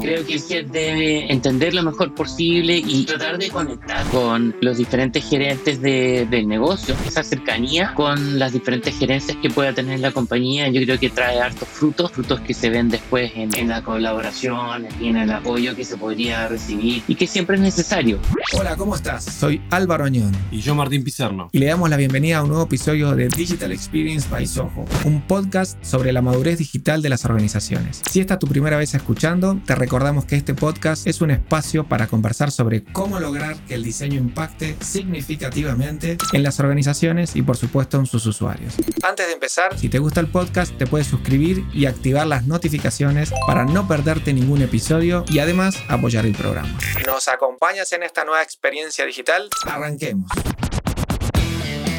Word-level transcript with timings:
Creo 0.00 0.24
que 0.24 0.36
head 0.36 0.66
debe 0.66 1.32
entender 1.32 1.74
lo 1.74 1.82
mejor 1.82 2.14
posible 2.14 2.78
y 2.78 3.04
tratar 3.04 3.38
de 3.38 3.48
conectar 3.48 4.06
con 4.10 4.54
los 4.60 4.78
diferentes 4.78 5.28
gerentes 5.28 5.80
de, 5.80 6.26
del 6.30 6.48
negocio, 6.48 6.94
esa 7.06 7.22
cercanía 7.22 7.94
con 7.94 8.38
las 8.38 8.52
diferentes 8.52 8.96
gerencias 8.98 9.36
que 9.42 9.50
pueda 9.50 9.72
tener 9.72 10.00
la 10.00 10.12
compañía. 10.12 10.68
Yo 10.68 10.80
creo 10.82 10.98
que 10.98 11.10
trae 11.10 11.40
hartos 11.40 11.68
frutos, 11.68 12.12
frutos 12.12 12.40
que 12.40 12.54
se 12.54 12.70
ven 12.70 12.88
después 12.88 13.32
en, 13.34 13.54
en 13.56 13.68
la 13.68 13.82
colaboración 13.82 14.86
y 15.00 15.08
en 15.08 15.16
el 15.16 15.30
apoyo 15.30 15.74
que 15.74 15.84
se 15.84 15.96
podría 15.96 16.48
recibir 16.48 17.02
y 17.06 17.14
que 17.14 17.26
siempre 17.26 17.56
es 17.56 17.62
necesario. 17.62 18.18
Hola, 18.52 18.76
¿cómo 18.76 18.94
estás? 18.94 19.24
Soy 19.24 19.60
Álvaro 19.70 20.04
Añón. 20.04 20.32
Y 20.50 20.60
yo, 20.60 20.74
Martín 20.74 21.04
Pizarno. 21.04 21.50
Y 21.52 21.58
le 21.58 21.66
damos 21.66 21.90
la 21.90 21.96
bienvenida 21.96 22.38
a 22.38 22.42
un 22.42 22.48
nuevo 22.48 22.64
episodio 22.64 23.14
de 23.14 23.28
Digital 23.28 23.72
Experience 23.72 24.28
by 24.28 24.46
Soho, 24.46 24.84
un 25.04 25.20
podcast 25.22 25.82
sobre 25.84 26.12
la 26.12 26.22
madurez 26.22 26.58
digital 26.58 27.02
de 27.02 27.08
las 27.08 27.24
organizaciones. 27.24 28.02
Si 28.08 28.20
esta 28.20 28.34
es 28.34 28.40
tu 28.40 28.46
primera 28.46 28.76
vez 28.76 28.94
escuchando, 28.94 29.60
te 29.68 29.74
recordamos 29.74 30.24
que 30.24 30.34
este 30.34 30.54
podcast 30.54 31.06
es 31.06 31.20
un 31.20 31.30
espacio 31.30 31.86
para 31.86 32.06
conversar 32.06 32.50
sobre 32.50 32.84
cómo 32.84 33.20
lograr 33.20 33.54
que 33.66 33.74
el 33.74 33.84
diseño 33.84 34.16
impacte 34.16 34.74
significativamente 34.80 36.16
en 36.32 36.42
las 36.42 36.58
organizaciones 36.58 37.36
y 37.36 37.42
por 37.42 37.58
supuesto 37.58 37.98
en 37.98 38.06
sus 38.06 38.24
usuarios. 38.24 38.72
Antes 39.02 39.26
de 39.26 39.34
empezar, 39.34 39.78
si 39.78 39.90
te 39.90 39.98
gusta 39.98 40.20
el 40.20 40.28
podcast, 40.28 40.74
te 40.78 40.86
puedes 40.86 41.06
suscribir 41.06 41.66
y 41.74 41.84
activar 41.84 42.26
las 42.26 42.46
notificaciones 42.46 43.30
para 43.46 43.66
no 43.66 43.86
perderte 43.86 44.32
ningún 44.32 44.62
episodio 44.62 45.26
y 45.28 45.40
además 45.40 45.76
apoyar 45.90 46.24
el 46.24 46.34
programa. 46.34 46.74
¿Nos 47.04 47.28
acompañas 47.28 47.92
en 47.92 48.04
esta 48.04 48.24
nueva 48.24 48.42
experiencia 48.42 49.04
digital? 49.04 49.50
Arranquemos. 49.66 50.30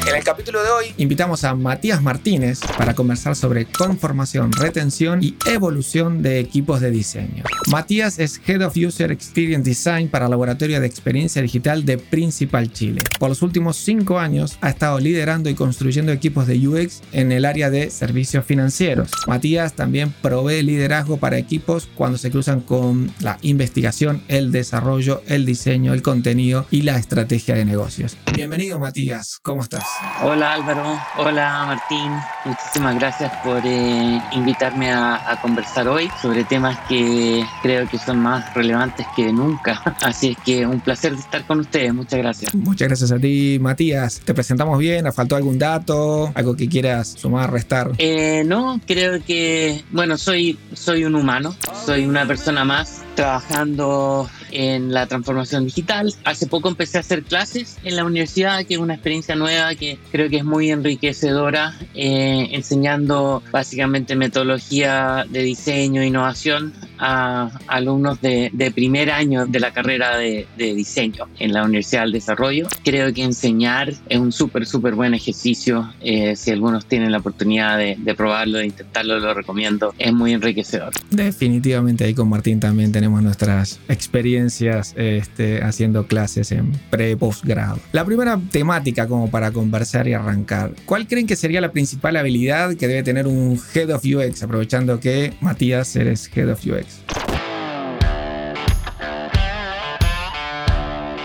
En 0.06 0.16
el 0.16 0.24
capítulo 0.24 0.62
de 0.62 0.70
hoy 0.70 0.86
invitamos 0.96 1.44
a 1.44 1.54
Matías 1.54 2.02
Martínez 2.02 2.60
para 2.78 2.94
conversar 2.94 3.36
sobre 3.36 3.66
conformación, 3.66 4.50
retención 4.52 5.22
y 5.22 5.36
evolución 5.46 6.22
de 6.22 6.40
equipos 6.40 6.80
de 6.80 6.90
diseño. 6.90 7.44
Matías 7.68 8.18
es 8.18 8.40
Head 8.46 8.66
of 8.66 8.76
User 8.76 9.12
Experience 9.12 9.68
Design 9.68 10.08
para 10.08 10.28
Laboratorio 10.28 10.80
de 10.80 10.86
Experiencia 10.86 11.42
Digital 11.42 11.84
de 11.84 11.98
Principal 11.98 12.72
Chile. 12.72 13.02
Por 13.18 13.28
los 13.28 13.42
últimos 13.42 13.76
cinco 13.76 14.18
años 14.18 14.56
ha 14.62 14.70
estado 14.70 14.98
liderando 14.98 15.50
y 15.50 15.54
construyendo 15.54 16.12
equipos 16.12 16.46
de 16.46 16.66
UX 16.66 17.02
en 17.12 17.30
el 17.30 17.44
área 17.44 17.70
de 17.70 17.90
servicios 17.90 18.44
financieros. 18.44 19.10
Matías 19.26 19.74
también 19.74 20.12
provee 20.22 20.62
liderazgo 20.62 21.18
para 21.18 21.38
equipos 21.38 21.88
cuando 21.94 22.18
se 22.18 22.30
cruzan 22.30 22.60
con 22.62 23.12
la 23.20 23.38
investigación, 23.42 24.22
el 24.28 24.50
desarrollo, 24.50 25.22
el 25.26 25.44
diseño, 25.46 25.92
el 25.92 26.02
contenido 26.02 26.66
y 26.70 26.82
la 26.82 26.96
estrategia 26.96 27.54
de 27.54 27.64
negocios. 27.64 28.16
Bienvenido 28.34 28.78
Matías, 28.78 29.38
¿cómo 29.42 29.62
estás? 29.62 29.89
Hola 30.22 30.54
Álvaro, 30.54 30.98
hola 31.16 31.64
Martín, 31.66 32.12
muchísimas 32.44 32.94
gracias 32.96 33.32
por 33.44 33.60
eh, 33.64 34.20
invitarme 34.32 34.90
a, 34.90 35.30
a, 35.30 35.40
conversar 35.40 35.88
hoy 35.88 36.10
sobre 36.20 36.44
temas 36.44 36.78
que 36.88 37.44
creo 37.62 37.88
que 37.88 37.98
son 37.98 38.18
más 38.20 38.52
relevantes 38.54 39.06
que 39.16 39.32
nunca. 39.32 39.82
Así 40.02 40.30
es 40.30 40.38
que 40.38 40.66
un 40.66 40.80
placer 40.80 41.14
estar 41.14 41.46
con 41.46 41.60
ustedes, 41.60 41.94
muchas 41.94 42.18
gracias. 42.18 42.54
Muchas 42.54 42.88
gracias 42.88 43.12
a 43.12 43.18
ti 43.18 43.58
Matías, 43.60 44.20
te 44.24 44.34
presentamos 44.34 44.78
bien, 44.78 45.06
¿ha 45.06 45.12
faltado 45.12 45.38
algún 45.38 45.58
dato, 45.58 46.30
algo 46.34 46.54
que 46.54 46.68
quieras 46.68 47.08
sumar, 47.18 47.50
restar? 47.50 47.92
Eh, 47.98 48.42
no, 48.46 48.80
creo 48.86 49.22
que, 49.24 49.84
bueno, 49.90 50.16
soy, 50.18 50.58
soy 50.74 51.04
un 51.04 51.14
humano, 51.14 51.54
soy 51.84 52.04
una 52.06 52.26
persona 52.26 52.64
más 52.64 53.02
trabajando 53.14 54.28
en 54.52 54.92
la 54.92 55.06
transformación 55.06 55.64
digital. 55.64 56.14
Hace 56.24 56.46
poco 56.46 56.68
empecé 56.68 56.98
a 56.98 57.00
hacer 57.00 57.22
clases 57.22 57.78
en 57.84 57.96
la 57.96 58.04
universidad, 58.04 58.64
que 58.64 58.74
es 58.74 58.80
una 58.80 58.94
experiencia 58.94 59.34
nueva 59.34 59.74
que 59.74 59.98
creo 60.10 60.28
que 60.28 60.38
es 60.38 60.44
muy 60.44 60.70
enriquecedora, 60.70 61.74
eh, 61.94 62.48
enseñando 62.52 63.42
básicamente 63.50 64.16
metodología 64.16 65.26
de 65.28 65.42
diseño 65.42 66.02
e 66.02 66.06
innovación 66.06 66.72
a 66.98 67.50
alumnos 67.66 68.20
de, 68.20 68.50
de, 68.52 68.70
primer 68.70 69.10
año 69.10 69.46
de 69.46 69.58
la 69.58 69.72
carrera 69.72 70.18
de, 70.18 70.46
de, 70.58 70.74
diseño 70.74 71.28
en 71.38 71.54
la 71.54 71.64
Universidad 71.64 72.02
del 72.02 72.12
Desarrollo. 72.12 72.68
Creo 72.84 73.12
que 73.14 73.22
enseñar 73.22 73.94
es 74.08 74.18
un 74.18 74.32
súper, 74.32 74.66
súper 74.66 74.94
buen 74.94 75.14
ejercicio. 75.14 75.90
Eh, 76.02 76.36
si 76.36 76.50
algunos 76.50 76.84
tienen 76.84 77.10
la 77.10 77.18
oportunidad 77.18 77.78
de, 77.78 77.96
de, 77.98 78.14
probarlo, 78.14 78.58
de 78.58 78.66
intentarlo, 78.66 79.18
lo 79.18 79.32
recomiendo. 79.32 79.94
Es 79.98 80.12
muy 80.12 80.32
enriquecedor. 80.32 80.92
Definitivamente 81.10 82.04
ahí 82.04 82.12
con 82.12 82.28
Martín 82.28 82.60
también 82.60 82.92
tenemos 82.92 83.22
nuestras 83.22 83.80
experiencias 83.88 84.39
este, 84.46 85.62
haciendo 85.62 86.06
clases 86.06 86.52
en 86.52 86.72
pre-postgrado. 86.90 87.78
La 87.92 88.04
primera 88.04 88.40
temática 88.50 89.06
como 89.06 89.30
para 89.30 89.50
conversar 89.50 90.08
y 90.08 90.14
arrancar. 90.14 90.72
¿Cuál 90.84 91.06
creen 91.06 91.26
que 91.26 91.36
sería 91.36 91.60
la 91.60 91.72
principal 91.72 92.16
habilidad 92.16 92.74
que 92.76 92.88
debe 92.88 93.02
tener 93.02 93.26
un 93.26 93.60
Head 93.74 93.90
of 93.90 94.04
UX? 94.04 94.42
Aprovechando 94.42 95.00
que 95.00 95.32
Matías 95.40 95.94
eres 95.96 96.30
Head 96.34 96.50
of 96.50 96.60
UX. 96.66 97.02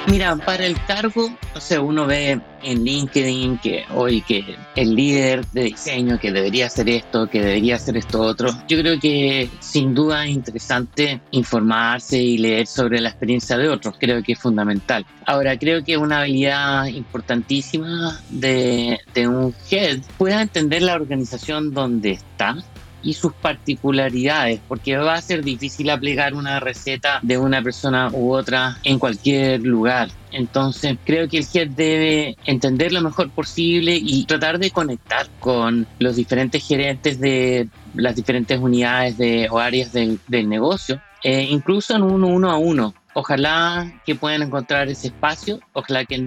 Mira, 0.07 0.35
para 0.35 0.65
el 0.67 0.79
cargo, 0.85 1.35
o 1.55 1.59
sea, 1.59 1.81
uno 1.81 2.05
ve 2.05 2.39
en 2.61 2.83
LinkedIn 2.83 3.57
que 3.57 3.85
hoy 3.93 4.21
que 4.21 4.55
el 4.75 4.95
líder 4.95 5.45
de 5.47 5.63
diseño 5.63 6.19
que 6.19 6.31
debería 6.31 6.67
hacer 6.67 6.89
esto, 6.89 7.27
que 7.27 7.41
debería 7.41 7.75
hacer 7.75 7.97
esto 7.97 8.21
otro. 8.21 8.49
Yo 8.67 8.79
creo 8.79 8.99
que 8.99 9.49
sin 9.59 9.95
duda 9.95 10.25
es 10.25 10.31
interesante 10.31 11.21
informarse 11.31 12.21
y 12.21 12.37
leer 12.37 12.67
sobre 12.67 13.01
la 13.01 13.09
experiencia 13.09 13.57
de 13.57 13.67
otros. 13.67 13.95
Creo 13.99 14.21
que 14.21 14.33
es 14.33 14.39
fundamental. 14.39 15.05
Ahora, 15.25 15.57
creo 15.57 15.83
que 15.83 15.97
una 15.97 16.21
habilidad 16.21 16.85
importantísima 16.85 18.19
de, 18.29 18.99
de 19.15 19.27
un 19.27 19.55
head 19.71 19.99
pueda 20.17 20.41
entender 20.41 20.83
la 20.83 20.93
organización 20.93 21.73
donde 21.73 22.11
está 22.11 22.57
y 23.05 23.13
sus 23.13 23.33
particularidades, 23.33 24.59
porque 24.67 24.97
va 24.97 25.13
a 25.13 25.21
ser 25.21 25.43
difícil 25.43 25.89
aplicar 25.91 26.33
una 26.33 26.59
receta 26.59 27.19
de 27.21 27.37
una 27.37 27.61
persona 27.61 28.09
u 28.11 28.33
otra 28.33 28.77
en 28.83 28.97
cualquier 28.97 29.61
lugar. 29.61 30.09
Entonces, 30.31 30.97
creo 31.05 31.29
que 31.29 31.37
el 31.37 31.47
head 31.53 31.69
debe 31.69 32.35
entender 32.45 32.91
lo 32.91 33.01
mejor 33.01 33.29
posible 33.29 33.95
y 33.95 34.25
tratar 34.25 34.57
de 34.57 34.71
conectar 34.71 35.27
con 35.39 35.87
los 35.99 36.15
diferentes 36.15 36.67
gerentes 36.67 37.19
de 37.19 37.69
las 37.93 38.15
diferentes 38.15 38.59
unidades 38.59 39.17
de, 39.17 39.47
o 39.49 39.59
áreas 39.59 39.93
del, 39.93 40.19
del 40.27 40.49
negocio, 40.49 40.99
eh, 41.23 41.47
incluso 41.49 41.95
en 41.95 42.01
uno, 42.03 42.27
uno 42.27 42.51
a 42.51 42.57
uno. 42.57 42.93
Ojalá 43.13 44.01
que 44.05 44.15
puedan 44.15 44.41
encontrar 44.41 44.89
ese 44.89 45.07
espacio, 45.07 45.61
ojalá 45.71 46.03
que 46.03 46.17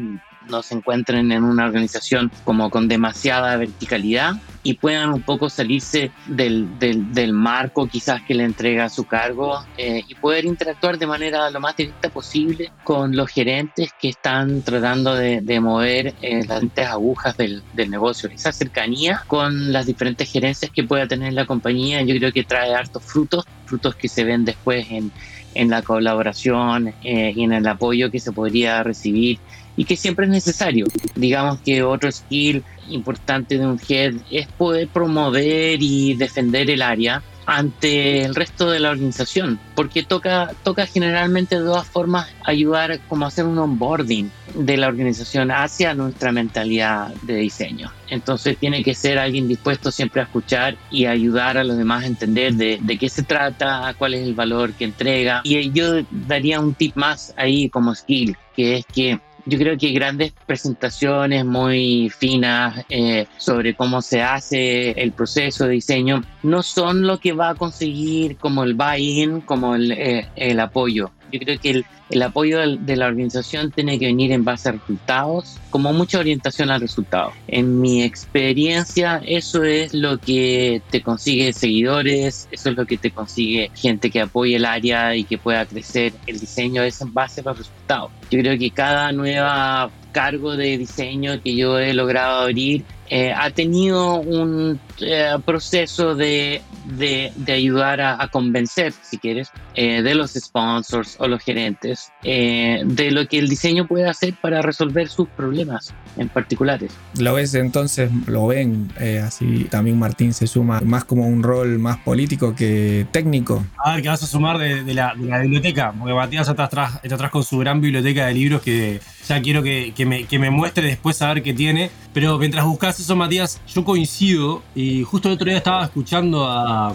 no 0.48 0.62
se 0.62 0.75
encuentren 0.75 1.32
en 1.32 1.44
una 1.44 1.66
organización 1.66 2.31
como 2.44 2.70
con 2.70 2.88
demasiada 2.88 3.56
verticalidad 3.56 4.36
y 4.62 4.75
puedan 4.75 5.12
un 5.12 5.22
poco 5.22 5.48
salirse 5.48 6.10
del, 6.26 6.78
del, 6.78 7.12
del 7.12 7.32
marco 7.32 7.86
quizás 7.86 8.22
que 8.22 8.34
le 8.34 8.44
entrega 8.44 8.88
su 8.88 9.04
cargo 9.04 9.64
eh, 9.76 10.03
y 10.06 10.14
poder 10.14 10.44
interactuar 10.44 10.98
de 10.98 11.06
manera 11.06 11.50
lo 11.50 11.60
más 11.60 11.76
directa 11.76 12.10
posible 12.10 12.70
con 12.84 13.16
los 13.16 13.31
gerentes 13.31 13.91
que 13.98 14.08
están 14.08 14.62
tratando 14.62 15.14
de, 15.14 15.41
de 15.41 15.60
mover 15.60 16.14
eh, 16.22 16.44
las 16.47 16.91
agujas 16.91 17.37
del, 17.37 17.62
del, 17.72 17.91
negocio. 17.91 18.28
Esa 18.28 18.53
cercanía 18.53 19.22
con 19.26 19.72
las 19.72 19.87
diferentes 19.87 20.31
gerencias 20.31 20.70
que 20.70 20.84
pueda 20.84 21.06
tener 21.06 21.32
la 21.32 21.47
compañía 21.47 22.03
yo 22.03 22.14
creo 22.16 22.32
que 22.32 22.44
trae 22.44 22.75
hartos 22.75 23.03
frutos, 23.03 23.44
frutos 23.66 23.94
que 23.94 24.08
se 24.08 24.25
ven 24.25 24.44
después 24.44 24.87
en, 24.91 25.12
en 25.54 25.70
la 25.70 25.82
colaboración 25.82 26.94
eh, 27.03 27.32
y 27.34 27.42
en 27.42 27.53
el 27.53 27.66
apoyo 27.66 28.10
que 28.10 28.20
se 28.20 28.32
podría 28.32 28.82
recibir 28.82 29.38
y 29.78 29.84
que 29.84 29.96
siempre 29.96 30.26
es 30.26 30.30
necesario. 30.32 30.86
Digamos 31.14 31.60
que 31.60 31.84
otro 31.84 32.10
skill 32.10 32.64
importante 32.90 33.56
de 33.56 33.66
un 33.66 33.80
head 33.88 34.14
es 34.28 34.48
poder 34.48 34.88
promover 34.88 35.80
y 35.80 36.14
defender 36.14 36.68
el 36.68 36.82
área 36.82 37.22
ante 37.46 38.24
el 38.24 38.34
resto 38.34 38.68
de 38.68 38.80
la 38.80 38.90
organización, 38.90 39.58
porque 39.74 40.02
toca, 40.02 40.50
toca 40.64 40.84
generalmente 40.84 41.54
de 41.54 41.62
dos 41.62 41.86
formas 41.86 42.28
ayudar 42.44 43.00
como 43.08 43.24
hacer 43.24 43.46
un 43.46 43.56
onboarding 43.56 44.30
de 44.54 44.76
la 44.76 44.88
organización 44.88 45.50
hacia 45.50 45.94
nuestra 45.94 46.32
mentalidad 46.32 47.14
de 47.22 47.36
diseño. 47.36 47.90
Entonces 48.10 48.58
tiene 48.58 48.82
que 48.82 48.94
ser 48.94 49.18
alguien 49.18 49.48
dispuesto 49.48 49.90
siempre 49.92 50.20
a 50.20 50.24
escuchar 50.24 50.76
y 50.90 51.06
ayudar 51.06 51.56
a 51.56 51.64
los 51.64 51.78
demás 51.78 52.02
a 52.02 52.08
entender 52.08 52.52
de, 52.54 52.80
de 52.82 52.98
qué 52.98 53.08
se 53.08 53.22
trata, 53.22 53.94
cuál 53.96 54.14
es 54.14 54.26
el 54.26 54.34
valor 54.34 54.72
que 54.72 54.84
entrega. 54.84 55.40
Y 55.44 55.70
yo 55.70 56.02
daría 56.10 56.60
un 56.60 56.74
tip 56.74 56.96
más 56.96 57.32
ahí 57.36 57.70
como 57.70 57.94
skill, 57.94 58.36
que 58.54 58.78
es 58.78 58.86
que 58.92 59.20
yo 59.48 59.58
creo 59.58 59.78
que 59.78 59.92
grandes 59.92 60.32
presentaciones 60.46 61.44
muy 61.44 62.10
finas 62.10 62.84
eh, 62.90 63.26
sobre 63.38 63.74
cómo 63.74 64.02
se 64.02 64.20
hace 64.22 64.90
el 64.90 65.12
proceso 65.12 65.64
de 65.64 65.70
diseño 65.72 66.22
no 66.42 66.62
son 66.62 67.06
lo 67.06 67.18
que 67.18 67.32
va 67.32 67.50
a 67.50 67.54
conseguir 67.54 68.36
como 68.36 68.62
el 68.62 68.74
buy-in, 68.74 69.40
como 69.40 69.74
el, 69.74 69.92
eh, 69.92 70.28
el 70.36 70.60
apoyo. 70.60 71.10
Yo 71.32 71.40
creo 71.40 71.58
que 71.58 71.70
el, 71.70 71.86
el 72.10 72.22
apoyo 72.22 72.58
de, 72.58 72.78
de 72.78 72.96
la 72.96 73.06
organización 73.06 73.70
tiene 73.70 73.99
que 73.99 74.06
venir 74.06 74.32
en 74.32 74.44
base 74.44 74.69
a 74.69 74.72
resultados, 74.72 75.58
como 75.70 75.93
mucha 75.93 76.19
orientación 76.19 76.70
al 76.70 76.81
resultado. 76.81 77.32
En 77.46 77.81
mi 77.81 78.02
experiencia, 78.02 79.22
eso 79.26 79.64
es 79.64 79.94
lo 79.94 80.19
que 80.19 80.82
te 80.90 81.02
consigue 81.02 81.52
seguidores, 81.52 82.49
eso 82.50 82.70
es 82.70 82.76
lo 82.76 82.87
que 82.87 82.96
te 82.96 83.10
consigue 83.10 83.70
gente 83.75 84.10
que 84.10 84.20
apoye 84.20 84.56
el 84.56 84.64
área 84.64 85.14
y 85.14 85.25
que 85.25 85.38
pueda 85.38 85.66
crecer. 85.66 86.12
El 86.26 86.40
diseño 86.40 86.82
es 86.82 87.00
en 87.00 87.12
base 87.12 87.40
a 87.40 87.44
los 87.44 87.58
resultados. 87.58 88.10
Yo 88.31 88.40
creo 88.40 88.58
que 88.58 88.70
cada 88.70 89.12
nueva 89.12 89.90
cargo 90.12 90.56
de 90.56 90.78
diseño 90.78 91.40
que 91.43 91.55
yo 91.55 91.78
he 91.78 91.93
logrado 91.94 92.43
abrir 92.43 92.84
eh, 93.10 93.32
ha 93.34 93.50
tenido 93.50 94.16
un 94.16 94.78
eh, 95.00 95.34
proceso 95.44 96.14
de, 96.14 96.60
de, 96.84 97.32
ayudar 97.52 98.00
a, 98.00 98.28
convencer, 98.28 98.93
si 98.93 99.16
quieres, 99.16 99.50
eh, 99.75 100.02
de 100.02 100.14
los 100.14 100.32
sponsors 100.32 101.16
o 101.19 101.26
los 101.26 101.43
gerentes 101.43 101.97
de 102.22 103.10
lo 103.10 103.26
que 103.28 103.38
el 103.38 103.48
diseño 103.48 103.86
puede 103.86 104.08
hacer 104.08 104.34
para 104.40 104.62
resolver 104.62 105.08
sus 105.08 105.28
problemas 105.28 105.94
en 106.16 106.28
particulares. 106.28 106.92
Lo 107.18 107.34
ves 107.34 107.54
entonces, 107.54 108.10
lo 108.26 108.46
ven 108.46 108.90
así, 109.24 109.64
también 109.64 109.98
Martín 109.98 110.32
se 110.32 110.46
suma 110.46 110.80
más 110.80 111.04
como 111.04 111.26
un 111.26 111.42
rol 111.42 111.78
más 111.78 111.98
político 111.98 112.54
que 112.54 113.06
técnico. 113.10 113.64
A 113.84 113.94
ver, 113.94 114.02
que 114.02 114.08
vas 114.08 114.22
a 114.22 114.26
sumar 114.26 114.58
de, 114.58 114.94
la, 114.94 115.14
biblioteca, 115.14 115.92
porque 115.98 116.14
Matías 116.14 116.48
está 116.48 116.64
atrás, 116.64 117.00
está 117.02 117.14
atrás 117.14 117.30
con 117.30 117.44
su 117.44 117.58
gran 117.58 117.80
biblioteca 117.80 118.26
de 118.26 118.34
libros 118.34 118.62
que 118.62 119.00
ya 119.28 119.40
quiero 119.42 119.62
que, 119.62 119.92
que, 119.94 120.06
me, 120.06 120.25
que 120.25 120.38
me 120.38 120.50
muestre 120.50 120.86
después 120.86 121.20
a 121.22 121.32
ver 121.32 121.42
qué 121.42 121.52
tiene. 121.52 121.90
Pero 122.12 122.38
mientras 122.38 122.64
buscas 122.64 122.98
eso, 122.98 123.14
Matías, 123.14 123.60
yo 123.72 123.84
coincido 123.84 124.62
y 124.75 125.04
justo 125.04 125.28
el 125.28 125.34
otro 125.34 125.46
día 125.46 125.58
estaba 125.58 125.84
escuchando 125.84 126.46
a, 126.46 126.94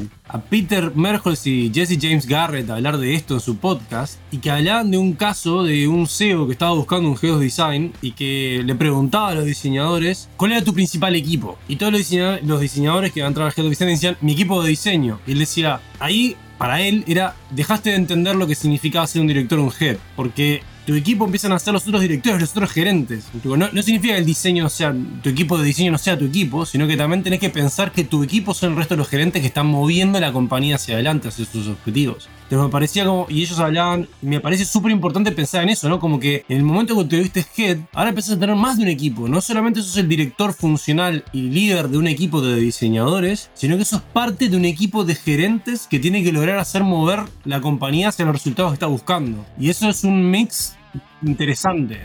Peter 0.50 0.91
Merholz 0.95 1.45
y 1.45 1.71
Jesse 1.71 2.00
James 2.01 2.25
Garrett 2.25 2.68
hablar 2.71 2.97
de 2.97 3.13
esto 3.13 3.35
en 3.35 3.39
su 3.39 3.57
podcast 3.57 4.19
y 4.31 4.39
que 4.39 4.50
hablaban 4.50 4.89
de 4.89 4.97
un 4.97 5.13
caso 5.13 5.63
de 5.63 5.88
un 5.88 6.07
CEO 6.07 6.47
que 6.47 6.53
estaba 6.53 6.71
buscando 6.71 7.07
un 7.07 7.18
Geos 7.18 7.39
Design 7.39 7.94
y 8.01 8.13
que 8.13 8.63
le 8.65 8.74
preguntaba 8.74 9.29
a 9.29 9.36
los 9.36 9.45
diseñadores 9.45 10.29
cuál 10.36 10.53
era 10.53 10.63
tu 10.63 10.74
principal 10.74 11.15
equipo. 11.15 11.59
Y 11.68 11.75
todos 11.75 11.91
los 11.91 12.00
diseñadores, 12.00 12.44
los 12.45 12.59
diseñadores 12.62 13.12
que 13.12 13.21
van 13.21 13.39
a 13.39 13.51
Geos 13.51 13.69
Design 13.69 13.89
decían 13.91 14.18
mi 14.21 14.31
equipo 14.31 14.63
de 14.63 14.69
diseño. 14.69 15.19
Y 15.27 15.33
él 15.33 15.39
decía, 15.39 15.81
ahí 16.00 16.36
para 16.57 16.81
él 16.81 17.03
era 17.07 17.36
dejaste 17.51 17.91
de 17.91 17.97
entender 17.97 18.36
lo 18.36 18.47
que 18.47 18.56
significaba 18.56 19.06
ser 19.06 19.21
un 19.21 19.27
director 19.27 19.59
un 19.59 19.71
head, 19.79 19.97
porque 20.15 20.63
tu 20.85 20.95
equipo 20.95 21.25
empiezan 21.25 21.51
a 21.51 21.59
ser 21.59 21.74
los 21.74 21.88
otros 21.88 22.01
directores, 22.01 22.41
los 22.41 22.51
otros 22.51 22.71
gerentes. 22.71 23.25
No, 23.44 23.56
no, 23.56 23.83
significa 23.83 24.13
que 24.13 24.19
el 24.19 24.25
diseño 24.25 24.69
sea, 24.69 24.94
tu 25.21 25.30
equipo 25.30 25.57
de 25.57 25.65
diseño 25.65 25.91
no 25.91 25.97
sea 25.97 26.18
tu 26.18 26.25
equipo, 26.25 26.65
sino 26.65 26.88
que 26.88 26.97
también 26.97 27.24
tenés 27.24 27.39
que 27.39 27.50
pensar 27.50 27.91
que 27.91 28.03
tu 28.03 28.24
equipo 28.24 28.53
son 28.53 28.71
el 28.71 28.77
resto 28.77 28.95
de 28.95 29.00
los 29.00 29.07
gerentes 29.07 29.41
que 29.41 29.47
están 29.47 29.68
moviendo 29.68 30.19
la 30.19 30.33
compañía 30.33 30.75
hacia 30.75 30.95
adelante, 30.95 31.30
hacia 31.30 31.45
sus 31.45 31.68
objetivos. 31.68 32.27
Me 32.57 32.69
parecía 32.69 33.05
como, 33.05 33.25
y 33.29 33.41
ellos 33.41 33.59
hablaban, 33.59 34.07
me 34.21 34.39
parece 34.39 34.65
súper 34.65 34.91
importante 34.91 35.31
pensar 35.31 35.63
en 35.63 35.69
eso, 35.69 35.89
¿no? 35.89 36.00
Como 36.00 36.19
que 36.19 36.45
en 36.50 36.57
el 36.57 36.63
momento 36.63 36.97
que 36.97 37.05
te 37.05 37.19
viste 37.19 37.45
head, 37.57 37.79
ahora 37.94 38.09
empezás 38.09 38.38
a 38.38 38.39
tener 38.39 38.55
más 38.55 38.77
de 38.77 38.83
un 38.83 38.89
equipo. 38.89 39.27
No 39.27 39.41
solamente 39.41 39.81
sos 39.81 39.97
el 39.97 40.07
director 40.07 40.53
funcional 40.53 41.23
y 41.33 41.44
líder 41.44 41.89
de 41.89 41.97
un 41.97 42.07
equipo 42.07 42.41
de 42.41 42.55
diseñadores, 42.55 43.50
sino 43.53 43.77
que 43.77 43.85
sos 43.85 44.01
parte 44.01 44.50
de 44.50 44.57
un 44.57 44.65
equipo 44.65 45.03
de 45.03 45.15
gerentes 45.15 45.88
que 45.88 46.00
tiene 46.00 46.23
que 46.23 46.31
lograr 46.31 46.57
hacer 46.57 46.83
mover 46.83 47.23
la 47.45 47.61
compañía 47.61 48.09
hacia 48.09 48.25
los 48.25 48.35
resultados 48.35 48.71
que 48.71 48.75
está 48.75 48.88
buscando. 48.88 49.45
Y 49.59 49.69
eso 49.69 49.89
es 49.89 50.03
un 50.03 50.29
mix 50.29 50.75
interesante. 51.21 52.00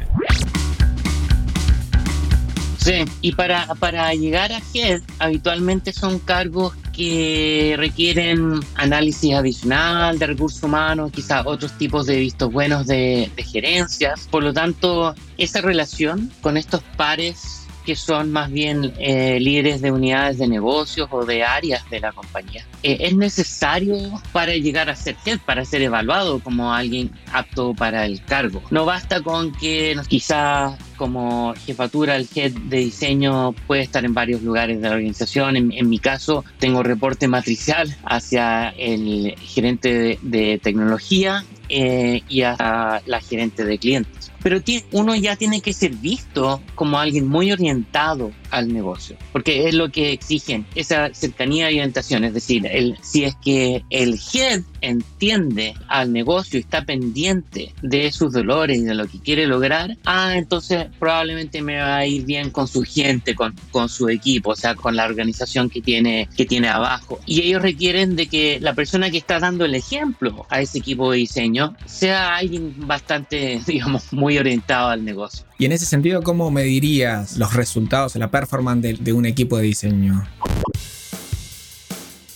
Sí, 2.88 3.05
y 3.20 3.32
para, 3.32 3.67
para 3.75 4.14
llegar 4.14 4.50
a 4.50 4.62
Head, 4.73 5.02
habitualmente 5.19 5.93
son 5.93 6.19
cargos 6.19 6.75
que 6.96 7.75
requieren 7.76 8.61
análisis 8.76 9.35
adicional 9.35 10.19
de 10.19 10.26
recursos 10.29 10.62
humanos, 10.62 11.12
quizás 11.12 11.44
otros 11.44 11.76
tipos 11.76 12.06
de 12.06 12.19
vistos 12.19 12.50
buenos 12.50 12.87
de, 12.87 13.31
de 13.37 13.43
gerencias. 13.43 14.26
Por 14.31 14.43
lo 14.43 14.55
tanto, 14.55 15.14
esa 15.37 15.61
relación 15.61 16.32
con 16.40 16.56
estos 16.56 16.82
pares 16.96 17.57
que 17.88 17.96
son 17.96 18.31
más 18.32 18.52
bien 18.52 18.93
eh, 18.99 19.40
líderes 19.40 19.81
de 19.81 19.90
unidades 19.90 20.37
de 20.37 20.46
negocios 20.46 21.08
o 21.11 21.25
de 21.25 21.43
áreas 21.43 21.88
de 21.88 22.00
la 22.00 22.12
compañía. 22.12 22.67
Eh, 22.82 22.99
es 23.00 23.17
necesario 23.17 23.96
para 24.31 24.52
llegar 24.52 24.90
a 24.90 24.94
ser 24.94 25.17
head, 25.25 25.38
para 25.46 25.64
ser 25.64 25.81
evaluado 25.81 26.38
como 26.40 26.75
alguien 26.75 27.11
apto 27.32 27.73
para 27.73 28.05
el 28.05 28.23
cargo. 28.23 28.62
No 28.70 28.85
basta 28.85 29.23
con 29.23 29.52
que 29.52 29.96
quizás 30.06 30.79
como 30.99 31.55
jefatura 31.64 32.17
el 32.17 32.29
head 32.35 32.52
de 32.52 32.76
diseño 32.76 33.52
puede 33.67 33.85
estar 33.85 34.05
en 34.05 34.12
varios 34.12 34.43
lugares 34.43 34.82
de 34.82 34.91
la 34.91 34.96
organización. 34.96 35.56
En, 35.56 35.88
mi 35.88 35.99
caso, 35.99 36.44
tengo 36.58 36.82
reporte 36.82 37.26
matricial 37.26 37.96
hacia 38.05 38.69
el 38.76 39.34
gerente 39.38 40.19
de, 40.20 40.61
tecnología 40.62 41.43
eh, 41.70 42.20
y 42.29 42.43
a 42.43 43.00
la 43.06 43.20
gerente 43.23 43.64
de 43.64 43.79
clientes 43.79 44.18
pero 44.43 44.61
uno 44.93 45.14
ya 45.14 45.37
tiene 45.37 45.61
que 45.61 45.73
ser 45.73 45.93
visto 45.93 46.62
como 46.75 46.99
alguien 46.99 47.26
muy 47.26 47.52
orientado 47.52 48.32
al 48.50 48.72
negocio, 48.72 49.16
porque 49.32 49.68
es 49.68 49.74
lo 49.74 49.90
que 49.90 50.12
exigen, 50.12 50.66
esa 50.74 51.12
cercanía 51.12 51.70
y 51.70 51.78
orientación, 51.78 52.24
es 52.24 52.34
decir, 52.34 52.66
el, 52.66 52.96
si 53.02 53.24
es 53.24 53.34
que 53.36 53.84
el 53.90 54.18
head 54.32 54.62
entiende 54.80 55.74
al 55.88 56.12
negocio 56.12 56.58
y 56.58 56.62
está 56.62 56.84
pendiente 56.84 57.74
de 57.82 58.12
sus 58.12 58.32
dolores 58.32 58.78
y 58.78 58.82
de 58.82 58.94
lo 58.94 59.06
que 59.06 59.18
quiere 59.20 59.46
lograr, 59.46 59.96
ah, 60.04 60.34
entonces 60.36 60.86
probablemente 60.98 61.62
me 61.62 61.78
va 61.78 61.96
a 61.96 62.06
ir 62.06 62.24
bien 62.24 62.50
con 62.50 62.68
su 62.68 62.82
gente, 62.82 63.34
con, 63.34 63.54
con 63.70 63.88
su 63.88 64.08
equipo, 64.08 64.50
o 64.50 64.56
sea, 64.56 64.74
con 64.74 64.96
la 64.96 65.04
organización 65.04 65.70
que 65.70 65.80
tiene, 65.80 66.28
que 66.36 66.46
tiene 66.46 66.68
abajo. 66.68 67.18
Y 67.26 67.42
ellos 67.42 67.62
requieren 67.62 68.16
de 68.16 68.26
que 68.26 68.58
la 68.60 68.74
persona 68.74 69.10
que 69.10 69.18
está 69.18 69.38
dando 69.38 69.64
el 69.64 69.74
ejemplo 69.74 70.46
a 70.50 70.60
ese 70.60 70.78
equipo 70.78 71.10
de 71.10 71.18
diseño 71.18 71.76
sea 71.86 72.36
alguien 72.36 72.74
bastante, 72.86 73.60
digamos, 73.66 74.12
muy 74.12 74.38
orientado 74.38 74.88
al 74.88 75.04
negocio. 75.04 75.47
Y 75.60 75.64
en 75.64 75.72
ese 75.72 75.87
sentido, 75.87 76.22
¿cómo 76.22 76.52
medirías 76.52 77.37
los 77.37 77.52
resultados, 77.55 78.14
la 78.14 78.31
performance 78.31 78.81
de, 78.81 78.93
de 78.94 79.12
un 79.12 79.26
equipo 79.26 79.56
de 79.58 79.64
diseño? 79.64 80.25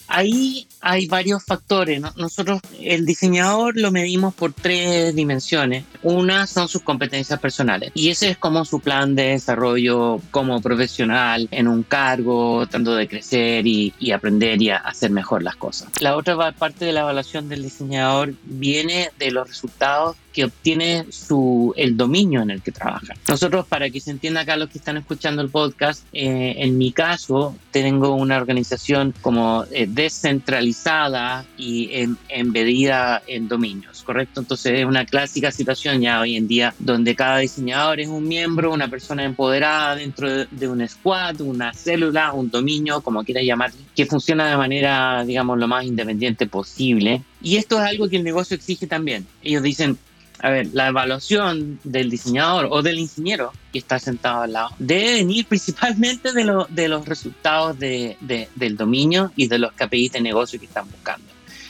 Ahí 0.08 0.66
hay 0.82 1.06
varios 1.06 1.42
factores. 1.44 2.02
Nosotros, 2.16 2.60
el 2.80 3.06
diseñador 3.06 3.78
lo 3.78 3.90
medimos 3.90 4.34
por 4.34 4.52
tres 4.52 5.14
dimensiones. 5.14 5.84
Una 6.02 6.46
son 6.46 6.68
sus 6.68 6.82
competencias 6.82 7.38
personales 7.40 7.92
y 7.94 8.10
ese 8.10 8.30
es 8.30 8.36
como 8.36 8.64
su 8.64 8.80
plan 8.80 9.14
de 9.14 9.28
desarrollo 9.28 10.20
como 10.30 10.60
profesional 10.60 11.48
en 11.50 11.68
un 11.68 11.84
cargo, 11.84 12.66
tratando 12.66 12.94
de 12.94 13.08
crecer 13.08 13.66
y, 13.66 13.94
aprender 14.12 14.60
y 14.60 14.70
hacer 14.70 15.10
mejor 15.10 15.42
las 15.42 15.56
cosas. 15.56 15.88
La 16.00 16.16
otra 16.16 16.52
parte 16.52 16.84
de 16.84 16.92
la 16.92 17.00
evaluación 17.00 17.48
del 17.48 17.62
diseñador 17.62 18.34
viene 18.44 19.10
de 19.18 19.30
los 19.30 19.48
resultados 19.48 20.16
que 20.32 20.44
obtiene 20.44 21.06
su, 21.10 21.72
el 21.76 21.96
dominio 21.96 22.42
en 22.42 22.50
el 22.50 22.62
que 22.62 22.72
trabaja. 22.72 23.14
Nosotros, 23.28 23.66
para 23.66 23.90
que 23.90 24.00
se 24.00 24.10
entienda 24.10 24.40
acá 24.40 24.56
los 24.56 24.70
que 24.70 24.78
están 24.78 24.96
escuchando 24.96 25.42
el 25.42 25.50
podcast, 25.50 26.04
eh, 26.12 26.54
en 26.58 26.78
mi 26.78 26.92
caso, 26.92 27.56
tengo 27.70 28.14
una 28.14 28.36
organización 28.36 29.14
como 29.20 29.64
eh, 29.70 29.86
descentralizada 29.88 31.44
y 31.56 31.90
em, 31.92 32.16
embedida 32.28 33.22
en 33.26 33.48
dominios, 33.48 34.02
¿correcto? 34.02 34.40
Entonces 34.40 34.80
es 34.80 34.84
una 34.84 35.04
clásica 35.04 35.50
situación 35.50 36.00
ya 36.00 36.20
hoy 36.20 36.36
en 36.36 36.48
día 36.48 36.74
donde 36.78 37.14
cada 37.14 37.38
diseñador 37.38 38.00
es 38.00 38.08
un 38.08 38.26
miembro, 38.26 38.72
una 38.72 38.88
persona 38.88 39.24
empoderada 39.24 39.96
dentro 39.96 40.46
de, 40.46 40.68
un 40.68 40.86
squad, 40.88 41.40
una 41.40 41.72
célula, 41.74 42.32
un 42.32 42.50
dominio, 42.50 43.00
como 43.00 43.24
quiera 43.24 43.42
llamar, 43.42 43.72
que 43.94 44.06
funciona 44.06 44.48
de 44.48 44.56
manera, 44.56 45.24
digamos, 45.24 45.58
lo 45.58 45.68
más 45.68 45.84
independiente 45.84 46.46
posible. 46.46 47.22
Y 47.42 47.56
esto 47.56 47.76
es 47.76 47.82
algo 47.82 48.08
que 48.08 48.16
el 48.16 48.24
negocio 48.24 48.54
exige 48.54 48.86
también. 48.86 49.26
Ellos 49.42 49.62
dicen, 49.62 49.98
a 50.42 50.50
ver, 50.50 50.68
la 50.72 50.88
evaluación 50.88 51.78
del 51.84 52.10
diseñador 52.10 52.66
o 52.70 52.82
del 52.82 52.98
ingeniero 52.98 53.52
que 53.72 53.78
está 53.78 54.00
sentado 54.00 54.42
al 54.42 54.52
lado 54.52 54.70
debe 54.78 55.14
venir 55.14 55.46
principalmente 55.46 56.32
de, 56.32 56.44
lo, 56.44 56.66
de 56.68 56.88
los 56.88 57.06
resultados 57.06 57.78
de, 57.78 58.16
del 58.20 58.76
dominio 58.76 59.32
y 59.36 59.46
de 59.46 59.58
los 59.58 59.72
KPIs 59.72 60.12
de 60.12 60.20
negocio 60.20 60.58
que 60.58 60.66
están 60.66 60.90
buscando. 60.90 61.26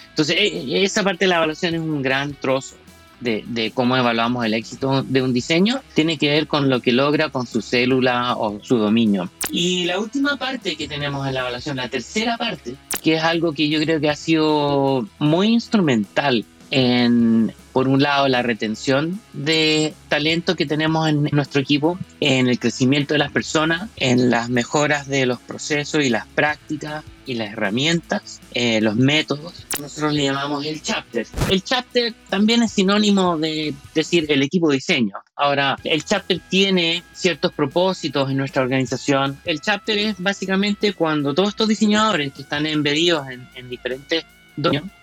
Entonces, 0.09 0.37
e, 0.39 0.47
e, 0.47 0.85
esa 0.85 1.03
parte 1.03 1.27
de 1.27 1.29
la 1.29 1.37
evaluación 1.37 1.75
es 1.75 1.81
un 1.81 2.01
gran 2.01 2.33
trozo 2.33 2.77
de, 3.21 3.45
de, 3.47 3.71
cómo 3.73 3.97
evaluamos 3.97 4.45
el 4.45 4.55
éxito 4.55 5.03
de 5.03 5.23
un 5.23 5.33
diseño 5.33 5.81
tiene 5.95 6.19
que 6.19 6.31
ver 6.31 6.49
con 6.49 6.69
lo 6.69 6.81
que 6.81 6.93
logra 6.93 7.29
con 7.29 7.47
su 7.47 7.61
célula 7.61 8.37
o 8.37 8.59
su 8.63 8.79
dominio. 8.79 9.31
Y 9.51 9.85
la 9.85 10.01
última 10.01 10.39
parte 10.39 10.77
que 10.77 10.89
tenemos 10.89 11.27
en 11.29 11.35
la 11.35 11.41
evaluación, 11.41 11.77
la 11.77 11.89
tercera 11.89 12.39
parte, 12.39 12.75
que 13.03 13.17
es 13.17 13.23
algo 13.23 13.53
que 13.53 13.69
yo 13.69 13.81
creo 13.81 14.01
que 14.01 14.09
ha 14.09 14.17
sido 14.17 15.07
muy 15.19 15.49
instrumental 15.49 16.45
en, 16.71 17.53
por 17.73 17.89
un 17.89 18.03
lado, 18.03 18.29
la 18.29 18.43
retención 18.43 19.21
de 19.33 19.95
talento 20.09 20.57
que 20.57 20.67
tenemos 20.67 21.09
en 21.09 21.25
nuestro 21.33 21.61
equipo, 21.61 21.99
en 22.21 22.49
el 22.49 22.59
crecimiento 22.59 23.15
de 23.15 23.19
las 23.19 23.33
personas, 23.33 23.89
en 23.97 24.31
las 24.31 24.49
mejoras 24.49 25.09
de 25.09 25.27
los 25.27 25.41
procesos 25.41 26.05
y 26.05 26.11
las 26.11 26.27
prácticas 26.27 27.05
y 27.25 27.35
las 27.35 27.53
herramientas, 27.53 28.41
eh, 28.53 28.81
los 28.81 28.97
métodos. 28.97 29.65
Nosotros 29.81 30.13
le 30.13 30.25
llamamos 30.25 30.65
el 30.67 30.83
chapter. 30.83 31.27
El 31.49 31.63
chapter 31.63 32.13
también 32.29 32.63
es 32.63 32.73
sinónimo 32.73 33.39
de 33.39 33.75
decir 33.95 34.27
el 34.29 34.43
equipo 34.43 34.69
de 34.69 34.77
diseño. 34.77 35.15
Ahora, 35.37 35.77
el 35.85 36.05
chapter 36.05 36.41
tiene 36.49 37.03
ciertos 37.13 37.53
propósitos 37.53 38.31
en 38.31 38.37
nuestra 38.37 38.63
organización. 38.63 39.39
El 39.45 39.61
chapter 39.61 39.99
es 39.99 40.17
básicamente 40.19 40.93
cuando 40.93 41.33
todos 41.35 41.51
estos 41.51 41.69
diseñadores 41.69 42.33
que 42.33 42.43
están 42.43 42.67
embedidos 42.67 43.29
en, 43.29 43.49
en 43.55 43.69
diferentes 43.69 44.25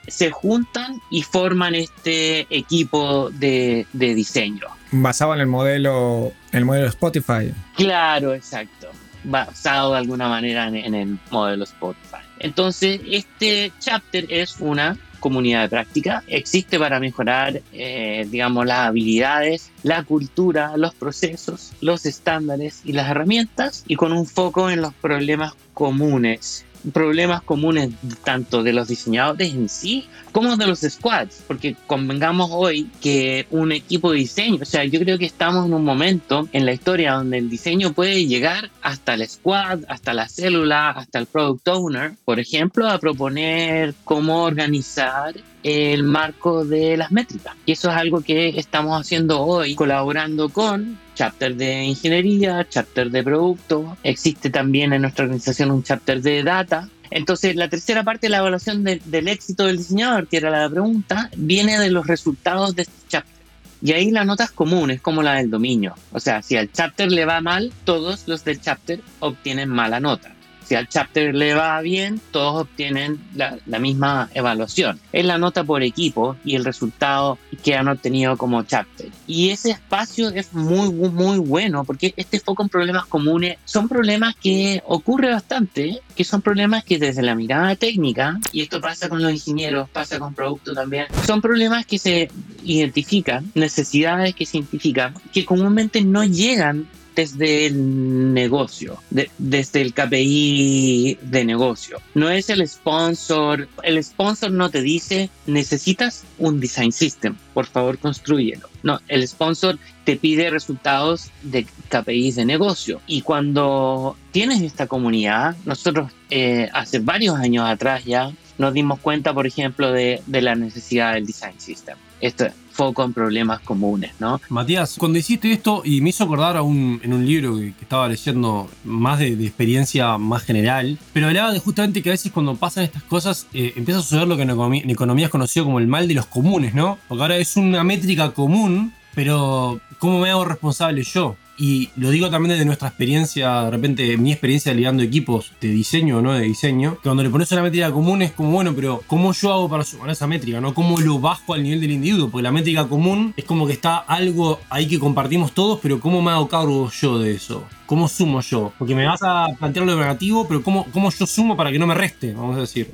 se 0.08 0.32
juntan 0.32 1.02
y 1.10 1.24
forman 1.24 1.76
este 1.76 2.48
equipo 2.50 3.30
de, 3.32 3.86
diseño. 3.94 4.68
Basado 4.92 5.34
en 5.34 5.42
el 5.42 5.48
modelo, 5.48 6.34
el 6.52 6.66
modelo 6.66 6.88
Spotify. 6.88 7.54
Claro, 7.76 8.34
exacto. 8.34 8.90
Basado 9.24 9.92
de 9.92 10.00
alguna 10.00 10.30
manera 10.30 10.68
en, 10.68 10.96
el 10.96 11.20
modelo 11.30 11.64
Spotify. 11.64 12.24
Entonces, 12.40 13.02
este 13.10 13.72
chapter 13.80 14.26
es 14.30 14.58
una 14.60 14.98
comunidad 15.20 15.64
de 15.64 15.70
práctica, 15.70 16.24
existe 16.28 16.80
para 16.80 16.98
mejorar, 17.00 17.62
eh, 17.74 18.26
digamos, 18.30 18.66
las 18.66 18.88
habilidades, 18.88 19.70
la 19.84 20.04
cultura, 20.04 20.78
los 20.78 20.96
procesos, 20.96 21.74
los 21.82 22.06
estándares 22.06 22.82
y 22.86 22.94
las 22.94 23.10
herramientas, 23.10 23.84
y 23.86 23.98
con 23.98 24.14
un 24.14 24.26
foco 24.26 24.70
en 24.70 24.82
los 24.82 24.94
problemas 24.94 25.54
comunes 25.74 26.66
problemas 26.94 27.42
comunes 27.42 27.90
tanto 28.24 28.64
de 28.64 28.74
los 28.74 28.88
diseñadores 28.88 29.54
en 29.54 29.70
sí 29.70 30.08
como 30.32 30.56
de 30.58 30.68
los 30.68 30.82
squads, 30.82 31.44
porque 31.48 31.76
convengamos 31.88 32.50
hoy 32.52 32.90
que 33.02 33.48
un 33.50 33.72
equipo 33.72 34.12
de 34.12 34.20
diseño, 34.20 34.60
o 34.62 34.66
sea, 34.66 34.86
yo 34.86 35.00
creo 35.00 35.18
que 35.18 35.26
estamos 35.26 35.66
en 35.66 35.74
un 35.74 35.84
momento 35.84 36.48
en 36.54 36.66
la 36.66 36.74
historia 36.74 37.14
donde 37.14 37.40
el 37.40 37.50
diseño 37.50 37.94
puede 37.94 38.26
llegar 38.28 38.70
hasta 38.82 39.16
el 39.16 39.28
squad, 39.28 39.80
hasta 39.88 40.14
la 40.14 40.28
célula, 40.28 40.92
hasta 40.92 41.20
el 41.20 41.26
product 41.26 41.68
owner, 41.68 42.14
por 42.26 42.40
ejemplo, 42.40 42.88
a 42.88 43.00
proponer 43.00 43.96
cómo 44.04 44.44
organizar 44.44 45.34
el 45.64 46.04
marco 46.04 46.66
de 46.66 46.98
las 46.98 47.12
métricas. 47.12 47.56
Y 47.66 47.74
eso 47.74 47.90
es 47.90 47.96
algo 47.96 48.22
que 48.22 48.50
estamos 48.60 49.00
haciendo 49.00 49.42
hoy, 49.42 49.76
colaborando 49.76 50.50
con 50.50 50.98
chapter 51.16 51.56
de 51.56 51.84
ingeniería, 51.84 52.66
chapter 52.70 53.12
de 53.12 53.24
producto, 53.24 53.98
existe 54.04 54.50
también 54.50 54.94
en 54.94 55.02
nuestra 55.02 55.26
organización 55.26 55.70
un 55.72 55.84
chapter 55.84 56.22
de 56.22 56.44
data. 56.44 56.88
Entonces, 57.12 57.58
la 57.58 57.68
tercera 57.68 58.04
parte 58.04 58.28
de 58.28 58.32
la 58.32 58.38
evaluación 58.38 58.84
del 58.84 59.28
éxito 59.28 59.66
del 59.66 59.78
diseñador, 59.78 60.28
que 60.28 60.38
era 60.38 60.50
la 60.50 60.70
pregunta, 60.70 61.30
viene 61.36 61.78
de 61.78 61.92
los 61.92 62.08
resultados 62.08 62.74
de 62.76 62.84
este 62.84 62.94
chapter. 63.10 63.44
Y 63.82 63.92
ahí 63.94 64.12
la 64.12 64.24
nota 64.24 64.46
es 64.46 64.52
común, 64.52 64.92
es 64.92 65.02
como 65.02 65.22
la 65.22 65.36
del 65.36 65.50
dominio. 65.50 65.96
O 66.14 66.22
sea, 66.22 66.42
si 66.42 66.56
al 66.56 66.72
chapter 66.72 67.12
le 67.12 67.26
va 67.26 67.42
mal, 67.42 67.74
todos 67.84 68.28
los 68.28 68.46
del 68.46 68.62
chapter 68.62 69.02
obtienen 69.20 69.68
mala 69.68 70.00
nota. 70.00 70.34
Si 70.70 70.76
al 70.76 70.88
chapter 70.88 71.34
le 71.34 71.56
va 71.56 71.82
bien, 71.82 72.22
todos 72.30 72.62
obtienen 72.62 73.20
la, 73.34 73.80
misma 73.80 74.30
evaluación. 74.36 75.00
Es 75.12 75.26
la 75.26 75.40
nota 75.40 75.64
por 75.64 75.82
equipo 75.82 76.36
y 76.46 76.56
el 76.56 76.64
resultado 76.64 77.40
que 77.64 77.74
han 77.74 77.88
obtenido 77.88 78.38
como 78.38 78.62
chapter. 78.62 79.10
Y 79.26 79.50
ese 79.50 79.72
espacio 79.72 80.30
es 80.30 80.54
muy, 80.54 80.92
muy 80.92 81.40
bueno 81.40 81.86
porque 81.86 82.14
este 82.18 82.40
foco 82.40 82.62
en 82.62 82.70
problemas 82.70 83.08
comunes 83.08 83.58
son 83.66 83.90
problemas 83.90 84.36
que 84.36 84.84
ocurre 84.86 85.32
bastante, 85.32 86.02
que 86.16 86.24
son 86.24 86.44
problemas 86.44 86.84
que 86.84 87.00
desde 87.00 87.24
la 87.24 87.34
mirada 87.34 87.76
técnica, 87.76 88.40
y 88.52 88.62
esto 88.62 88.80
pasa 88.80 89.10
con 89.10 89.24
los 89.24 89.32
ingenieros, 89.32 89.90
pasa 89.90 90.20
con 90.20 90.36
producto 90.36 90.76
también, 90.76 91.08
son 91.26 91.42
problemas 91.42 91.88
que 91.88 91.98
se 91.98 92.30
identifican, 92.64 93.52
necesidades 93.56 94.36
que 94.36 94.46
se 94.46 94.58
identifican, 94.58 95.16
que 95.34 95.46
comúnmente 95.46 96.04
no 96.04 96.24
llegan 96.24 96.88
desde 97.16 97.66
el 97.66 98.34
negocio, 98.34 98.98
desde 99.38 99.82
el 99.82 99.94
KPI 99.94 101.18
de 101.22 101.46
negocio. 101.46 102.00
No 102.14 102.30
es 102.30 102.50
el 102.50 102.68
sponsor. 102.68 103.68
El 103.84 104.04
sponsor 104.04 104.52
no 104.52 104.70
te 104.70 104.82
dice 104.82 105.30
necesitas 105.46 106.24
un 106.38 106.60
design 106.60 106.92
system, 106.92 107.36
por 107.54 107.66
favor 107.66 107.98
construyelo. 107.98 108.70
No, 108.84 109.00
el 109.08 109.28
sponsor 109.28 109.78
te 110.06 110.16
pide 110.16 110.50
resultados 110.50 111.32
de 111.44 111.66
KPIs 111.90 112.38
de 112.38 112.46
negocio. 112.46 113.02
Y 113.08 113.22
cuando 113.22 114.16
tienes 114.32 114.62
esta 114.62 114.88
comunidad, 114.88 115.56
nosotros 115.66 116.12
eh, 116.30 116.70
hace 116.74 117.00
varios 117.00 117.36
años 117.36 117.68
atrás 117.68 118.06
ya 118.06 118.32
nos 118.60 118.74
dimos 118.74 119.00
cuenta, 119.00 119.34
por 119.34 119.48
ejemplo, 119.48 119.92
de, 119.92 120.22
de 120.28 120.42
la 120.42 120.54
necesidad 120.54 121.14
del 121.14 121.26
design 121.26 121.60
system. 121.60 121.98
Esto 122.22 122.46
foco 122.80 123.04
en 123.04 123.12
problemas 123.12 123.60
comunes, 123.60 124.12
¿no? 124.20 124.40
Matías, 124.48 124.96
cuando 124.98 125.20
hiciste 125.20 125.52
esto, 125.52 125.82
y 125.84 126.00
me 126.00 126.12
hizo 126.12 126.24
acordar 126.24 126.56
a 126.56 126.62
un, 126.62 127.02
en 127.04 127.12
un 127.12 127.26
libro 127.26 127.58
que, 127.58 127.74
estaba 127.82 128.08
leyendo 128.08 128.70
más 128.86 129.20
de, 129.20 129.34
experiencia 129.34 130.18
más 130.18 130.44
general, 130.44 130.98
pero 131.12 131.28
hablaba 131.28 131.52
de 131.52 131.60
justamente 131.60 132.02
que 132.02 132.10
a 132.10 132.14
veces 132.14 132.32
cuando 132.32 132.56
pasan 132.56 132.86
estas 132.86 133.04
cosas 133.04 133.48
eh, 133.54 133.74
empieza 133.76 134.00
a 134.00 134.04
suceder 134.04 134.30
lo 134.30 134.38
que 134.38 134.44
en 134.44 134.52
economía, 134.52 134.82
en 134.84 134.90
economía 134.92 135.26
es 135.26 135.32
conocido 135.32 135.66
como 135.66 135.80
el 135.80 135.88
mal 135.88 136.08
de 136.08 136.14
los 136.14 136.28
comunes, 136.28 136.74
¿no? 136.74 136.98
Porque 137.10 137.22
ahora 137.22 137.36
es 137.36 137.58
una 137.58 137.84
métrica 137.84 138.32
común, 138.32 138.94
pero 139.14 139.82
¿cómo 139.98 140.22
me 140.22 140.30
hago 140.30 140.46
responsable 140.46 141.04
yo? 141.04 141.36
Y 141.62 141.90
lo 141.98 142.10
digo 142.10 142.30
también 142.30 142.52
desde 142.54 142.64
nuestra 142.64 142.88
experiencia, 142.88 143.64
de 143.64 143.72
repente 143.72 144.18
mi 144.18 144.32
experiencia 144.32 144.74
liderando 144.74 145.04
equipos 145.04 145.52
de 145.60 145.68
diseño 145.68 146.20
o 146.20 146.22
no 146.22 146.34
de 146.34 146.44
diseño, 146.44 146.96
que 146.96 147.02
cuando 147.10 147.22
le 147.22 147.30
pones 147.30 147.52
una 147.52 147.62
métrica 147.62 147.92
común 147.92 148.22
es 148.22 148.32
como, 148.32 148.52
bueno, 148.52 148.74
pero 148.74 149.04
¿cómo 149.08 149.34
yo 149.34 149.52
hago 149.52 149.68
para 149.68 149.84
sumar 149.84 150.10
esa 150.10 150.26
métrica? 150.26 150.62
¿no? 150.62 150.74
¿Cómo 150.74 151.02
lo 151.02 151.20
bajo 151.20 151.54
al 151.54 151.64
nivel 151.64 151.82
del 151.82 151.92
individuo? 151.92 152.30
Porque 152.30 152.44
la 152.44 152.54
métrica 152.54 152.88
común 152.88 153.34
es 153.36 153.44
como 153.44 153.68
que 153.68 153.74
está 153.74 153.98
algo 153.98 154.62
ahí 154.70 154.88
que 154.88 155.00
compartimos 155.00 155.52
todos, 155.52 155.80
pero 155.82 156.00
¿cómo 156.00 156.22
me 156.22 156.32
hago 156.32 156.48
cargo 156.48 156.90
yo 156.92 157.20
de 157.20 157.36
eso? 157.36 157.66
¿Cómo 157.86 158.08
sumo 158.08 158.40
yo? 158.40 158.72
Porque 158.80 158.96
me 158.96 159.06
vas 159.06 159.22
a 159.22 159.48
plantear 159.60 159.86
lo 159.86 159.98
negativo, 159.98 160.48
pero 160.48 160.64
¿cómo, 160.64 160.86
¿cómo 160.94 161.12
yo 161.12 161.26
sumo 161.26 161.58
para 161.58 161.74
que 161.74 161.80
no 161.80 161.88
me 161.88 161.94
reste? 161.94 162.34
Vamos 162.34 162.56
a 162.56 162.62
decir. 162.62 162.90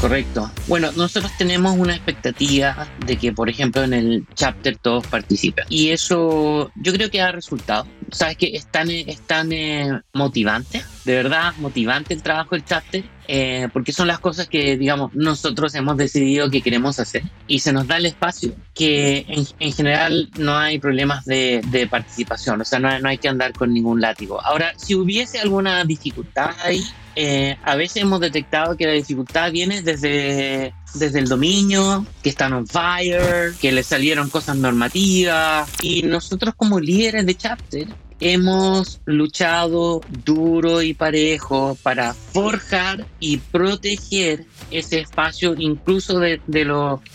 Correcto. 0.00 0.50
Bueno, 0.68 0.92
nosotros 0.92 1.32
tenemos 1.38 1.76
una 1.76 1.94
expectativa 1.94 2.86
de 3.04 3.16
que, 3.16 3.32
por 3.32 3.48
ejemplo, 3.48 3.75
en 3.84 3.94
el 3.94 4.26
chapter 4.34 4.76
todos 4.76 5.06
participen. 5.06 5.64
Y 5.68 5.90
eso 5.90 6.70
yo 6.74 6.92
creo 6.92 7.10
que 7.10 7.20
ha 7.20 7.32
resultado. 7.32 7.86
Sabes 8.10 8.36
que 8.36 8.46
es 8.54 8.66
tan, 8.66 8.90
es 8.90 9.20
tan 9.22 9.52
eh, 9.52 10.00
motivante, 10.12 10.82
de 11.04 11.14
verdad 11.14 11.54
motivante 11.58 12.14
el 12.14 12.22
trabajo 12.22 12.54
del 12.54 12.64
chapter, 12.64 13.04
eh, 13.28 13.68
porque 13.72 13.92
son 13.92 14.06
las 14.06 14.20
cosas 14.20 14.48
que, 14.48 14.76
digamos, 14.76 15.12
nosotros 15.14 15.74
hemos 15.74 15.96
decidido 15.96 16.48
que 16.48 16.62
queremos 16.62 17.00
hacer. 17.00 17.22
Y 17.48 17.58
se 17.58 17.72
nos 17.72 17.86
da 17.88 17.96
el 17.96 18.06
espacio, 18.06 18.54
que 18.74 19.26
en, 19.28 19.44
en 19.58 19.72
general 19.72 20.30
no 20.38 20.56
hay 20.56 20.78
problemas 20.78 21.24
de, 21.24 21.62
de 21.68 21.86
participación, 21.86 22.60
o 22.60 22.64
sea, 22.64 22.78
no, 22.78 22.96
no 23.00 23.08
hay 23.08 23.18
que 23.18 23.28
andar 23.28 23.52
con 23.52 23.72
ningún 23.72 24.00
látigo. 24.00 24.40
Ahora, 24.40 24.72
si 24.76 24.94
hubiese 24.94 25.40
alguna 25.40 25.84
dificultad 25.84 26.50
ahí, 26.62 26.84
eh, 27.18 27.56
a 27.64 27.76
veces 27.76 28.02
hemos 28.02 28.20
detectado 28.20 28.76
que 28.76 28.86
la 28.86 28.92
dificultad 28.92 29.50
viene 29.50 29.80
desde, 29.80 30.74
desde 30.94 31.18
el 31.18 31.28
dominio, 31.28 32.06
que 32.22 32.30
están 32.30 32.52
on 32.52 32.66
fire, 32.66 33.54
que 33.60 33.72
le 33.72 33.82
salieron 33.82 34.30
cosas 34.30 34.56
normativas. 34.56 35.68
Y 35.82 36.02
nosotros 36.02 36.54
como 36.56 36.80
líderes 36.80 37.26
de 37.26 37.34
chapter 37.36 37.88
hemos 38.20 39.00
luchado 39.04 40.00
duro 40.24 40.82
y 40.82 40.94
parejo 40.94 41.76
para 41.82 42.14
forjar 42.14 43.06
y 43.20 43.38
proteger 43.38 44.46
ese 44.70 45.00
espacio 45.00 45.54
incluso 45.56 46.18
de, 46.18 46.40
de, 46.46 46.64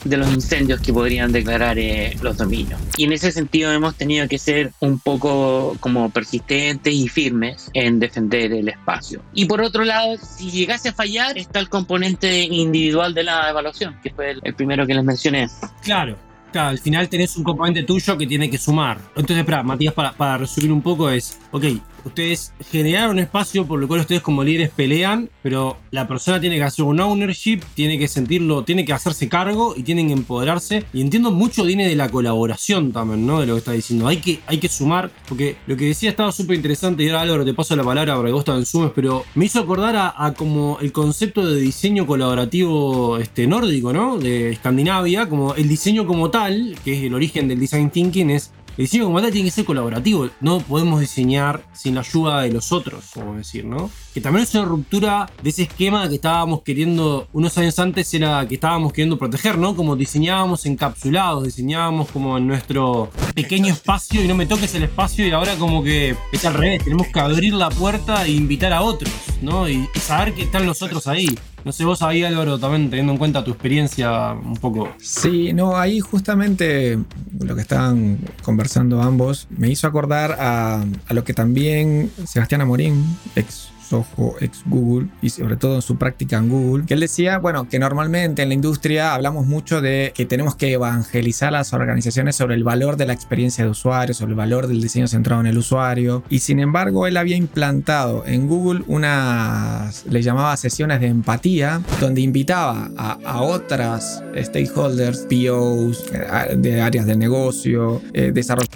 de 0.03 0.17
los 0.17 0.33
incendios 0.33 0.79
que 0.79 0.93
podrían 0.93 1.31
declarar 1.31 1.77
eh, 1.79 2.15
los 2.21 2.37
dominios. 2.37 2.79
Y 2.97 3.05
en 3.05 3.13
ese 3.13 3.31
sentido 3.31 3.71
hemos 3.71 3.95
tenido 3.95 4.27
que 4.27 4.37
ser 4.37 4.71
un 4.79 4.99
poco 4.99 5.75
como 5.79 6.09
persistentes 6.11 6.93
y 6.93 7.07
firmes 7.07 7.69
en 7.73 7.99
defender 7.99 8.53
el 8.53 8.69
espacio. 8.69 9.21
Y 9.33 9.45
por 9.45 9.61
otro 9.61 9.83
lado, 9.83 10.17
si 10.17 10.51
llegase 10.51 10.89
a 10.89 10.93
fallar, 10.93 11.37
está 11.37 11.59
el 11.59 11.69
componente 11.69 12.43
individual 12.43 13.13
de 13.13 13.23
la 13.23 13.49
evaluación, 13.49 13.70
que 14.03 14.09
fue 14.11 14.31
el, 14.31 14.41
el 14.43 14.53
primero 14.53 14.85
que 14.85 14.93
les 14.93 15.03
mencioné. 15.03 15.47
Claro, 15.81 16.17
Claro, 16.51 16.69
al 16.69 16.79
final 16.79 17.07
tenés 17.07 17.37
un 17.37 17.43
componente 17.43 17.83
tuyo 17.83 18.17
que 18.17 18.27
tiene 18.27 18.49
que 18.49 18.57
sumar. 18.57 18.97
Entonces, 19.15 19.37
espera, 19.37 19.63
Matías, 19.63 19.93
para, 19.93 20.11
para 20.11 20.37
resumir 20.37 20.71
un 20.71 20.81
poco 20.81 21.09
es, 21.09 21.39
ok, 21.51 21.63
ustedes 22.05 22.53
generaron 22.71 23.11
un 23.11 23.19
espacio 23.19 23.65
por 23.65 23.79
lo 23.79 23.87
cual 23.87 24.01
ustedes 24.01 24.21
como 24.21 24.43
líderes 24.43 24.69
pelean, 24.69 25.29
pero 25.41 25.77
la 25.91 26.07
persona 26.07 26.39
tiene 26.39 26.57
que 26.57 26.63
hacer 26.63 26.85
un 26.85 26.99
ownership, 26.99 27.61
tiene 27.73 27.97
que 27.97 28.07
sentirlo, 28.07 28.63
tiene 28.63 28.85
que 28.85 28.93
hacerse 28.93 29.29
cargo 29.29 29.73
y 29.75 29.83
tienen 29.83 30.07
que 30.07 30.13
empoderarse. 30.13 30.85
Y 30.93 31.01
entiendo 31.01 31.31
mucho 31.31 31.63
viene 31.63 31.87
de 31.87 31.95
la 31.95 32.09
colaboración 32.09 32.91
también, 32.91 33.25
¿no? 33.25 33.41
De 33.41 33.47
lo 33.47 33.53
que 33.53 33.59
está 33.59 33.71
diciendo. 33.71 34.07
Hay 34.07 34.17
que, 34.17 34.39
hay 34.47 34.59
que 34.59 34.69
sumar, 34.69 35.11
porque 35.27 35.57
lo 35.67 35.75
que 35.77 35.85
decía 35.85 36.09
estaba 36.09 36.31
súper 36.31 36.55
interesante 36.55 37.03
y 37.03 37.09
ahora 37.09 37.21
Álvaro 37.21 37.45
te 37.45 37.53
paso 37.53 37.75
la 37.75 37.83
palabra 37.83 38.15
para 38.15 38.27
que 38.27 38.33
vos 38.33 38.45
también 38.45 38.65
sumes, 38.65 38.91
pero 38.95 39.23
me 39.35 39.45
hizo 39.45 39.59
acordar 39.59 39.95
a, 40.15 40.33
como 40.33 40.77
el 40.81 40.91
concepto 40.91 41.45
de 41.45 41.59
diseño 41.59 42.05
colaborativo 42.05 43.17
este, 43.17 43.47
nórdico, 43.47 43.93
¿no? 43.93 44.17
De 44.17 44.51
Escandinavia, 44.51 45.27
como 45.29 45.55
el 45.55 45.67
diseño 45.67 46.05
como 46.05 46.29
tal, 46.29 46.77
que 46.83 46.97
es 46.97 47.03
el 47.03 47.13
origen 47.13 47.47
del 47.47 47.59
design 47.59 47.89
thinking, 47.89 48.29
es 48.29 48.51
el 48.77 48.85
diseño 48.85 49.05
como 49.05 49.21
tal 49.21 49.31
tiene 49.31 49.49
que 49.49 49.55
ser 49.55 49.65
colaborativo. 49.65 50.29
No 50.39 50.59
podemos 50.59 50.99
diseñar 50.99 51.63
sin 51.73 51.95
la 51.95 52.01
ayuda 52.01 52.41
de 52.41 52.51
los 52.51 52.71
otros, 52.71 53.05
como 53.13 53.35
decir, 53.35 53.65
¿no? 53.65 53.89
Que 54.13 54.21
también 54.21 54.43
es 54.43 54.53
una 54.55 54.65
ruptura 54.65 55.29
de 55.41 55.49
ese 55.49 55.63
esquema 55.63 56.07
que 56.09 56.15
estábamos 56.15 56.61
queriendo, 56.63 57.27
unos 57.33 57.57
años 57.57 57.77
antes 57.79 58.13
era 58.13 58.47
que 58.47 58.55
estábamos 58.55 58.91
queriendo 58.93 59.17
proteger, 59.17 59.57
¿no? 59.57 59.75
Como 59.75 59.95
diseñábamos 59.95 60.65
encapsulados, 60.65 61.43
diseñábamos 61.43 62.09
como 62.09 62.37
en 62.37 62.47
nuestro 62.47 63.09
pequeño 63.33 63.73
espacio 63.73 64.23
y 64.23 64.27
no 64.27 64.35
me 64.35 64.45
toques 64.45 64.73
el 64.75 64.83
espacio 64.83 65.27
y 65.27 65.31
ahora 65.31 65.55
como 65.55 65.83
que 65.83 66.15
es 66.31 66.45
al 66.45 66.53
revés, 66.53 66.83
tenemos 66.83 67.07
que 67.07 67.19
abrir 67.19 67.53
la 67.53 67.69
puerta 67.69 68.25
e 68.25 68.31
invitar 68.31 68.73
a 68.73 68.81
otros, 68.81 69.13
¿no? 69.41 69.69
Y, 69.69 69.87
y 69.93 69.99
saber 69.99 70.33
que 70.33 70.43
están 70.43 70.65
los 70.65 70.81
otros 70.81 71.07
ahí. 71.07 71.37
No 71.63 71.71
sé, 71.71 71.85
vos 71.85 72.01
ahí, 72.01 72.23
Álvaro, 72.23 72.59
también 72.59 72.89
teniendo 72.89 73.11
en 73.11 73.17
cuenta 73.17 73.43
tu 73.43 73.51
experiencia 73.51 74.31
un 74.33 74.57
poco. 74.57 74.89
Sí, 74.99 75.53
no, 75.53 75.77
ahí 75.77 75.99
justamente 75.99 76.97
lo 77.39 77.55
que 77.55 77.61
estaban 77.61 78.17
conversando 78.41 79.01
ambos 79.01 79.47
me 79.49 79.69
hizo 79.69 79.87
acordar 79.87 80.37
a, 80.39 80.83
a 81.07 81.13
lo 81.13 81.23
que 81.23 81.33
también 81.33 82.11
Sebastián 82.25 82.61
Amorín, 82.61 83.03
ex 83.35 83.69
Soho, 83.91 84.35
ex 84.39 84.63
Google, 84.65 85.09
y 85.21 85.29
sobre 85.29 85.57
todo 85.57 85.75
en 85.75 85.81
su 85.81 85.97
práctica 85.97 86.37
en 86.37 86.47
Google, 86.47 86.85
que 86.85 86.93
él 86.93 87.01
decía, 87.01 87.39
bueno, 87.39 87.67
que 87.67 87.77
normalmente 87.77 88.41
en 88.41 88.47
la 88.47 88.53
industria 88.55 89.13
hablamos 89.13 89.47
mucho 89.47 89.81
de 89.81 90.13
que 90.15 90.25
tenemos 90.25 90.55
que 90.55 90.71
evangelizar 90.71 91.49
a 91.49 91.51
las 91.59 91.73
organizaciones 91.73 92.37
sobre 92.37 92.55
el 92.55 92.63
valor 92.63 92.95
de 92.95 93.05
la 93.05 93.11
experiencia 93.11 93.65
de 93.65 93.69
usuario, 93.69 94.13
sobre 94.13 94.31
el 94.31 94.37
valor 94.37 94.67
del 94.67 94.81
diseño 94.81 95.07
centrado 95.07 95.41
en 95.41 95.47
el 95.47 95.57
usuario, 95.57 96.23
y 96.29 96.39
sin 96.39 96.59
embargo 96.59 97.05
él 97.05 97.17
había 97.17 97.35
implantado 97.35 98.23
en 98.25 98.47
Google 98.47 98.83
unas, 98.87 100.05
le 100.05 100.21
llamaba 100.21 100.55
sesiones 100.55 101.01
de 101.01 101.07
empatía, 101.07 101.81
donde 101.99 102.21
invitaba 102.21 102.89
a, 102.95 103.41
otras 103.41 104.23
stakeholders, 104.37 105.27
POs, 105.29 106.05
eh, 106.13 106.55
de 106.55 106.81
áreas 106.81 107.05
de 107.05 107.17
negocio, 107.17 108.01
eh, 108.13 108.31
desarrollo 108.33 108.69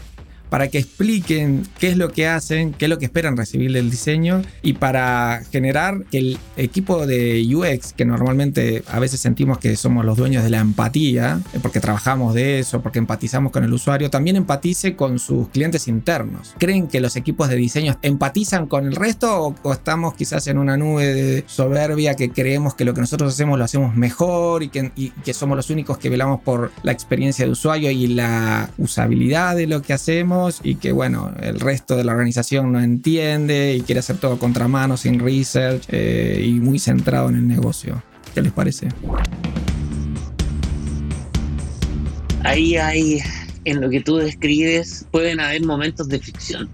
para 0.56 0.70
que 0.70 0.78
expliquen 0.78 1.68
qué 1.80 1.90
es 1.90 1.98
lo 1.98 2.14
que 2.14 2.30
hacen, 2.30 2.72
qué 2.72 2.86
es 2.86 2.90
lo 2.90 2.98
que 2.98 3.04
esperan 3.04 3.36
recibir 3.36 3.74
del 3.74 3.92
diseño 3.92 4.42
y 4.62 4.72
para 4.72 5.42
generar 5.52 6.06
que 6.10 6.18
el 6.20 6.38
equipo 6.56 7.06
de 7.06 7.46
UX, 7.54 7.92
que 7.92 8.06
normalmente 8.06 8.82
a 8.88 9.00
veces 9.00 9.20
sentimos 9.20 9.58
que 9.58 9.76
somos 9.76 10.06
los 10.06 10.16
dueños 10.16 10.46
de 10.46 10.50
la 10.50 10.62
empatía, 10.62 11.42
eh, 11.52 11.60
porque 11.62 11.82
trabajamos 11.82 12.34
de 12.34 12.60
eso, 12.60 12.82
porque 12.82 13.00
empatizamos 13.00 13.52
con 13.52 13.66
el 13.66 13.74
usuario, 13.74 14.10
también 14.10 14.38
empatice 14.38 14.96
con 14.96 15.20
sus 15.20 15.50
clientes 15.50 15.90
internos. 15.90 16.56
¿Creen 16.58 16.88
que 16.88 17.02
los 17.02 17.18
equipos 17.18 17.50
de 17.50 17.58
diseño 17.58 18.00
empatizan 18.02 18.68
con 18.68 18.86
el 18.86 18.96
resto 18.96 19.58
o, 19.62 19.74
estamos 19.74 20.14
quizás 20.14 20.48
en 20.48 20.58
una 20.58 20.78
nube 20.78 21.14
de 21.14 21.44
soberbia 21.48 22.16
que 22.16 22.30
creemos 22.30 22.76
que 22.76 22.86
lo 22.86 22.94
que 22.94 23.02
nosotros 23.02 23.34
hacemos 23.34 23.60
lo 23.60 23.66
hacemos 23.66 23.94
mejor 23.98 24.64
y 24.64 24.70
que, 24.70 24.94
y 24.96 25.10
que 25.10 25.34
somos 25.34 25.58
los 25.58 25.70
únicos 25.70 25.98
que 25.98 26.08
velamos 26.08 26.40
por 26.40 26.72
la 26.82 26.94
experiencia 26.94 27.44
de 27.44 27.52
usuario 27.52 27.92
y 27.92 28.08
la 28.08 28.70
usabilidad 28.78 29.58
de 29.58 29.68
lo 29.68 29.82
que 29.82 29.92
hacemos? 29.92 30.45
Y 30.64 30.76
que 30.76 30.92
bueno, 30.92 31.34
el 31.42 31.60
resto 31.60 31.96
de 31.96 32.04
la 32.04 32.12
organización 32.12 32.72
no 32.72 32.80
entiende 32.80 33.76
y 33.76 33.82
quiere 33.82 34.00
hacer 34.00 34.18
todo 34.18 34.38
contramano, 34.38 34.98
sin 34.98 35.20
research 35.20 35.84
eh, 35.90 36.44
y 36.46 36.54
muy 36.54 36.80
centrado 36.80 37.30
en 37.30 37.36
el 37.36 37.48
negocio. 37.48 38.04
¿Qué 38.34 38.42
les 38.42 38.52
parece? 38.52 38.90
Ahí 42.44 42.76
hay, 42.78 43.22
en 43.64 43.82
lo 43.82 43.90
que 43.90 44.02
tú 44.02 44.18
describes, 44.18 45.06
pueden 45.12 45.40
haber 45.40 45.66
momentos 45.66 46.08
de 46.08 46.20
ficción 46.20 46.70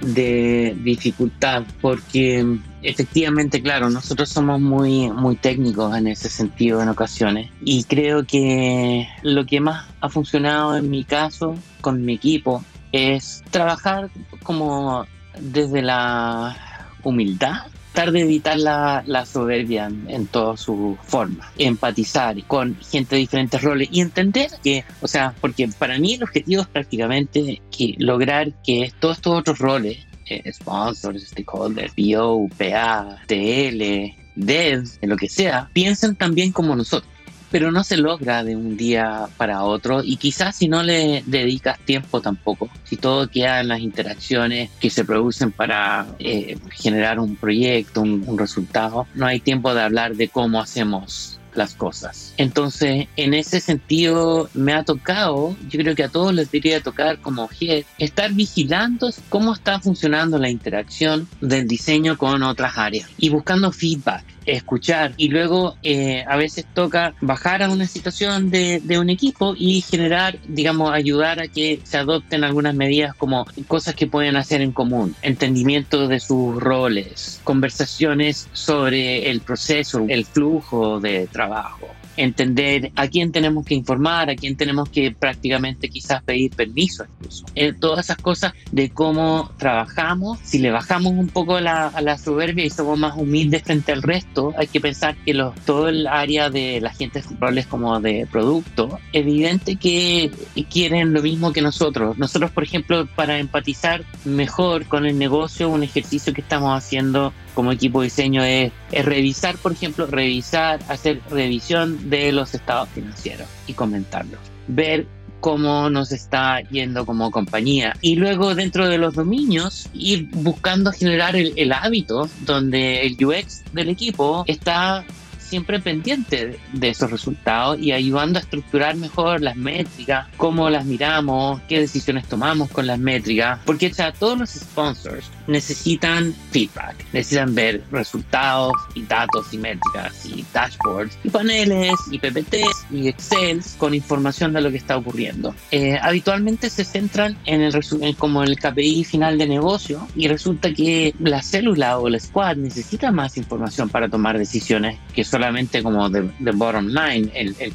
de 0.00 0.76
dificultad, 0.82 1.64
porque 1.80 2.58
efectivamente, 2.82 3.62
claro, 3.62 3.90
nosotros 3.90 4.28
somos 4.28 4.60
muy, 4.60 5.10
muy 5.10 5.36
técnicos 5.36 5.96
en 5.96 6.06
ese 6.06 6.28
sentido 6.28 6.82
en 6.82 6.88
ocasiones 6.88 7.50
y 7.62 7.84
creo 7.84 8.24
que 8.24 9.06
lo 9.22 9.44
que 9.46 9.60
más 9.60 9.86
ha 10.00 10.08
funcionado 10.08 10.76
en 10.76 10.90
mi 10.90 11.04
caso 11.04 11.54
con 11.80 12.04
mi 12.04 12.14
equipo 12.14 12.64
es 12.92 13.42
trabajar 13.50 14.10
como 14.42 15.06
desde 15.38 15.82
la 15.82 16.56
humildad 17.02 17.66
tratar 17.92 18.12
de 18.12 18.20
evitar 18.20 18.58
la, 18.58 19.26
soberbia 19.26 19.86
en, 19.86 20.08
en 20.08 20.26
toda 20.26 20.56
su 20.56 20.96
forma, 21.02 21.50
empatizar 21.58 22.42
con 22.46 22.76
gente 22.80 23.16
de 23.16 23.20
diferentes 23.20 23.60
roles 23.62 23.88
y 23.90 24.00
entender 24.00 24.50
que, 24.62 24.84
o 25.00 25.08
sea, 25.08 25.34
porque 25.40 25.68
para 25.78 25.98
mí 25.98 26.14
el 26.14 26.22
objetivo 26.22 26.62
es 26.62 26.68
prácticamente 26.68 27.60
lograr 27.98 28.52
que 28.62 28.92
todos 29.00 29.18
estos 29.18 29.38
otros 29.38 29.58
roles, 29.58 29.98
eh, 30.26 30.52
sponsors, 30.52 31.28
stakeholders, 31.28 31.92
PO, 31.94 32.48
PA, 32.56 33.18
TL, 33.26 34.14
dev, 34.36 34.84
lo 35.02 35.16
que 35.16 35.28
sea, 35.28 35.68
piensen 35.72 36.14
también 36.16 36.52
como 36.52 36.76
nosotros 36.76 37.10
pero 37.50 37.70
no 37.70 37.84
se 37.84 37.96
logra 37.96 38.44
de 38.44 38.56
un 38.56 38.76
día 38.76 39.28
para 39.36 39.64
otro 39.64 40.02
y 40.02 40.16
quizás 40.16 40.56
si 40.56 40.68
no 40.68 40.82
le 40.82 41.22
dedicas 41.26 41.78
tiempo 41.80 42.20
tampoco, 42.20 42.68
si 42.84 42.96
todo 42.96 43.28
queda 43.28 43.60
en 43.60 43.68
las 43.68 43.80
interacciones 43.80 44.70
que 44.80 44.90
se 44.90 45.04
producen 45.04 45.52
para 45.52 46.06
eh, 46.18 46.58
generar 46.70 47.18
un 47.18 47.36
proyecto, 47.36 48.02
un, 48.02 48.24
un 48.26 48.38
resultado, 48.38 49.06
no 49.14 49.26
hay 49.26 49.40
tiempo 49.40 49.74
de 49.74 49.82
hablar 49.82 50.16
de 50.16 50.28
cómo 50.28 50.60
hacemos 50.60 51.40
las 51.54 51.74
cosas. 51.74 52.34
Entonces, 52.36 53.08
en 53.16 53.34
ese 53.34 53.60
sentido, 53.60 54.48
me 54.54 54.72
ha 54.72 54.84
tocado, 54.84 55.56
yo 55.68 55.80
creo 55.80 55.94
que 55.94 56.04
a 56.04 56.08
todos 56.08 56.34
les 56.34 56.50
debería 56.50 56.82
tocar 56.82 57.18
como 57.20 57.48
head, 57.60 57.84
estar 57.98 58.32
vigilando 58.32 59.10
cómo 59.28 59.52
está 59.52 59.80
funcionando 59.80 60.38
la 60.38 60.50
interacción 60.50 61.28
del 61.40 61.66
diseño 61.66 62.16
con 62.16 62.42
otras 62.42 62.78
áreas 62.78 63.08
y 63.18 63.28
buscando 63.28 63.72
feedback 63.72 64.24
escuchar. 64.46 65.12
Y 65.16 65.28
luego 65.28 65.76
eh, 65.82 66.24
a 66.26 66.36
veces 66.36 66.66
toca 66.74 67.14
bajar 67.20 67.62
a 67.62 67.70
una 67.70 67.86
situación 67.86 68.50
de, 68.50 68.80
de, 68.80 68.98
un 68.98 69.10
equipo 69.10 69.54
y 69.56 69.80
generar, 69.80 70.38
digamos, 70.48 70.92
ayudar 70.92 71.40
a 71.40 71.48
que 71.48 71.80
se 71.84 71.98
adopten 71.98 72.44
algunas 72.44 72.74
medidas 72.74 73.14
como 73.14 73.46
cosas 73.68 73.94
que 73.94 74.06
pueden 74.06 74.36
hacer 74.36 74.60
en 74.60 74.72
común, 74.72 75.14
entendimiento 75.22 76.08
de 76.08 76.20
sus 76.20 76.56
roles, 76.56 77.40
conversaciones 77.44 78.48
sobre 78.52 79.30
el 79.30 79.40
proceso, 79.40 80.04
el 80.08 80.24
flujo 80.24 81.00
de 81.00 81.26
trabajo 81.26 81.88
entender 82.22 82.92
a 82.96 83.08
quién 83.08 83.32
tenemos 83.32 83.64
que 83.64 83.74
informar, 83.74 84.30
a 84.30 84.36
quién 84.36 84.56
tenemos 84.56 84.88
que 84.88 85.12
prácticamente 85.12 85.88
quizás 85.88 86.22
pedir 86.22 86.50
permiso 86.50 87.04
incluso. 87.04 87.46
Eh, 87.54 87.72
todas 87.72 88.06
esas 88.06 88.18
cosas 88.18 88.52
de 88.72 88.90
cómo 88.90 89.50
trabajamos, 89.56 90.38
si 90.42 90.58
le 90.58 90.70
bajamos 90.70 91.12
un 91.12 91.28
poco 91.28 91.60
la, 91.60 91.88
a 91.88 92.00
la 92.00 92.18
soberbia 92.18 92.64
y 92.64 92.70
somos 92.70 92.98
más 92.98 93.16
humildes 93.16 93.62
frente 93.62 93.92
al 93.92 94.02
resto, 94.02 94.52
hay 94.56 94.66
que 94.66 94.80
pensar 94.80 95.16
que 95.24 95.34
los, 95.34 95.54
todo 95.64 95.88
el 95.88 96.06
área 96.06 96.50
de 96.50 96.80
la 96.80 96.92
gente 96.92 97.22
roles 97.38 97.66
como 97.66 98.00
de 98.00 98.26
producto, 98.30 98.98
evidente 99.12 99.76
que 99.76 100.30
quieren 100.70 101.12
lo 101.12 101.22
mismo 101.22 101.52
que 101.52 101.62
nosotros. 101.62 102.18
Nosotros, 102.18 102.50
por 102.50 102.64
ejemplo, 102.64 103.08
para 103.14 103.38
empatizar 103.38 104.04
mejor 104.24 104.86
con 104.86 105.06
el 105.06 105.18
negocio, 105.18 105.68
un 105.68 105.82
ejercicio 105.82 106.32
que 106.32 106.40
estamos 106.40 106.76
haciendo 106.76 107.32
como 107.54 107.72
equipo 107.72 108.00
de 108.00 108.06
diseño 108.06 108.42
es, 108.42 108.72
revisar, 108.92 109.56
por 109.56 109.72
ejemplo, 109.72 110.06
revisar, 110.06 110.80
hacer 110.88 111.20
revisión 111.30 112.10
de 112.10 112.32
los 112.32 112.54
estados 112.54 112.88
financieros 112.90 113.48
y 113.66 113.74
comentarlos. 113.74 114.40
Ver 114.68 115.06
cómo 115.40 115.88
nos 115.88 116.12
está 116.12 116.60
yendo 116.70 117.06
como 117.06 117.30
compañía. 117.30 117.96
Y 118.02 118.16
luego 118.16 118.54
dentro 118.54 118.88
de 118.88 118.98
los 118.98 119.14
dominios, 119.14 119.88
ir 119.94 120.28
buscando 120.32 120.92
generar 120.92 121.34
el 121.34 121.72
hábito 121.72 122.28
donde 122.40 123.06
el 123.06 123.24
UX 123.24 123.64
del 123.72 123.88
equipo 123.88 124.44
está 124.46 125.04
siempre 125.50 125.80
pendiente 125.80 126.60
de 126.72 126.88
esos 126.88 127.10
resultados 127.10 127.78
y 127.80 127.90
ayudando 127.90 128.38
a 128.38 128.42
estructurar 128.42 128.96
mejor 128.96 129.42
las 129.42 129.56
métricas, 129.56 130.28
cómo 130.36 130.70
las 130.70 130.84
miramos, 130.84 131.60
qué 131.68 131.80
decisiones 131.80 132.26
tomamos 132.26 132.70
con 132.70 132.86
las 132.86 132.98
métricas, 132.98 133.58
porque 133.66 133.88
o 133.88 133.94
sea, 133.94 134.12
todos 134.12 134.38
los 134.38 134.50
sponsors 134.50 135.28
necesitan 135.48 136.32
feedback, 136.52 136.94
necesitan 137.12 137.54
ver 137.54 137.82
resultados 137.90 138.74
y 138.94 139.02
datos 139.02 139.52
y 139.52 139.58
métricas 139.58 140.24
y 140.24 140.44
dashboards 140.52 141.18
y 141.24 141.30
paneles 141.30 141.94
y 142.10 142.18
PPTs 142.18 142.86
y 142.92 143.08
Excel 143.08 143.60
con 143.76 143.92
información 143.92 144.52
de 144.52 144.60
lo 144.60 144.70
que 144.70 144.76
está 144.76 144.96
ocurriendo. 144.96 145.54
Eh, 145.72 145.98
habitualmente 146.00 146.70
se 146.70 146.84
centran 146.84 147.36
en 147.46 147.60
el 147.62 147.74
en 148.00 148.14
como 148.14 148.44
el 148.44 148.56
KPI 148.56 149.04
final 149.04 149.38
de 149.38 149.48
negocio 149.48 150.06
y 150.14 150.28
resulta 150.28 150.72
que 150.72 151.14
la 151.18 151.42
célula 151.42 151.98
o 151.98 152.06
el 152.06 152.20
squad 152.20 152.56
necesita 152.56 153.10
más 153.10 153.36
información 153.36 153.88
para 153.88 154.08
tomar 154.08 154.38
decisiones 154.38 154.98
que 155.14 155.24
son 155.24 155.39
solamente 155.40 155.82
como 155.82 156.10
de, 156.10 156.30
bottom 156.52 156.88
line, 156.88 157.30
el, 157.34 157.56
el, 157.58 157.72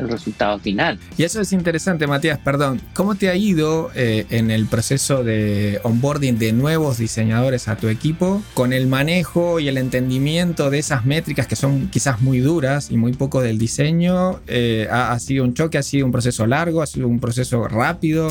el, 0.00 0.08
resultado 0.08 0.58
final. 0.58 0.98
Y 1.16 1.22
eso 1.22 1.40
es 1.40 1.52
interesante, 1.52 2.08
Matías, 2.08 2.40
perdón. 2.40 2.80
¿Cómo 2.92 3.14
te 3.14 3.30
ha 3.30 3.36
ido 3.36 3.92
eh, 3.94 4.26
en 4.30 4.50
el 4.50 4.66
proceso 4.66 5.22
de 5.22 5.78
onboarding 5.84 6.38
de 6.40 6.52
nuevos 6.52 6.98
diseñadores 6.98 7.68
a 7.68 7.76
tu 7.76 7.88
equipo 7.88 8.42
con 8.54 8.72
el 8.72 8.88
manejo 8.88 9.60
y 9.60 9.68
el 9.68 9.78
entendimiento 9.78 10.70
de 10.70 10.80
esas 10.80 11.06
métricas 11.06 11.46
que 11.46 11.54
son 11.54 11.88
quizás 11.88 12.20
muy 12.20 12.40
duras 12.40 12.90
y 12.90 12.96
muy 12.96 13.12
poco 13.12 13.40
del 13.40 13.58
diseño? 13.58 14.40
Eh, 14.48 14.88
¿ha, 14.90 15.12
¿Ha 15.12 15.20
sido 15.20 15.44
un 15.44 15.54
choque? 15.54 15.78
¿Ha 15.78 15.84
sido 15.84 16.06
un 16.06 16.12
proceso 16.12 16.48
largo? 16.48 16.82
¿Ha 16.82 16.86
sido 16.88 17.06
un 17.06 17.20
proceso 17.20 17.68
rápido? 17.68 18.28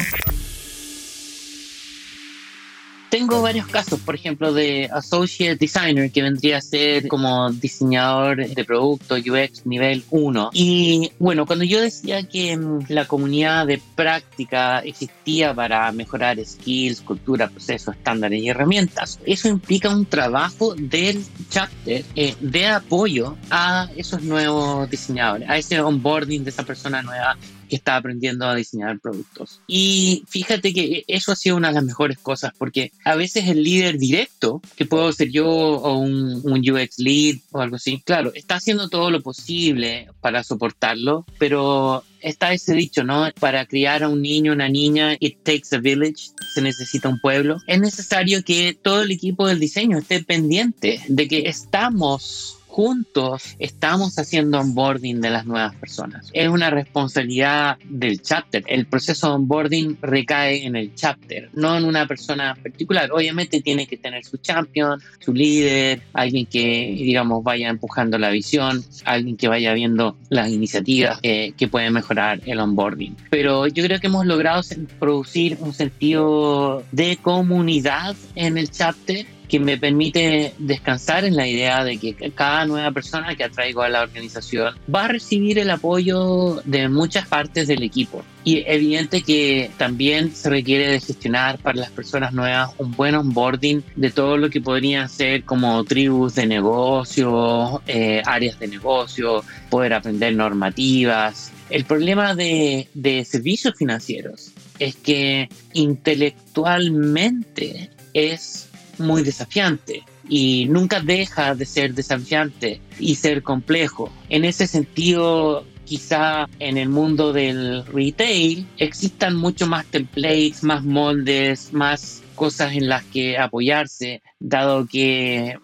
Tengo 3.13 3.43
varios 3.43 3.67
casos, 3.67 3.99
por 3.99 4.15
ejemplo, 4.15 4.51
de 4.51 4.89
associate 4.91 5.55
designer 5.55 6.11
que 6.11 6.23
vendría 6.23 6.57
a 6.57 6.61
ser 6.61 7.07
como 7.07 7.51
diseñador 7.51 8.47
de 8.47 8.65
producto 8.65 9.13
UX 9.13 9.67
nivel 9.67 10.03
1. 10.09 10.49
Y 10.51 11.11
bueno, 11.19 11.45
cuando 11.45 11.63
yo 11.63 11.79
decía 11.79 12.27
que 12.27 12.57
mm, 12.57 12.85
la 12.89 13.05
comunidad 13.05 13.67
de 13.67 13.79
práctica 13.93 14.79
existía 14.79 15.53
para 15.53 15.91
mejorar 15.91 16.43
skills, 16.43 17.01
cultura, 17.01 17.49
procesos, 17.49 17.95
estándares 17.95 18.41
y 18.41 18.49
herramientas, 18.49 19.19
eso 19.27 19.47
implica 19.47 19.89
un 19.89 20.07
trabajo 20.07 20.73
del 20.73 21.23
chapter 21.51 22.03
eh, 22.15 22.35
de 22.39 22.65
apoyo 22.65 23.37
a 23.51 23.91
esos 23.95 24.23
nuevos 24.23 24.89
diseñadores, 24.89 25.47
a 25.47 25.57
ese 25.59 25.79
onboarding 25.79 26.43
de 26.43 26.49
esa 26.49 26.63
persona 26.63 27.03
nueva 27.03 27.37
que 27.69 27.75
está 27.75 27.95
aprendiendo 27.95 28.45
a 28.45 28.55
diseñar 28.55 28.99
productos. 28.99 29.59
Y 29.67 30.23
fíjate 30.27 30.73
que 30.73 31.03
eso 31.07 31.31
ha 31.31 31.35
sido 31.35 31.55
una 31.55 31.69
de 31.69 31.75
las 31.75 31.83
mejores 31.83 32.17
cosas 32.17 32.51
porque 32.57 32.91
a 33.03 33.15
veces 33.15 33.47
el 33.47 33.63
líder 33.63 33.97
directo, 33.97 34.61
que 34.75 34.85
puedo 34.85 35.11
ser 35.11 35.29
yo 35.29 35.47
o 35.47 35.97
un, 35.97 36.41
un, 36.43 36.63
UX 36.69 36.99
lead 36.99 37.37
o 37.51 37.61
algo 37.61 37.75
así, 37.75 38.01
claro, 38.05 38.31
está 38.33 38.55
haciendo 38.55 38.89
todo 38.89 39.11
lo 39.11 39.21
posible 39.21 40.09
para 40.21 40.43
soportarlo, 40.43 41.25
pero 41.37 42.03
está 42.21 42.53
ese 42.53 42.73
dicho, 42.73 43.03
¿no? 43.03 43.29
Para 43.39 43.65
criar 43.65 44.03
a 44.03 44.09
un 44.09 44.21
niño, 44.21 44.53
una 44.53 44.69
niña, 44.69 45.15
it 45.19 45.37
takes 45.43 45.75
a 45.75 45.77
village, 45.77 46.31
se 46.53 46.61
necesita 46.61 47.09
un 47.09 47.19
pueblo. 47.19 47.57
Es 47.67 47.79
necesario 47.79 48.43
que 48.43 48.77
todo 48.81 49.03
el 49.03 49.11
equipo 49.11 49.47
del 49.47 49.59
diseño 49.59 49.97
esté 49.97 50.23
pendiente 50.23 51.01
de 51.07 51.27
que 51.27 51.49
estamos 51.49 52.57
juntos 52.73 53.55
estamos 53.59 54.17
haciendo 54.17 54.59
onboarding 54.59 55.21
de 55.21 55.29
las 55.29 55.45
nuevas 55.45 55.75
personas. 55.75 56.31
Es 56.33 56.49
una 56.49 56.71
responsabilidad 56.71 57.77
del 57.87 58.19
chapter. 58.19 58.63
El 58.65 58.87
proceso 58.87 59.27
de 59.27 59.35
onboarding 59.35 59.99
recae 60.01 60.65
en 60.65 60.75
el 60.75 60.95
chapter, 60.95 61.51
no 61.53 61.77
en 61.77 61.85
una 61.85 62.07
persona 62.07 62.55
particular. 62.55 63.11
Obviamente 63.11 63.61
tiene 63.61 63.85
que 63.85 63.97
tener 63.97 64.25
su 64.25 64.37
champion, 64.37 64.99
su 65.19 65.33
líder, 65.33 66.01
alguien 66.13 66.47
que, 66.47 66.95
digamos, 66.97 67.43
vaya 67.43 67.69
empujando 67.69 68.17
la 68.17 68.31
visión, 68.31 68.83
alguien 69.05 69.37
que 69.37 69.47
vaya 69.47 69.71
viendo 69.73 70.17
las 70.29 70.49
iniciativas 70.49 71.21
que 71.21 71.67
pueden 71.69 71.93
mejorar 71.93 72.41
el 72.47 72.59
onboarding. 72.59 73.15
Pero 73.29 73.67
yo 73.67 73.83
creo 73.83 73.99
que 73.99 74.07
hemos 74.07 74.25
logrado 74.25 74.63
producir 74.99 75.59
un 75.59 75.73
sentido 75.73 76.83
de 76.91 77.17
comunidad 77.17 78.15
en 78.33 78.57
el 78.57 78.71
chapter 78.71 79.27
que 79.53 79.59
me 79.59 79.77
permite 79.77 80.55
descansar 80.57 81.25
en 81.25 81.35
la 81.35 81.47
idea 81.47 81.83
de 81.83 81.99
que 81.99 82.15
cada 82.31 82.65
nueva 82.65 82.89
persona 82.89 83.35
que 83.35 83.43
atraigo 83.43 83.83
a 83.83 83.89
la 83.89 84.01
organización 84.01 84.73
va 84.91 85.05
a 85.05 85.09
recibir 85.09 85.59
el 85.59 85.69
apoyo 85.69 86.63
de 86.65 86.89
muchas 86.89 87.27
partes 87.27 87.67
del 87.67 87.83
equipo. 87.83 88.23
Y 88.43 88.63
evidente 88.65 89.21
que 89.21 89.69
también 89.77 90.33
se 90.33 90.49
requiere 90.49 90.87
de 90.87 90.99
gestionar 90.99 91.59
para 91.59 91.77
las 91.77 91.91
personas 91.91 92.33
nuevas 92.33 92.71
un 92.79 92.93
buen 92.93 93.13
onboarding 93.13 93.83
de 93.95 94.09
todo 94.09 94.37
lo 94.37 94.49
que 94.49 94.59
podrían 94.59 95.07
ser 95.07 95.43
como 95.43 95.83
tribus 95.83 96.33
de 96.33 96.47
negocio, 96.47 97.83
eh, 97.85 98.23
áreas 98.25 98.57
de 98.57 98.69
negocio, 98.69 99.43
poder 99.69 99.93
aprender 99.93 100.35
normativas. 100.35 101.51
El 101.69 101.85
problema 101.85 102.33
de, 102.33 102.87
de 102.95 103.23
servicios 103.23 103.75
financieros 103.77 104.51
es 104.79 104.95
que 104.95 105.47
intelectualmente 105.73 107.91
es 108.15 108.71
muy 108.97 109.23
desafiante 109.23 110.03
y 110.27 110.67
nunca 110.69 110.99
deja 110.99 111.55
de 111.55 111.65
ser 111.65 111.93
desafiante 111.93 112.81
y 112.99 113.15
ser 113.15 113.43
complejo. 113.43 114.11
En 114.29 114.45
ese 114.45 114.67
sentido, 114.67 115.65
quizá 115.85 116.47
en 116.59 116.77
el 116.77 116.89
mundo 116.89 117.33
del 117.33 117.85
retail 117.85 118.65
existan 118.77 119.35
mucho 119.35 119.67
más 119.67 119.85
templates, 119.85 120.63
más 120.63 120.83
moldes, 120.83 121.73
más 121.73 122.21
cosas 122.35 122.73
en 122.73 122.89
las 122.89 123.03
que 123.03 123.37
apoyarse, 123.37 124.21
dado 124.39 124.87
que 124.87 125.57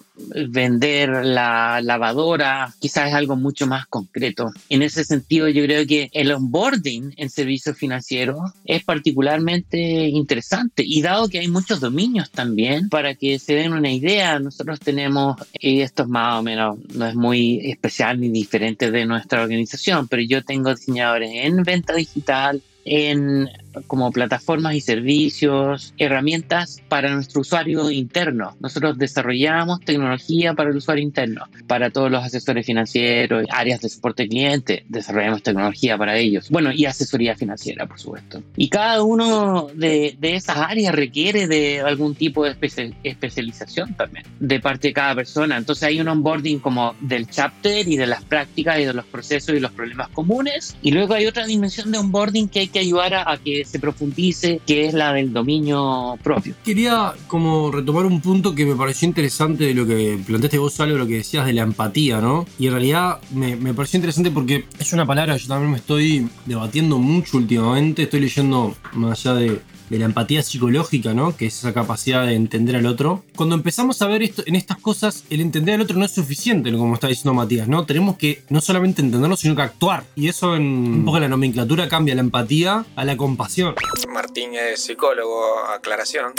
vender 0.50 1.10
la 1.10 1.82
lavadora 1.82 2.74
quizás 2.80 3.10
es 3.10 3.14
algo 3.14 3.36
mucho 3.36 3.68
más 3.68 3.86
concreto. 3.88 4.52
En 4.70 4.82
ese 4.82 5.04
sentido, 5.04 5.48
yo 5.50 5.64
creo 5.64 5.86
que 5.86 6.10
el 6.14 6.32
onboarding 6.32 7.14
en 7.18 7.30
servicios 7.30 7.78
financieros 7.78 8.40
es 8.66 8.84
particularmente 8.84 9.78
interesante 10.08 10.84
y 10.86 11.02
dado 11.02 11.30
que 11.30 11.40
hay 11.40 11.48
muchos 11.48 11.80
dominios 11.80 12.32
también, 12.32 12.90
para 12.90 13.16
que 13.16 13.40
se 13.40 13.56
den 13.56 13.74
una 13.74 13.92
idea, 13.92 14.40
nosotros 14.40 14.80
tenemos, 14.80 15.38
y 15.60 15.82
esto 15.82 16.04
es 16.04 16.10
más 16.10 16.40
o 16.40 16.44
menos, 16.44 16.78
no 16.94 17.08
es 17.08 17.16
muy 17.16 17.60
especial 17.70 18.20
ni 18.20 18.30
diferente 18.30 18.92
de 18.92 19.06
nuestra 19.06 19.42
organización, 19.42 20.08
pero 20.08 20.22
yo 20.22 20.44
tengo 20.44 20.74
diseñadores 20.74 21.32
en 21.34 21.64
venta 21.64 21.94
digital, 21.94 22.62
en 22.86 23.48
como 23.88 24.12
plataformas 24.12 24.76
y 24.76 24.82
servicios, 24.82 25.94
herramientas 25.98 26.82
para 26.88 27.14
nuestro 27.14 27.42
usuario 27.42 27.90
interno. 27.92 28.56
Nosotros 28.60 28.98
desarrollamos 28.98 29.80
tecnología 29.82 30.54
para 30.54 30.70
el 30.70 30.78
usuario 30.78 31.04
interno, 31.04 31.46
para 31.68 31.90
todos 31.90 32.12
los 32.12 32.24
asesores 32.24 32.66
financieros, 32.66 33.46
áreas 33.52 33.82
de 33.82 33.90
soporte 33.90 34.28
cliente, 34.28 34.86
desarrollamos 34.90 35.44
tecnología 35.44 35.98
para 35.98 36.18
ellos. 36.18 36.50
Bueno, 36.50 36.72
y 36.72 36.86
asesoría 36.86 37.36
financiera, 37.36 37.86
por 37.86 38.00
supuesto. 38.00 38.42
Y 38.56 38.70
cada 38.70 39.04
uno 39.04 39.68
de, 39.74 40.16
de 40.20 40.36
esas 40.36 40.58
áreas 40.58 40.94
requiere 40.94 41.48
de 41.48 41.82
algún 41.82 42.16
tipo 42.16 42.44
de 42.46 42.56
especialización 43.04 43.94
también, 43.96 44.26
de 44.40 44.60
parte 44.60 44.90
de 44.90 44.94
cada 44.94 45.16
persona. 45.16 45.58
Entonces 45.58 45.84
hay 45.84 46.00
un 46.00 46.08
onboarding 46.08 46.60
como 46.60 46.96
del 47.02 47.28
chapter 47.28 47.88
y 47.88 47.98
de 47.98 48.08
las 48.08 48.24
prácticas 48.24 48.80
y 48.80 48.86
de 48.86 48.94
los 48.94 49.06
procesos 49.06 49.56
y 49.56 49.60
los 49.60 49.72
problemas 49.72 50.10
comunes. 50.10 50.76
Y 50.82 50.92
luego 50.92 51.14
hay 51.14 51.26
otra 51.26 51.46
dimensión 51.46 51.92
de 51.92 51.98
onboarding 51.98 52.48
que 52.50 52.60
hay 52.62 52.68
que 52.68 52.80
ayudar 52.80 53.14
a, 53.14 53.32
a 53.32 53.38
que 53.38 53.59
se 53.66 53.80
profundice, 53.80 54.62
que 54.66 54.86
es 54.86 54.94
la 54.94 55.14
del 55.14 55.34
dominio 55.34 56.18
propio. 56.24 56.56
Quería 56.64 57.14
como 57.28 57.72
retomar 57.72 58.06
un 58.06 58.22
punto 58.22 58.56
que 58.56 58.66
me 58.66 58.76
pareció 58.76 59.08
interesante 59.08 59.66
de 59.66 59.74
lo 59.74 59.86
que 59.86 60.20
planteaste 60.26 60.58
vos, 60.58 60.80
algo 60.80 60.98
lo 60.98 61.08
que 61.08 61.16
decías 61.16 61.46
de 61.46 61.54
la 61.54 61.64
empatía, 61.64 62.20
¿no? 62.20 62.46
Y 62.58 62.68
en 62.68 62.74
realidad 62.74 63.20
me, 63.34 63.56
me 63.56 63.74
pareció 63.74 63.98
interesante 63.98 64.32
porque 64.32 64.66
es 64.78 64.94
una 64.94 65.06
palabra 65.06 65.36
que 65.36 65.42
yo 65.42 65.48
también 65.48 65.72
me 65.72 65.78
estoy 65.78 66.28
debatiendo 66.46 66.98
mucho 66.98 67.38
últimamente, 67.38 68.04
estoy 68.04 68.22
leyendo 68.22 68.76
más 68.94 69.26
allá 69.26 69.40
de 69.40 69.62
de 69.90 70.00
la 70.00 70.06
empatía 70.06 70.44
psicológica, 70.44 71.14
¿no? 71.14 71.36
Que 71.36 71.48
es 71.48 71.60
esa 71.60 71.74
capacidad 71.74 72.26
de 72.26 72.36
entender 72.36 72.76
al 72.76 72.86
otro. 72.86 73.24
Cuando 73.36 73.56
empezamos 73.56 74.02
a 74.02 74.08
ver 74.08 74.24
esto 74.24 74.44
en 74.46 74.56
estas 74.56 74.78
cosas, 74.78 75.24
el 75.30 75.42
entender 75.42 75.76
al 75.76 75.82
otro 75.82 75.98
no 75.98 76.06
es 76.06 76.12
suficiente, 76.12 76.72
como 76.72 76.94
está 76.94 77.08
diciendo 77.08 77.34
Matías, 77.34 77.68
¿no? 77.68 77.86
Tenemos 77.86 78.18
que 78.18 78.44
no 78.50 78.62
solamente 78.62 79.02
entenderlo, 79.02 79.36
sino 79.36 79.56
que 79.56 79.62
actuar. 79.62 80.04
Y 80.16 80.28
eso 80.28 80.56
en 80.56 80.64
un 80.64 81.06
poco 81.06 81.20
la 81.20 81.28
nomenclatura 81.28 81.90
cambia 81.90 82.16
la 82.16 82.22
empatía 82.22 82.86
a 82.96 83.06
la 83.06 83.18
compasión. 83.18 83.76
Martín 84.14 84.52
es 84.56 84.82
psicólogo, 84.82 85.44
aclaración. 85.76 86.34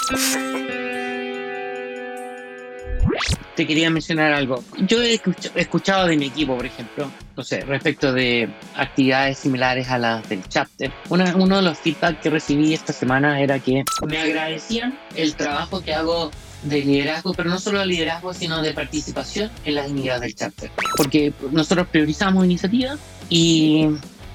Te 3.55 3.67
quería 3.67 3.91
mencionar 3.91 4.33
algo. 4.33 4.63
Yo 4.87 5.03
he 5.03 5.21
escuchado 5.55 6.07
de 6.07 6.17
mi 6.17 6.27
equipo, 6.27 6.57
por 6.57 6.67
ejemplo, 6.67 7.11
no 7.37 7.43
sé, 7.43 7.61
respecto 7.63 8.13
de 8.13 8.49
actividades 8.75 9.39
similares 9.39 9.89
a 9.89 9.99
las 9.99 10.29
del 10.29 10.43
chapter. 10.49 10.91
uno 11.09 11.57
de 11.57 11.63
los 11.63 11.79
feedback 11.79 12.21
que 12.21 12.31
recibí 12.31 12.73
esta 12.73 12.93
semana 12.93 13.41
era 13.41 13.59
que 13.59 13.85
me 14.07 14.19
agradecían 14.19 14.99
el 15.17 15.35
trabajo 15.35 15.83
que 15.83 15.95
hago 15.95 16.31
de 16.63 16.83
liderazgo, 16.83 17.35
pero 17.35 17.51
no 17.51 17.59
solo 17.59 17.81
de 17.81 17.87
liderazgo, 17.87 18.35
sino 18.35 18.63
de 18.63 18.73
participación 18.73 19.51
en 19.65 19.75
las 19.75 19.89
iniciativas 19.89 20.21
del 20.21 20.35
chapter. 20.35 20.71
Porque 20.97 21.33
nosotros 21.51 21.87
priorizamos 21.89 22.45
iniciativas 22.45 22.99
y 23.29 23.89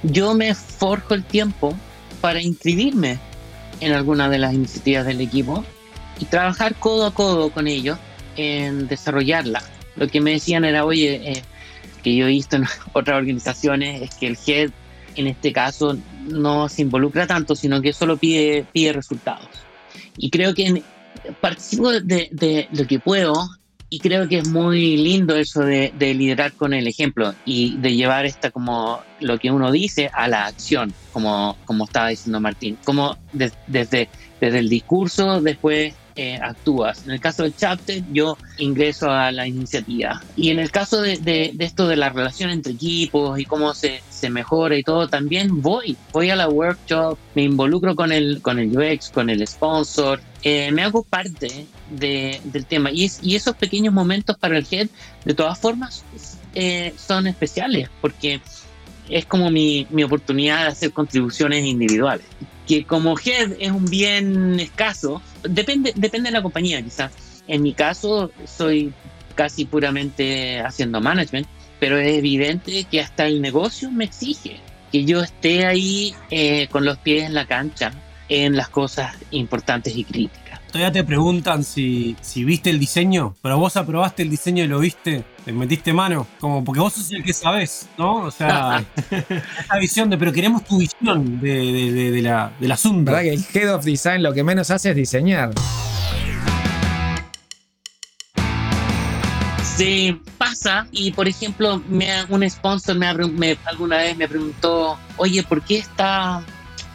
yo 0.04 0.34
me 0.34 0.54
forjo 0.54 1.13
el 1.13 1.24
tiempo 1.24 1.76
para 2.21 2.41
inscribirme 2.41 3.19
en 3.82 3.93
alguna 3.93 4.30
de 4.30 4.39
las 4.39 4.54
iniciativas 4.54 5.06
del 5.06 5.21
equipo 5.21 5.63
y 6.19 6.26
trabajar 6.26 6.76
codo 6.76 7.06
a 7.06 7.13
codo 7.13 7.52
con 7.52 7.67
ellos 7.67 7.98
en 8.36 8.88
desarrollarla. 8.88 9.62
Lo 9.95 10.08
que 10.08 10.21
me 10.21 10.32
decían 10.32 10.65
era, 10.65 10.86
oye, 10.86 11.32
eh, 11.32 11.43
que 12.04 12.15
yo 12.15 12.28
he 12.28 12.30
visto 12.30 12.56
en 12.56 12.65
otras 12.93 13.17
organizaciones 13.17 14.02
es 14.02 14.15
que 14.15 14.28
el 14.28 14.38
head 14.45 14.71
en 15.15 15.28
este 15.28 15.54
caso 15.54 15.98
no 16.28 16.69
se 16.69 16.82
involucra 16.82 17.26
tanto, 17.26 17.56
sino 17.56 17.82
que 17.82 17.93
solo 17.93 18.17
pide, 18.17 18.65
pide 18.71 18.93
resultados. 18.93 19.48
Y 20.17 20.30
creo 20.30 20.54
que 20.54 20.84
participo 21.41 21.91
de, 21.91 22.67
lo 22.71 22.86
que 22.86 23.00
puedo 23.00 23.34
y 23.89 24.00
creo 24.00 24.28
que 24.28 24.39
es 24.39 24.48
muy 24.48 24.98
lindo 24.98 25.36
eso 25.36 25.62
de, 25.62 25.93
de, 25.98 26.13
liderar 26.13 26.54
con 26.54 26.74
el 26.74 26.88
ejemplo 26.88 27.34
y 27.45 27.78
de 27.78 27.95
llevar 27.95 28.26
esta 28.26 28.52
como 28.52 29.00
lo 29.19 29.38
que 29.38 29.52
uno 29.52 29.71
dice 29.71 30.10
a 30.13 30.28
la 30.28 30.48
acción, 30.48 30.93
como, 31.13 31.58
como 31.65 31.86
estaba 31.86 32.10
diciendo 32.10 32.39
Martín, 32.41 32.78
como 32.84 33.17
desde, 33.32 34.10
desde 34.41 34.60
el 34.60 34.69
discurso, 34.69 35.41
después 35.41 35.93
eh, 36.15 36.39
actúas. 36.41 37.04
En 37.06 37.12
el 37.12 37.19
caso 37.19 37.43
del 37.43 37.56
chapter, 37.56 38.04
yo 38.12 38.38
ingreso 38.58 39.10
a 39.10 39.32
la 39.32 39.47
iniciativa. 39.47 40.21
Y 40.36 40.49
en 40.49 40.60
el 40.60 40.71
caso 40.71 41.01
de, 41.01 41.54
esto 41.60 41.88
de 41.88 41.95
la 41.95 42.10
relación 42.10 42.49
entre 42.49 42.73
equipos 42.73 43.39
y 43.39 43.45
cómo 43.45 43.73
se, 43.73 44.01
se, 44.10 44.30
mejora 44.30 44.78
y 44.78 44.84
todo, 44.84 45.08
también 45.08 45.62
voy. 45.62 45.97
Voy 46.13 46.30
a 46.30 46.36
la 46.36 46.47
workshop, 46.47 47.17
me 47.36 47.43
involucro 47.43 47.95
con 47.95 48.12
el, 48.12 48.41
con 48.41 48.60
el 48.60 48.78
UX, 48.78 49.10
con 49.10 49.30
el 49.30 49.45
sponsor, 49.45 50.21
eh, 50.43 50.71
me 50.71 50.84
hago 50.84 51.04
parte 51.04 51.65
de, 51.89 52.39
del 52.43 52.65
tema. 52.65 52.91
Y, 52.91 53.12
y, 53.21 53.36
esos 53.36 53.56
pequeños 53.56 53.93
momentos 53.93 54.38
para 54.38 54.58
el 54.58 54.67
head, 54.69 54.88
de 55.25 55.34
todas 55.34 55.58
formas, 55.58 56.04
eh, 56.54 56.93
son 56.97 57.28
especiales 57.28 57.89
porque 57.99 58.39
es 59.10 59.26
como 59.26 59.50
mi, 59.52 59.88
mi 59.89 60.04
oportunidad 60.04 60.63
de 60.63 60.68
hacer 60.68 60.91
contribuciones 60.94 61.65
individuales 61.65 62.26
que 62.68 62.84
como 62.84 63.15
head 63.18 63.54
es 63.60 63.72
un 63.72 63.86
bien 63.86 64.60
escaso, 64.60 65.22
depende, 65.44 65.94
depende 65.96 66.30
de 66.30 66.34
la 66.34 66.41
compañía 66.41 66.82
quizás. 66.82 67.12
En 67.48 67.62
mi 67.62 67.74
caso 67.74 68.32
soy 68.46 68.91
casi 69.36 69.65
puramente 69.65 70.60
haciendo 70.62 71.02
management, 71.02 71.48
pero 71.80 71.98
es 71.98 72.18
evidente 72.18 72.86
que 72.89 73.02
hasta 73.02 73.28
el 73.28 73.41
negocio 73.41 73.91
me 73.91 74.06
exige 74.06 74.60
que 74.91 75.06
yo 75.06 75.22
esté 75.22 75.65
ahí 75.65 76.15
eh, 76.32 76.68
con 76.70 76.86
los 76.86 76.98
pies 76.98 77.26
en 77.26 77.34
la 77.34 77.46
cancha 77.46 77.91
en 78.30 78.56
las 78.56 78.70
cosas 78.70 79.15
importantes 79.32 79.96
y 79.96 80.04
críticas 80.04 80.44
todavía 80.75 80.91
te 80.91 81.05
preguntan 81.05 81.63
si, 81.63 82.17
si 82.19 82.43
viste 82.43 82.69
el 82.69 82.79
diseño, 82.79 83.33
pero 83.41 83.57
vos 83.57 83.77
aprobaste 83.77 84.23
el 84.23 84.29
diseño 84.29 84.61
y 84.61 84.67
lo 84.67 84.79
viste, 84.79 85.23
te 85.45 85.53
metiste 85.53 85.93
mano, 85.93 86.27
como 86.38 86.65
porque 86.65 86.81
vos 86.81 86.91
sos 86.91 87.09
el 87.13 87.23
que 87.23 87.31
sabés, 87.31 87.88
¿no? 87.97 88.25
O 88.25 88.31
sea, 88.31 88.83
esta 89.09 89.77
visión 89.79 90.09
de, 90.09 90.17
pero 90.17 90.33
queremos 90.33 90.65
tu 90.65 90.77
visión 90.77 91.39
de, 91.39 91.49
de, 91.49 91.91
de, 91.93 92.11
de 92.11 92.21
la, 92.21 92.51
del 92.59 92.73
asunto. 92.73 93.09
¿Verdad 93.09 93.21
que 93.21 93.33
el 93.35 93.45
Head 93.53 93.73
of 93.73 93.85
Design 93.85 94.21
lo 94.21 94.33
que 94.33 94.43
menos 94.43 94.69
hace 94.69 94.89
es 94.89 94.97
diseñar? 94.97 95.53
se 99.77 100.17
pasa 100.38 100.88
y 100.91 101.11
por 101.11 101.27
ejemplo 101.27 101.81
me, 101.89 102.07
un 102.29 102.49
sponsor 102.49 102.97
me, 102.97 103.13
me, 103.13 103.57
alguna 103.65 103.97
vez 103.97 104.15
me 104.15 104.25
preguntó 104.25 104.97
oye 105.17 105.43
por 105.43 105.61
qué 105.61 105.79
está 105.79 106.41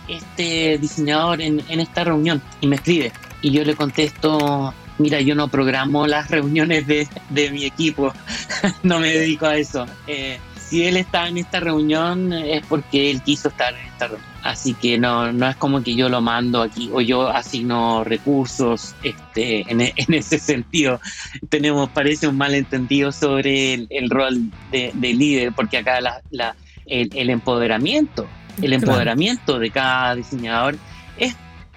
este 0.08 0.78
diseñador 0.78 1.42
en 1.42 1.60
esta 1.68 2.04
reunión 2.04 2.40
y 2.62 2.66
me 2.66 2.76
escribe 2.76 3.12
y 3.42 3.50
yo 3.50 3.64
le 3.64 3.74
contesto, 3.74 4.74
mira, 4.98 5.20
yo 5.20 5.34
no 5.34 5.48
programo 5.48 6.06
las 6.06 6.30
reuniones 6.30 6.86
de, 6.86 7.50
mi 7.50 7.64
equipo, 7.64 8.12
no 8.82 8.98
me 9.00 9.12
dedico 9.12 9.46
a 9.46 9.56
eso. 9.56 9.86
Eh, 10.06 10.38
si 10.70 10.84
él 10.86 10.96
está 10.96 11.26
en 11.26 11.38
esta 11.38 11.58
reunión 11.58 12.32
es 12.32 12.64
porque 12.66 13.10
él 13.10 13.22
quiso 13.22 13.48
estar 13.48 13.74
en 13.74 13.86
esta 13.86 14.06
reunión. 14.06 14.30
Así 14.42 14.72
que 14.72 14.98
no, 14.98 15.32
no 15.32 15.48
es 15.48 15.56
como 15.56 15.82
que 15.82 15.94
yo 15.94 16.08
lo 16.08 16.20
mando 16.20 16.62
aquí 16.62 16.88
o 16.92 17.00
yo 17.00 17.28
asigno 17.28 18.04
recursos 18.04 18.94
este, 19.02 19.70
en, 19.70 19.80
ese 19.80 20.38
sentido. 20.38 21.00
Tenemos, 21.48 21.90
parece, 21.90 22.28
un 22.28 22.36
malentendido 22.36 23.12
sobre 23.12 23.74
el, 23.74 24.10
rol 24.10 24.50
de, 24.70 24.92
líder, 24.94 25.52
porque 25.52 25.78
acá 25.78 26.00
la, 26.00 26.54
el, 26.86 27.30
empoderamiento, 27.30 28.28
el 28.62 28.72
empoderamiento 28.72 29.58
de 29.58 29.70
cada 29.70 30.14
diseñador 30.14 30.76
es 31.18 31.34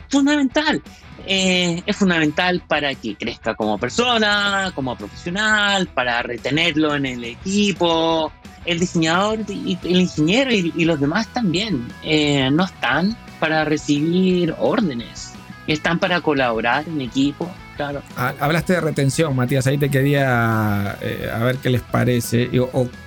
fundamental. 0.10 0.82
Eh, 1.26 1.82
es 1.86 1.96
fundamental 1.96 2.62
para 2.68 2.94
que 2.96 3.16
crezca 3.16 3.56
como 3.56 3.78
persona, 3.78 4.72
como 4.76 4.96
profesional, 4.98 5.88
para 5.88 6.22
retenerlo 6.22 6.96
en 6.96 7.06
el 7.06 7.24
equipo, 7.24 8.32
el 8.66 8.80
diseñador 8.80 9.40
y 9.48 9.78
el 9.84 10.02
ingeniero 10.02 10.52
y, 10.52 10.86
los 10.86 11.00
demás 11.00 11.28
también 11.28 11.88
eh, 12.04 12.50
no 12.52 12.66
están 12.66 13.16
para 13.40 13.66
recibir 13.66 14.54
órdenes, 14.58 15.34
están 15.68 16.00
para 16.00 16.22
colaborar 16.22 16.86
en 16.88 17.02
equipo, 17.02 17.50
claro. 17.76 18.02
Ah, 18.18 18.34
hablaste 18.40 18.74
de 18.74 18.82
retención, 18.82 19.36
Matías, 19.36 19.68
ahí 19.68 19.78
te 19.78 19.90
quería 19.90 20.98
eh, 21.02 21.30
a 21.34 21.40
ver 21.40 21.58
qué 21.58 21.70
les 21.70 21.82
parece, 21.82 22.50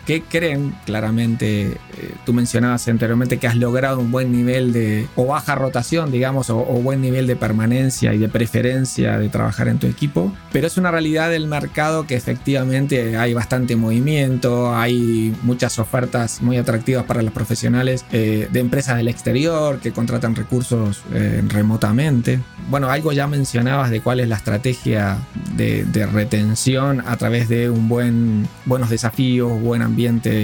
qué 0.07 0.23
creen 0.23 0.75
claramente, 0.87 1.73
eh, 1.73 2.15
tú 2.25 2.33
mencionabas 2.33 2.87
anteriormente 2.87 3.39
que 3.39 3.49
has 3.49 3.57
logrado 3.57 3.99
un 3.99 4.13
buen 4.13 4.31
nivel 4.31 4.73
de, 4.73 5.09
o 5.17 5.27
baja 5.27 5.57
rotación, 5.57 6.13
digamos, 6.13 6.49
o, 6.49 6.63
buen 6.87 7.01
nivel 7.01 7.27
de 7.27 7.35
permanencia 7.35 8.15
y 8.15 8.19
de 8.19 8.29
preferencia 8.29 9.19
de 9.19 9.29
trabajar 9.29 9.67
en 9.67 9.79
tu 9.79 9.89
equipo, 9.89 10.33
pero 10.53 10.69
es 10.69 10.77
una 10.77 10.93
realidad 10.93 11.29
del 11.31 11.49
mercado 11.49 12.07
que 12.07 12.15
efectivamente 12.15 13.17
hay 13.17 13.35
bastante 13.35 13.75
movimiento, 13.75 14.75
hay 14.75 15.35
muchas 15.43 15.81
ofertas 15.81 16.41
muy 16.41 16.57
atractivas 16.57 17.05
para 17.05 17.23
los 17.23 17.33
profesionales 17.33 18.05
eh, 18.13 18.49
de 18.51 18.61
empresas 18.61 18.97
del 18.97 19.09
exterior 19.09 19.81
que 19.81 19.91
contratan 19.91 20.37
recursos 20.37 21.03
remotamente. 21.49 22.39
Bueno, 22.71 22.91
algo 22.91 23.13
ya 23.13 23.27
mencionabas 23.27 23.91
de 23.91 24.01
cuál 24.01 24.21
es 24.21 24.29
la 24.29 24.37
estrategia 24.37 25.19
de, 25.57 25.85
retención 26.13 27.03
a 27.07 27.17
través 27.17 27.49
de 27.49 27.69
un 27.69 27.89
buen, 27.89 28.47
buenos 28.65 28.91
desafíos, 28.91 29.61
buen 29.61 29.83
ambiente 29.83 29.96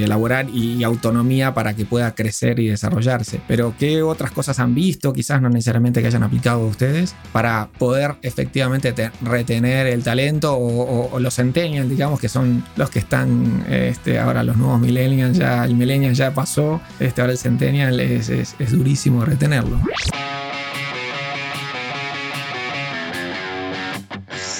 laboral 0.06 0.50
y 0.54 0.82
autonomía 0.84 1.54
para 1.54 1.74
que 1.74 1.84
pueda 1.84 2.14
crecer 2.14 2.58
y 2.58 2.68
desarrollarse. 2.68 3.40
Pero 3.46 3.74
¿qué 3.78 4.02
otras 4.02 4.30
cosas 4.30 4.58
han 4.58 4.74
visto, 4.74 5.12
quizás 5.12 5.40
no 5.40 5.48
necesariamente 5.48 6.00
que 6.00 6.06
hayan 6.06 6.22
aplicado 6.22 6.66
ustedes, 6.66 7.14
para 7.32 7.68
poder 7.78 8.16
efectivamente 8.22 8.94
retener 9.22 9.86
el 9.86 10.02
talento 10.02 10.56
o, 10.56 11.18
los 11.20 11.34
centennials, 11.36 11.88
digamos, 11.88 12.18
que 12.18 12.28
son 12.28 12.64
los 12.76 12.90
que 12.90 12.98
están 12.98 13.64
este, 13.68 14.18
ahora 14.18 14.42
los 14.42 14.56
nuevos 14.56 14.80
millennials, 14.80 15.38
ya 15.38 15.64
el 15.64 15.74
millennial 15.74 16.14
ya 16.14 16.34
pasó, 16.34 16.80
este, 16.98 17.20
ahora 17.20 17.32
el 17.32 17.38
centennial 17.38 18.00
es, 18.00 18.28
es, 18.28 18.56
es 18.58 18.72
durísimo 18.72 19.24
retenerlo. 19.24 19.78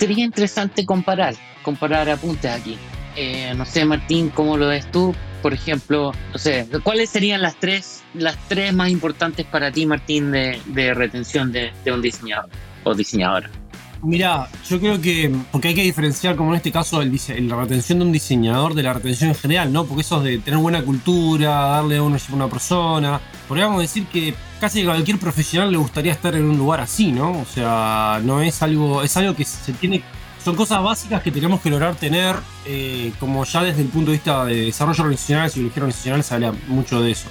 sería 0.03 0.25
interesante 0.25 0.85
comparar, 0.85 1.37
comparar 1.63 2.11
apuntes 2.11 2.51
aquí. 2.51 2.77
Eh, 3.17 3.53
no 3.57 3.65
sé, 3.65 3.85
Martín, 3.85 4.31
¿cómo 4.31 4.57
lo 4.57 4.69
ves 4.69 4.91
tú? 4.91 5.15
Por 5.43 5.53
ejemplo, 5.53 6.13
no 6.33 6.39
sé, 6.39 6.69
¿cuáles 6.83 7.11
serían 7.11 7.43
las 7.43 7.57
tres, 7.57 8.03
las 8.15 8.37
tres 8.49 8.73
más 8.73 8.91
importantes 8.91 9.45
para 9.45 9.71
ti, 9.73 9.87
Martín, 9.87 10.31
de, 10.31 10.95
retención 10.95 11.53
de, 11.53 11.73
un 11.93 12.01
diseñador 12.01 12.49
o 12.85 12.95
diseñadora? 12.95 13.51
Mira, 14.03 14.49
yo 14.69 14.81
creo 14.81 15.01
que, 15.01 15.33
porque 15.53 15.69
hay 15.69 15.75
que 15.75 15.83
diferenciar, 15.83 16.35
como 16.37 16.51
en 16.51 16.57
este 16.57 16.73
caso, 16.73 17.03
el, 17.03 17.13
la 17.49 17.57
retención 17.57 18.01
de 18.01 18.05
un 18.05 18.13
diseñador 18.13 18.75
de 18.75 18.83
la 18.83 18.93
retención 18.93 19.31
en 19.31 19.37
general, 19.37 19.73
¿no? 19.73 19.85
Porque 19.85 20.03
eso 20.03 20.19
es 20.19 20.25
de 20.25 20.39
tener 20.39 20.59
buena 20.59 20.83
cultura, 20.83 21.51
darle 21.51 21.99
a 21.99 22.03
una 22.03 22.49
persona. 22.49 23.21
Podríamos 23.47 23.81
decir 23.81 24.07
que 24.07 24.35
casi 24.63 24.85
cualquier 24.85 25.19
profesional 25.19 25.73
le 25.73 25.77
gustaría 25.77 26.13
estar 26.13 26.37
en 26.37 26.45
un 26.45 26.57
lugar 26.57 26.81
así, 26.81 27.11
¿no? 27.11 27.33
O 27.33 27.45
sea, 27.45 28.21
no 28.23 28.41
es 28.41 28.63
algo, 28.63 29.03
es 29.03 29.17
algo 29.17 29.35
que 29.35 29.45
se 29.45 29.73
tiene, 29.73 30.03
son 30.45 30.57
cosas 30.57 30.83
básicas 30.83 31.23
que 31.23 31.31
tenemos 31.31 31.61
que 31.61 31.71
lograr 31.71 31.95
tener, 31.95 32.37
eh, 32.67 33.13
como 33.21 33.45
ya 33.45 33.63
desde 33.63 33.83
el 33.83 33.89
punto 33.89 34.11
de 34.11 34.17
vista 34.17 34.45
de 34.45 34.67
desarrollo 34.67 35.05
organizacional, 35.05 35.51
psicología 35.51 35.83
organizacional 35.83 36.25
se 36.25 36.35
habla 36.35 36.55
mucho 36.69 37.01
de 37.01 37.13
eso. 37.13 37.29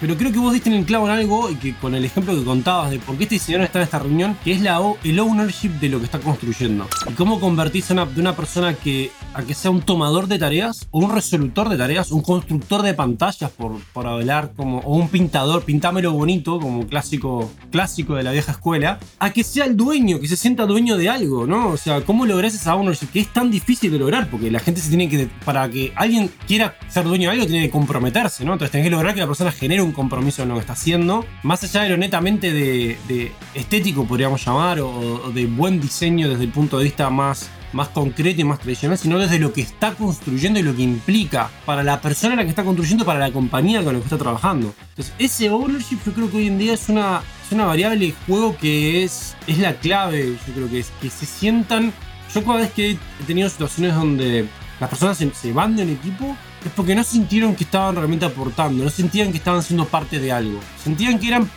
Pero 0.00 0.16
creo 0.16 0.32
que 0.32 0.38
vos 0.38 0.52
diste 0.52 0.70
en 0.70 0.76
el 0.76 0.84
clavo 0.84 1.06
en 1.06 1.12
algo 1.12 1.50
y 1.50 1.56
que 1.56 1.74
con 1.74 1.94
el 1.94 2.04
ejemplo 2.04 2.34
que 2.34 2.44
contabas 2.44 2.90
de 2.90 2.98
por 2.98 3.16
qué 3.16 3.24
este 3.24 3.34
diseñador 3.36 3.66
está 3.66 3.78
en 3.78 3.84
esta 3.84 3.98
reunión, 3.98 4.36
que 4.42 4.52
es 4.52 4.60
la, 4.60 4.80
el 5.04 5.20
ownership 5.20 5.70
de 5.80 5.88
lo 5.90 5.98
que 5.98 6.06
está 6.06 6.18
construyendo. 6.18 6.88
Y 7.08 7.12
cómo 7.12 7.38
convertirse 7.38 7.92
una, 7.92 8.06
de 8.06 8.20
una 8.20 8.34
persona 8.34 8.74
que 8.74 9.10
a 9.34 9.42
que 9.42 9.54
sea 9.54 9.70
un 9.70 9.82
tomador 9.82 10.26
de 10.26 10.38
tareas 10.38 10.88
o 10.90 10.98
un 10.98 11.12
resolutor 11.12 11.68
de 11.68 11.76
tareas, 11.76 12.10
un 12.10 12.22
constructor 12.22 12.82
de 12.82 12.94
pantallas 12.94 13.50
por, 13.50 13.80
por 13.92 14.06
hablar 14.06 14.52
como, 14.56 14.78
o 14.78 14.96
un 14.96 15.08
pintador, 15.08 15.64
pintámelo 15.64 16.12
bonito, 16.12 16.58
como 16.58 16.86
clásico, 16.86 17.50
clásico 17.70 18.14
de 18.14 18.22
la 18.22 18.32
vieja 18.32 18.52
escuela, 18.52 18.98
a 19.18 19.30
que 19.30 19.44
sea 19.44 19.66
el 19.66 19.76
dueño, 19.76 20.20
que 20.20 20.28
se 20.28 20.36
sienta 20.36 20.66
dueño 20.66 20.96
de 20.96 21.08
algo, 21.08 21.46
¿no? 21.46 21.68
O 21.68 21.76
sea, 21.76 22.00
¿cómo 22.02 22.26
logras 22.26 22.54
esa 22.54 22.74
ownership? 22.74 23.08
Que 23.12 23.20
es 23.20 23.32
tan 23.32 23.50
difícil 23.50 23.92
de 23.92 23.98
lograr, 23.98 24.28
porque 24.30 24.50
la 24.50 24.60
gente 24.60 24.80
se 24.80 24.88
tiene 24.88 25.08
que, 25.08 25.28
para 25.44 25.68
que 25.70 25.92
alguien 25.94 26.30
quiera 26.46 26.76
ser 26.88 27.04
dueño 27.04 27.30
de 27.30 27.34
algo, 27.34 27.46
tiene 27.46 27.66
que 27.66 27.70
comprometerse, 27.70 28.44
¿no? 28.44 28.54
Entonces 28.54 28.72
tenés 28.72 28.86
que 28.86 28.90
lograr 28.90 29.14
que 29.14 29.20
la 29.20 29.26
persona 29.26 29.52
genere 29.52 29.82
un 29.82 29.89
compromiso 29.92 30.42
en 30.42 30.48
lo 30.48 30.54
que 30.54 30.60
está 30.60 30.72
haciendo, 30.74 31.24
más 31.42 31.62
allá 31.64 31.82
de 31.82 31.90
lo 31.90 31.96
netamente 31.96 32.52
de, 32.52 33.32
estético, 33.54 34.06
podríamos 34.06 34.44
llamar, 34.44 34.80
o, 34.80 35.30
de 35.32 35.46
buen 35.46 35.80
diseño 35.80 36.28
desde 36.28 36.44
el 36.44 36.50
punto 36.50 36.78
de 36.78 36.84
vista 36.84 37.10
más, 37.10 37.50
más 37.72 37.88
concreto 37.88 38.40
y 38.40 38.44
más 38.44 38.58
tradicional, 38.58 38.98
sino 38.98 39.18
desde 39.18 39.38
lo 39.38 39.52
que 39.52 39.60
está 39.60 39.94
construyendo 39.94 40.58
y 40.58 40.62
lo 40.62 40.74
que 40.74 40.82
implica 40.82 41.50
para 41.64 41.82
la 41.82 42.00
persona 42.00 42.36
la 42.36 42.44
que 42.44 42.50
está 42.50 42.64
construyendo, 42.64 43.04
para 43.04 43.20
la 43.20 43.32
compañía 43.32 43.82
con 43.82 43.94
la 43.94 44.00
que 44.00 44.04
está 44.04 44.18
trabajando. 44.18 44.74
Entonces, 44.90 45.14
ese 45.18 45.50
ownership 45.50 45.98
yo 46.04 46.12
creo 46.12 46.30
que 46.30 46.36
hoy 46.38 46.46
en 46.46 46.58
día 46.58 46.74
es 46.74 46.88
una, 46.88 47.22
es 47.44 47.52
una 47.52 47.66
variable 47.66 48.06
de 48.06 48.14
juego 48.26 48.56
que 48.56 49.04
es, 49.04 49.36
es 49.46 49.58
la 49.58 49.74
clave, 49.74 50.36
yo 50.46 50.54
creo 50.54 50.70
que 50.70 50.80
es 50.80 50.92
que 51.00 51.10
se 51.10 51.26
sientan. 51.26 51.92
Yo 52.34 52.44
cada 52.44 52.58
vez 52.58 52.72
que 52.72 52.92
he 52.92 53.24
tenido 53.26 53.48
situaciones 53.48 53.94
donde 53.94 54.46
las 54.80 54.88
personas 54.88 55.18
se, 55.18 55.32
se 55.34 55.52
van 55.52 55.76
de 55.76 55.82
un 55.82 55.90
equipo, 55.90 56.36
es 56.64 56.72
porque 56.72 56.94
no 56.94 57.04
sintieron 57.04 57.54
que 57.54 57.64
estaban 57.64 57.94
realmente 57.94 58.24
aportando, 58.24 58.82
no 58.82 58.90
sentían 58.90 59.30
que 59.30 59.38
estaban 59.38 59.62
siendo 59.62 59.84
parte 59.84 60.18
de 60.18 60.32
algo. 60.32 60.58
Sentían 60.82 61.18
que 61.18 61.28
eran, 61.28 61.48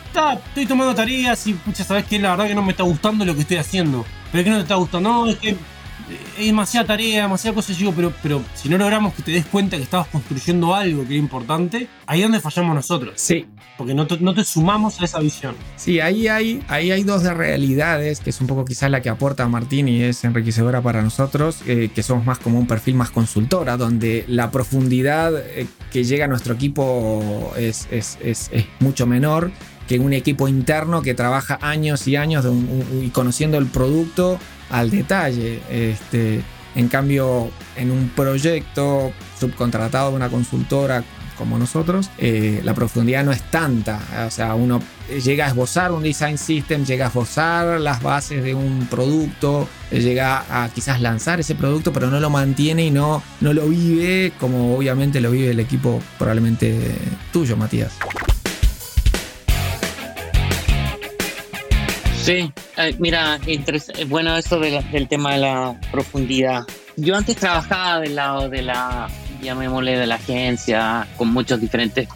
estoy 0.46 0.66
tomando 0.66 0.94
tareas 0.94 1.46
y 1.46 1.54
pucha, 1.54 1.84
sabes 1.84 2.04
que 2.04 2.18
la 2.18 2.30
verdad 2.30 2.48
que 2.48 2.54
no 2.54 2.62
me 2.62 2.72
está 2.72 2.84
gustando 2.84 3.24
lo 3.24 3.34
que 3.34 3.40
estoy 3.40 3.56
haciendo. 3.56 4.04
Pero 4.30 4.40
es 4.40 4.44
que 4.44 4.50
no 4.50 4.56
te 4.56 4.62
está 4.62 4.74
gustando, 4.74 5.08
no, 5.08 5.26
es 5.26 5.38
que 5.38 5.56
es 6.38 6.46
demasiada 6.46 6.86
tarea, 6.86 7.22
demasiada 7.22 7.54
cosa. 7.54 7.72
Yo 7.72 7.92
pero, 7.92 8.12
pero 8.22 8.42
si 8.54 8.68
no 8.68 8.78
logramos 8.78 9.14
que 9.14 9.22
te 9.22 9.32
des 9.32 9.46
cuenta 9.46 9.76
que 9.76 9.82
estabas 9.82 10.08
construyendo 10.08 10.74
algo 10.74 11.02
que 11.02 11.14
era 11.14 11.22
importante, 11.22 11.88
ahí 12.06 12.20
es 12.20 12.24
donde 12.24 12.40
fallamos 12.40 12.74
nosotros. 12.74 13.14
Sí. 13.16 13.46
Porque 13.76 13.94
no 13.94 14.06
te, 14.06 14.18
no 14.18 14.34
te 14.34 14.44
sumamos 14.44 15.00
a 15.00 15.04
esa 15.04 15.18
visión. 15.18 15.54
Sí, 15.76 16.00
ahí 16.00 16.28
hay, 16.28 16.62
ahí 16.68 16.90
hay 16.90 17.02
dos 17.02 17.24
realidades, 17.24 18.20
que 18.20 18.30
es 18.30 18.40
un 18.40 18.46
poco 18.46 18.64
quizás 18.64 18.90
la 18.90 19.02
que 19.02 19.08
aporta 19.08 19.48
Martín 19.48 19.88
y 19.88 20.02
es 20.02 20.24
enriquecedora 20.24 20.80
para 20.80 21.02
nosotros, 21.02 21.58
eh, 21.66 21.90
que 21.94 22.02
somos 22.02 22.24
más 22.24 22.38
como 22.38 22.58
un 22.58 22.66
perfil 22.66 22.94
más 22.94 23.10
consultora, 23.10 23.76
donde 23.76 24.24
la 24.28 24.50
profundidad 24.50 25.32
eh, 25.36 25.66
que 25.92 26.04
llega 26.04 26.26
a 26.26 26.28
nuestro 26.28 26.54
equipo 26.54 27.52
es, 27.56 27.88
es, 27.90 28.18
es, 28.22 28.48
es 28.52 28.66
mucho 28.80 29.06
menor 29.06 29.50
que 29.88 29.98
un 29.98 30.12
equipo 30.12 30.48
interno 30.48 31.02
que 31.02 31.14
trabaja 31.14 31.58
años 31.60 32.08
y 32.08 32.16
años 32.16 32.46
y 33.02 33.08
conociendo 33.08 33.58
el 33.58 33.66
producto 33.66 34.38
al 34.74 34.90
detalle. 34.90 35.60
Este, 35.70 36.42
en 36.74 36.88
cambio, 36.88 37.50
en 37.76 37.90
un 37.90 38.08
proyecto 38.08 39.12
subcontratado 39.38 40.10
de 40.10 40.16
una 40.16 40.28
consultora 40.28 41.04
como 41.38 41.58
nosotros, 41.58 42.10
eh, 42.18 42.60
la 42.64 42.74
profundidad 42.74 43.24
no 43.24 43.32
es 43.32 43.42
tanta. 43.50 44.00
O 44.26 44.30
sea, 44.30 44.54
uno 44.54 44.80
llega 45.24 45.46
a 45.46 45.48
esbozar 45.48 45.92
un 45.92 46.02
design 46.02 46.38
system, 46.38 46.84
llega 46.84 47.06
a 47.06 47.08
esbozar 47.08 47.80
las 47.80 48.02
bases 48.02 48.42
de 48.42 48.54
un 48.54 48.86
producto, 48.90 49.68
llega 49.90 50.44
a 50.50 50.68
quizás 50.68 51.00
lanzar 51.00 51.40
ese 51.40 51.54
producto, 51.54 51.92
pero 51.92 52.08
no 52.10 52.18
lo 52.18 52.30
mantiene 52.30 52.86
y 52.86 52.90
no, 52.90 53.22
no 53.40 53.52
lo 53.52 53.68
vive 53.68 54.32
como 54.40 54.76
obviamente 54.76 55.20
lo 55.20 55.30
vive 55.30 55.50
el 55.50 55.60
equipo 55.60 56.00
probablemente 56.18 56.96
tuyo, 57.32 57.56
Matías. 57.56 57.92
Sí, 62.24 62.50
eh, 62.78 62.96
mira, 63.00 63.38
bueno 64.06 64.34
eso 64.38 64.58
del 64.58 65.08
tema 65.08 65.34
de 65.34 65.40
la 65.40 65.78
profundidad. 65.92 66.62
Yo 66.96 67.16
antes 67.16 67.36
trabajaba 67.36 68.00
del 68.00 68.14
lado 68.14 68.48
de 68.48 68.62
la, 68.62 69.10
llamémosle, 69.42 69.98
de 69.98 70.06
la 70.06 70.14
agencia, 70.14 71.06
con 71.18 71.28
muchos 71.28 71.60
diferentes 71.60 72.08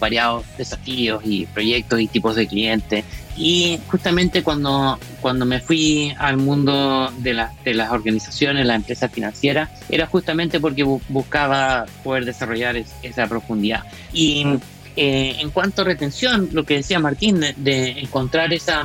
variados 0.00 0.46
desafíos 0.56 1.22
y 1.26 1.44
proyectos 1.44 2.00
y 2.00 2.06
tipos 2.06 2.36
de 2.36 2.46
clientes. 2.46 3.04
Y 3.36 3.78
justamente 3.88 4.42
cuando, 4.42 4.98
cuando 5.20 5.44
me 5.44 5.60
fui 5.60 6.14
al 6.18 6.38
mundo 6.38 7.12
de, 7.18 7.44
de 7.62 7.74
las 7.74 7.92
organizaciones, 7.92 8.64
las 8.64 8.76
empresas 8.76 9.12
financieras, 9.12 9.68
era 9.90 10.06
justamente 10.06 10.58
porque 10.58 10.84
buscaba 10.84 11.84
poder 12.02 12.24
desarrollar 12.24 12.82
esa 13.02 13.26
profundidad. 13.26 13.84
Y 14.14 14.46
eh, 14.96 15.36
en 15.38 15.50
cuanto 15.50 15.82
a 15.82 15.84
retención, 15.84 16.48
lo 16.52 16.64
que 16.64 16.74
decía 16.74 16.98
Martín, 16.98 17.40
de, 17.56 17.90
encontrar 18.00 18.52
esa 18.52 18.84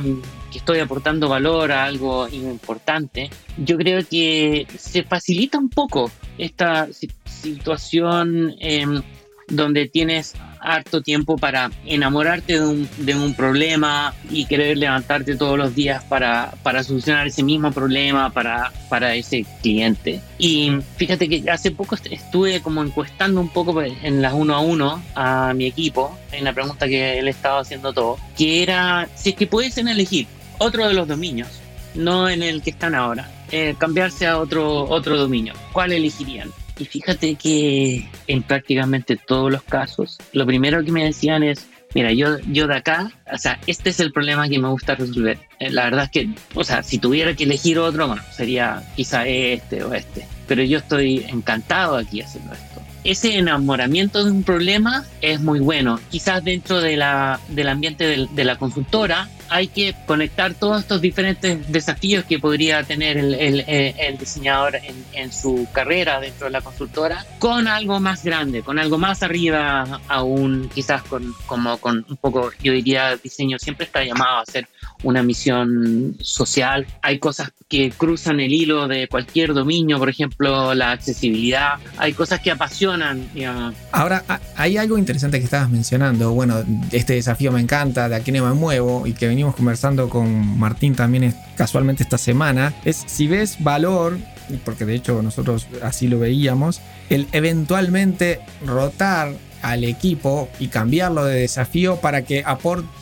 que 0.56 0.60
estoy 0.60 0.80
aportando 0.80 1.28
valor 1.28 1.70
a 1.70 1.84
algo 1.84 2.26
importante, 2.28 3.28
yo 3.58 3.76
creo 3.76 4.00
que 4.08 4.66
se 4.78 5.02
facilita 5.02 5.58
un 5.58 5.68
poco 5.68 6.10
esta 6.38 6.88
situación 6.92 8.54
em, 8.58 9.02
donde 9.48 9.86
tienes 9.86 10.34
harto 10.60 11.02
tiempo 11.02 11.36
para 11.36 11.70
enamorarte 11.84 12.54
de 12.54 12.66
un, 12.66 12.88
de 12.96 13.14
un, 13.14 13.34
problema 13.34 14.14
y 14.30 14.46
querer 14.46 14.78
levantarte 14.78 15.36
todos 15.36 15.58
los 15.58 15.74
días 15.74 16.02
para, 16.04 16.54
para 16.62 16.82
solucionar 16.82 17.26
ese 17.26 17.42
mismo 17.42 17.70
problema 17.70 18.30
para, 18.30 18.72
para 18.88 19.14
ese 19.14 19.44
cliente. 19.62 20.20
Y 20.38 20.72
fíjate 20.96 21.28
que 21.28 21.48
hace 21.50 21.70
poco 21.70 21.96
estuve 22.10 22.62
como 22.62 22.82
encuestando 22.82 23.40
un 23.40 23.50
poco 23.50 23.80
en 23.82 24.22
las 24.22 24.32
uno 24.32 24.54
a 24.54 24.60
uno 24.60 25.02
a 25.14 25.52
mi 25.54 25.66
equipo, 25.66 26.18
en 26.32 26.44
la 26.44 26.52
pregunta 26.52 26.88
que 26.88 27.18
él 27.18 27.28
estaba 27.28 27.60
haciendo 27.60 27.92
todo, 27.92 28.16
que 28.36 28.62
era 28.62 29.08
si 29.14 29.30
es 29.30 29.36
que 29.36 29.46
pudiesen 29.46 29.86
elegir 29.86 30.26
otro 30.58 30.88
de 30.88 30.94
los 30.94 31.08
dominios, 31.08 31.48
no 31.94 32.28
en 32.28 32.42
el 32.42 32.62
que 32.62 32.70
están 32.70 32.94
ahora, 32.94 33.30
eh, 33.50 33.74
cambiarse 33.78 34.26
a 34.26 34.38
otro, 34.38 34.84
otro 34.88 35.16
dominio, 35.16 35.54
¿cuál 35.72 35.92
elegirían? 35.92 36.50
Y 36.78 36.84
fíjate 36.84 37.36
que 37.36 38.08
en 38.26 38.42
prácticamente 38.42 39.16
todos 39.16 39.50
los 39.50 39.62
casos, 39.62 40.18
lo 40.32 40.44
primero 40.44 40.84
que 40.84 40.92
me 40.92 41.04
decían 41.04 41.42
es, 41.42 41.66
mira, 41.94 42.12
yo, 42.12 42.38
yo 42.50 42.66
de 42.66 42.76
acá, 42.76 43.12
o 43.32 43.38
sea, 43.38 43.58
este 43.66 43.90
es 43.90 44.00
el 44.00 44.12
problema 44.12 44.48
que 44.48 44.58
me 44.58 44.68
gusta 44.68 44.94
resolver. 44.94 45.38
Eh, 45.58 45.70
la 45.70 45.84
verdad 45.84 46.04
es 46.04 46.10
que, 46.10 46.28
o 46.54 46.64
sea, 46.64 46.82
si 46.82 46.98
tuviera 46.98 47.34
que 47.34 47.44
elegir 47.44 47.78
otro, 47.78 48.08
bueno, 48.08 48.22
sería 48.30 48.82
quizá 48.94 49.26
este 49.26 49.82
o 49.82 49.94
este. 49.94 50.26
Pero 50.46 50.62
yo 50.62 50.78
estoy 50.78 51.24
encantado 51.28 51.96
aquí 51.96 52.20
haciendo 52.20 52.52
esto 52.52 52.82
ese 53.06 53.38
enamoramiento 53.38 54.24
de 54.24 54.32
un 54.32 54.42
problema 54.42 55.04
es 55.22 55.40
muy 55.40 55.60
bueno. 55.60 56.00
Quizás 56.10 56.42
dentro 56.42 56.80
de 56.80 56.96
la, 56.96 57.38
del 57.48 57.68
ambiente 57.68 58.26
de 58.28 58.44
la 58.44 58.56
consultora 58.56 59.28
hay 59.48 59.68
que 59.68 59.94
conectar 60.06 60.54
todos 60.54 60.80
estos 60.80 61.00
diferentes 61.00 61.70
desafíos 61.70 62.24
que 62.24 62.38
podría 62.38 62.82
tener 62.82 63.16
el, 63.16 63.34
el, 63.34 64.18
diseñador 64.18 64.76
en, 64.76 65.04
en, 65.12 65.32
su 65.32 65.66
carrera 65.72 66.20
dentro 66.20 66.46
de 66.46 66.52
la 66.52 66.60
consultora 66.60 67.24
con 67.38 67.68
algo 67.68 68.00
más 68.00 68.24
grande, 68.24 68.62
con 68.62 68.78
algo 68.78 68.98
más 68.98 69.22
arriba 69.22 70.00
aún, 70.08 70.70
quizás 70.74 71.02
con, 71.02 71.34
como 71.46 71.78
con 71.78 72.04
un 72.08 72.16
poco, 72.16 72.50
yo 72.62 72.72
diría, 72.72 73.16
diseño 73.16 73.58
siempre 73.58 73.86
está 73.86 74.04
llamado 74.04 74.38
a 74.38 74.46
ser 74.46 74.68
una 75.02 75.22
misión 75.22 76.16
social. 76.20 76.86
Hay 77.02 77.18
cosas 77.18 77.52
que 77.68 77.90
cruzan 77.90 78.40
el 78.40 78.52
hilo 78.52 78.88
de 78.88 79.08
cualquier 79.08 79.52
dominio, 79.52 79.98
por 79.98 80.08
ejemplo, 80.08 80.74
la 80.74 80.92
accesibilidad. 80.92 81.74
Hay 81.98 82.12
cosas 82.12 82.40
que 82.40 82.50
apasionan, 82.50 83.28
digamos. 83.34 83.74
Ahora, 83.92 84.24
hay 84.56 84.76
algo 84.76 84.98
interesante 84.98 85.38
que 85.38 85.44
estabas 85.44 85.70
mencionando. 85.70 86.32
Bueno, 86.32 86.62
este 86.92 87.14
desafío 87.14 87.52
me 87.52 87.60
encanta, 87.60 88.08
de 88.08 88.16
aquí 88.16 88.32
no 88.32 88.46
me 88.46 88.54
muevo 88.54 89.06
y 89.06 89.12
que 89.12 89.28
venimos 89.36 89.54
conversando 89.54 90.08
con 90.08 90.58
Martín 90.58 90.94
también 90.94 91.34
casualmente 91.58 92.02
esta 92.02 92.16
semana. 92.16 92.72
Es 92.86 93.04
si 93.06 93.26
ves 93.26 93.62
valor 93.62 94.16
porque 94.64 94.86
de 94.86 94.94
hecho 94.94 95.20
nosotros 95.20 95.66
así 95.82 96.08
lo 96.08 96.18
veíamos, 96.18 96.80
el 97.10 97.28
eventualmente 97.32 98.40
rotar 98.64 99.34
al 99.60 99.84
equipo 99.84 100.48
y 100.58 100.68
cambiarlo 100.68 101.26
de 101.26 101.40
desafío 101.40 101.96
para 101.96 102.22
que 102.22 102.44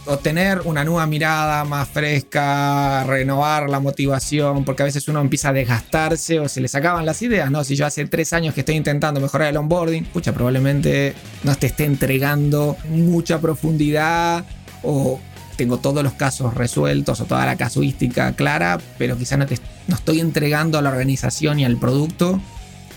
obtener 0.07 0.63
una 0.65 0.83
nueva 0.83 1.07
mirada 1.07 1.65
más 1.65 1.87
fresca, 1.87 3.05
renovar 3.05 3.71
la 3.71 3.79
motivación, 3.79 4.65
porque 4.65 4.83
a 4.83 4.87
veces 4.87 5.07
uno 5.07 5.21
empieza 5.21 5.51
a 5.51 5.53
desgastarse 5.53 6.41
o 6.41 6.49
se 6.49 6.61
le 6.61 6.67
sacaban 6.67 7.07
las 7.07 7.23
ideas, 7.23 7.49
¿no? 7.49 7.63
Si 7.63 7.77
yo 7.77 7.87
hace 7.87 8.07
tres 8.07 8.33
años 8.33 8.55
que 8.55 8.61
estoy 8.63 8.75
intentando 8.75 9.21
mejorar 9.21 9.51
el 9.51 9.57
onboarding, 9.57 10.05
pucha, 10.07 10.33
probablemente 10.33 11.15
no 11.45 11.55
te 11.55 11.69
esté 11.69 11.85
entregando 11.85 12.77
mucha 12.89 13.41
profundidad 13.41 14.45
o 14.83 15.21
tengo 15.57 15.79
todos 15.79 16.03
los 16.03 16.15
casos 16.15 16.55
resueltos 16.55 17.21
o 17.21 17.25
toda 17.25 17.47
la 17.47 17.57
casuística 17.57 18.33
clara, 18.35 18.81
pero 18.99 19.17
quizá 19.17 19.37
no, 19.37 19.47
te, 19.47 19.59
no 19.87 19.97
estoy 19.97 20.21
entregando 20.21 20.79
a 20.79 20.83
la 20.83 20.91
organización 20.91 21.61
y 21.61 21.65
al 21.65 21.77
producto 21.77 22.41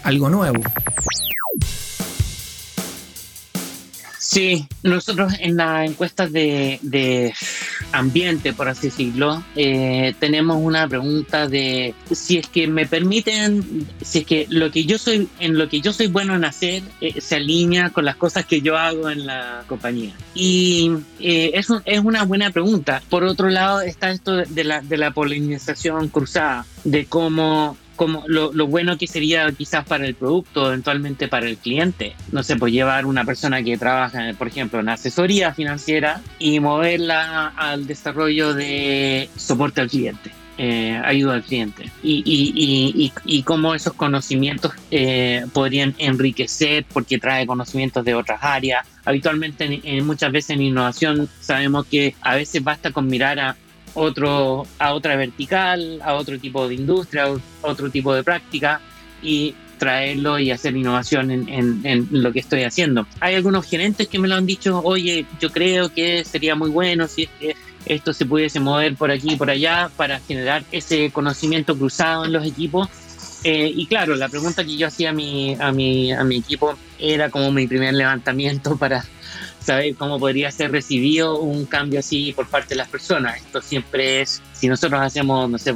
algo 0.03 0.29
nuevo. 0.29 0.61
Sí, 4.19 4.67
nosotros 4.83 5.33
en 5.39 5.57
las 5.57 5.89
encuestas 5.89 6.31
de, 6.31 7.33
ambiente, 7.91 8.53
por 8.53 8.67
así 8.67 8.87
decirlo, 8.87 9.43
eh, 9.55 10.13
tenemos 10.19 10.57
una 10.61 10.87
pregunta 10.87 11.47
de 11.47 11.93
si 12.11 12.37
es 12.37 12.47
que 12.47 12.67
me 12.67 12.85
permiten, 12.85 13.87
si 14.01 14.19
es 14.19 14.25
que 14.25 14.45
lo 14.49 14.71
que 14.71 14.85
yo 14.85 14.97
soy, 14.97 15.27
en 15.39 15.57
lo 15.57 15.69
que 15.69 15.81
yo 15.81 15.93
soy 15.93 16.07
bueno 16.07 16.35
en 16.35 16.45
hacer, 16.45 16.83
eh, 17.01 17.19
se 17.21 17.35
alinea 17.35 17.89
con 17.89 18.05
las 18.05 18.15
cosas 18.15 18.45
que 18.45 18.61
yo 18.61 18.77
hago 18.77 19.09
en 19.09 19.25
la 19.25 19.63
compañía. 19.67 20.13
Y 20.33 20.91
eh, 21.19 21.51
eso 21.53 21.81
es 21.85 21.99
una 21.99 22.23
buena 22.23 22.51
pregunta. 22.51 23.01
Por 23.09 23.23
otro 23.23 23.49
lado 23.49 23.81
está 23.81 24.11
esto 24.11 24.35
de 24.35 24.63
la, 24.63 24.81
de 24.81 24.97
la 24.97 25.11
polinización 25.11 26.09
cruzada, 26.09 26.65
de 26.83 27.05
cómo 27.05 27.77
como 27.97 28.23
lo, 28.27 28.51
bueno 28.67 28.97
que 28.97 29.07
sería 29.07 29.51
quizás 29.51 29.83
para 29.85 30.05
el 30.05 30.15
producto, 30.15 30.67
eventualmente 30.67 31.27
para 31.27 31.47
el 31.47 31.57
cliente. 31.57 32.15
No 32.31 32.43
sé, 32.43 32.55
pues 32.55 32.71
llevar 32.71 33.05
una 33.05 33.25
persona 33.25 33.61
que 33.61 33.77
trabaja, 33.77 34.33
por 34.37 34.47
ejemplo, 34.47 34.79
en 34.79 34.87
asesoría 34.87 35.53
financiera 35.53 36.21
y 36.39 36.61
moverla 36.61 37.47
al 37.57 37.85
desarrollo 37.87 38.53
de 38.53 39.29
soporte 39.35 39.81
al 39.81 39.89
cliente. 39.89 40.31
Eh, 40.59 40.99
ayuda 41.05 41.35
al 41.35 41.43
cliente 41.43 41.91
y, 42.01 42.23
y, 42.25 43.13
y, 43.25 43.43
cómo 43.43 43.75
esos 43.75 43.93
conocimientos 43.93 44.71
eh, 44.89 45.45
podrían 45.53 45.93
enriquecer 45.99 46.83
porque 46.91 47.19
trae 47.19 47.45
conocimientos 47.45 48.03
de 48.03 48.15
otras 48.15 48.39
áreas. 48.41 48.87
Habitualmente, 49.05 49.79
muchas 50.01 50.31
veces 50.31 50.49
en 50.51 50.63
innovación 50.63 51.29
sabemos 51.41 51.85
que 51.85 52.15
a 52.21 52.33
veces 52.33 52.63
basta 52.63 52.91
con 52.91 53.05
mirar 53.05 53.39
a 53.39 53.55
otro, 53.97 54.67
a 54.77 54.93
otra 54.93 55.15
vertical, 55.15 55.99
a 56.03 56.13
otro 56.13 56.39
tipo 56.39 56.67
de 56.67 56.75
industria, 56.75 57.23
a 57.23 57.67
otro 57.67 57.89
tipo 57.89 58.13
de 58.13 58.23
práctica 58.23 58.79
y 59.23 59.55
traerlo 59.79 60.39
y 60.39 60.51
hacer 60.51 60.75
innovación 60.75 61.31
en, 61.31 61.47
en, 61.83 62.07
lo 62.11 62.31
que 62.31 62.39
estoy 62.39 62.63
haciendo. 62.63 63.07
Hay 63.19 63.35
algunos 63.35 63.65
gerentes 63.65 64.07
que 64.07 64.19
me 64.19 64.27
lo 64.27 64.35
han 64.35 64.45
dicho, 64.45 64.81
oye, 64.83 65.25
yo 65.39 65.51
creo 65.51 65.89
que 65.89 66.23
sería 66.23 66.55
muy 66.55 66.69
bueno 66.69 67.07
si 67.07 67.27
esto 67.85 68.13
se 68.13 68.25
pudiese 68.25 68.59
mover 68.59 68.95
por 68.95 69.11
aquí 69.11 69.33
y 69.33 69.35
por 69.35 69.49
allá 69.49 69.89
para 69.95 70.19
generar 70.19 70.63
ese 70.71 71.11
conocimiento 71.11 71.75
cruzado 71.77 72.25
en 72.25 72.33
los 72.33 72.45
equipos. 72.45 72.87
Eh, 73.43 73.71
y 73.73 73.85
claro, 73.87 74.15
la 74.15 74.29
pregunta 74.29 74.63
que 74.63 74.77
yo 74.77 74.87
hacía 74.87 75.11
a 75.11 75.13
mi, 75.13 75.55
a, 75.59 75.71
mi, 75.71 76.11
a 76.11 76.23
mi 76.23 76.37
equipo 76.37 76.75
era 76.99 77.29
como 77.29 77.51
mi 77.51 77.67
primer 77.67 77.93
levantamiento 77.93 78.77
para, 78.77 79.05
saber 79.67 79.95
cómo 79.95 80.17
podría 80.17 80.49
ser 80.49 80.71
recibido 80.71 81.41
un 81.41 81.65
cambio 81.65 81.99
así 81.99 82.31
por 82.31 82.47
parte 82.47 82.69
de 82.69 82.77
las 82.77 82.87
personas. 82.87 83.35
Esto 83.35 83.61
siempre 83.61 84.21
es, 84.21 84.41
si 84.53 84.69
nosotros 84.69 85.01
hacemos, 85.01 85.49
no 85.49 85.57
sé, 85.57 85.73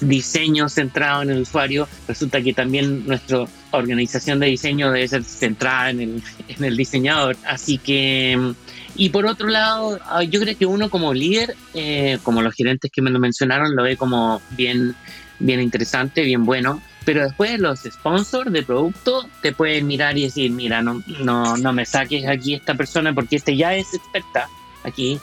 diseño 0.00 0.70
centrado 0.70 1.22
en 1.22 1.30
el 1.30 1.42
usuario, 1.42 1.86
resulta 2.08 2.40
que 2.40 2.54
también 2.54 3.06
nuestra 3.06 3.44
organización 3.72 4.40
de 4.40 4.46
diseño 4.46 4.90
debe 4.90 5.06
ser 5.06 5.22
centrada 5.22 5.90
en 5.90 6.00
el, 6.00 6.22
en 6.48 6.64
el 6.64 6.78
diseñador. 6.78 7.36
Así 7.46 7.76
que, 7.76 8.54
y 8.96 9.10
por 9.10 9.26
otro 9.26 9.48
lado, 9.48 10.00
ah, 10.06 10.22
yo 10.22 10.40
creo 10.40 10.56
que 10.56 10.64
uno 10.64 10.88
como 10.88 11.12
líder, 11.12 11.56
eh, 11.74 12.18
como 12.22 12.40
los 12.40 12.54
gerentes 12.54 12.90
que 12.90 13.02
me 13.02 13.10
lo 13.10 13.18
mencionaron, 13.18 13.76
lo 13.76 13.82
ve 13.82 13.98
como 13.98 14.40
bien, 14.56 14.96
bien 15.38 15.60
interesante, 15.60 16.22
bien 16.22 16.46
bueno 16.46 16.80
pero 17.08 17.22
después 17.22 17.58
los 17.58 17.80
sponsors 17.84 18.52
de 18.52 18.62
producto 18.62 19.26
te 19.40 19.52
pueden 19.52 19.86
mirar 19.86 20.18
y 20.18 20.24
decir, 20.24 20.50
mira, 20.50 20.82
no, 20.82 21.02
no, 21.24 21.56
no 21.56 21.72
me 21.72 21.86
saques 21.86 22.28
aquí 22.28 22.52
esta 22.52 22.74
persona 22.74 23.14
porque 23.14 23.36
este 23.36 23.56
ya 23.56 23.74
es 23.74 23.94
experta 23.94 24.46
aquí 24.84 25.18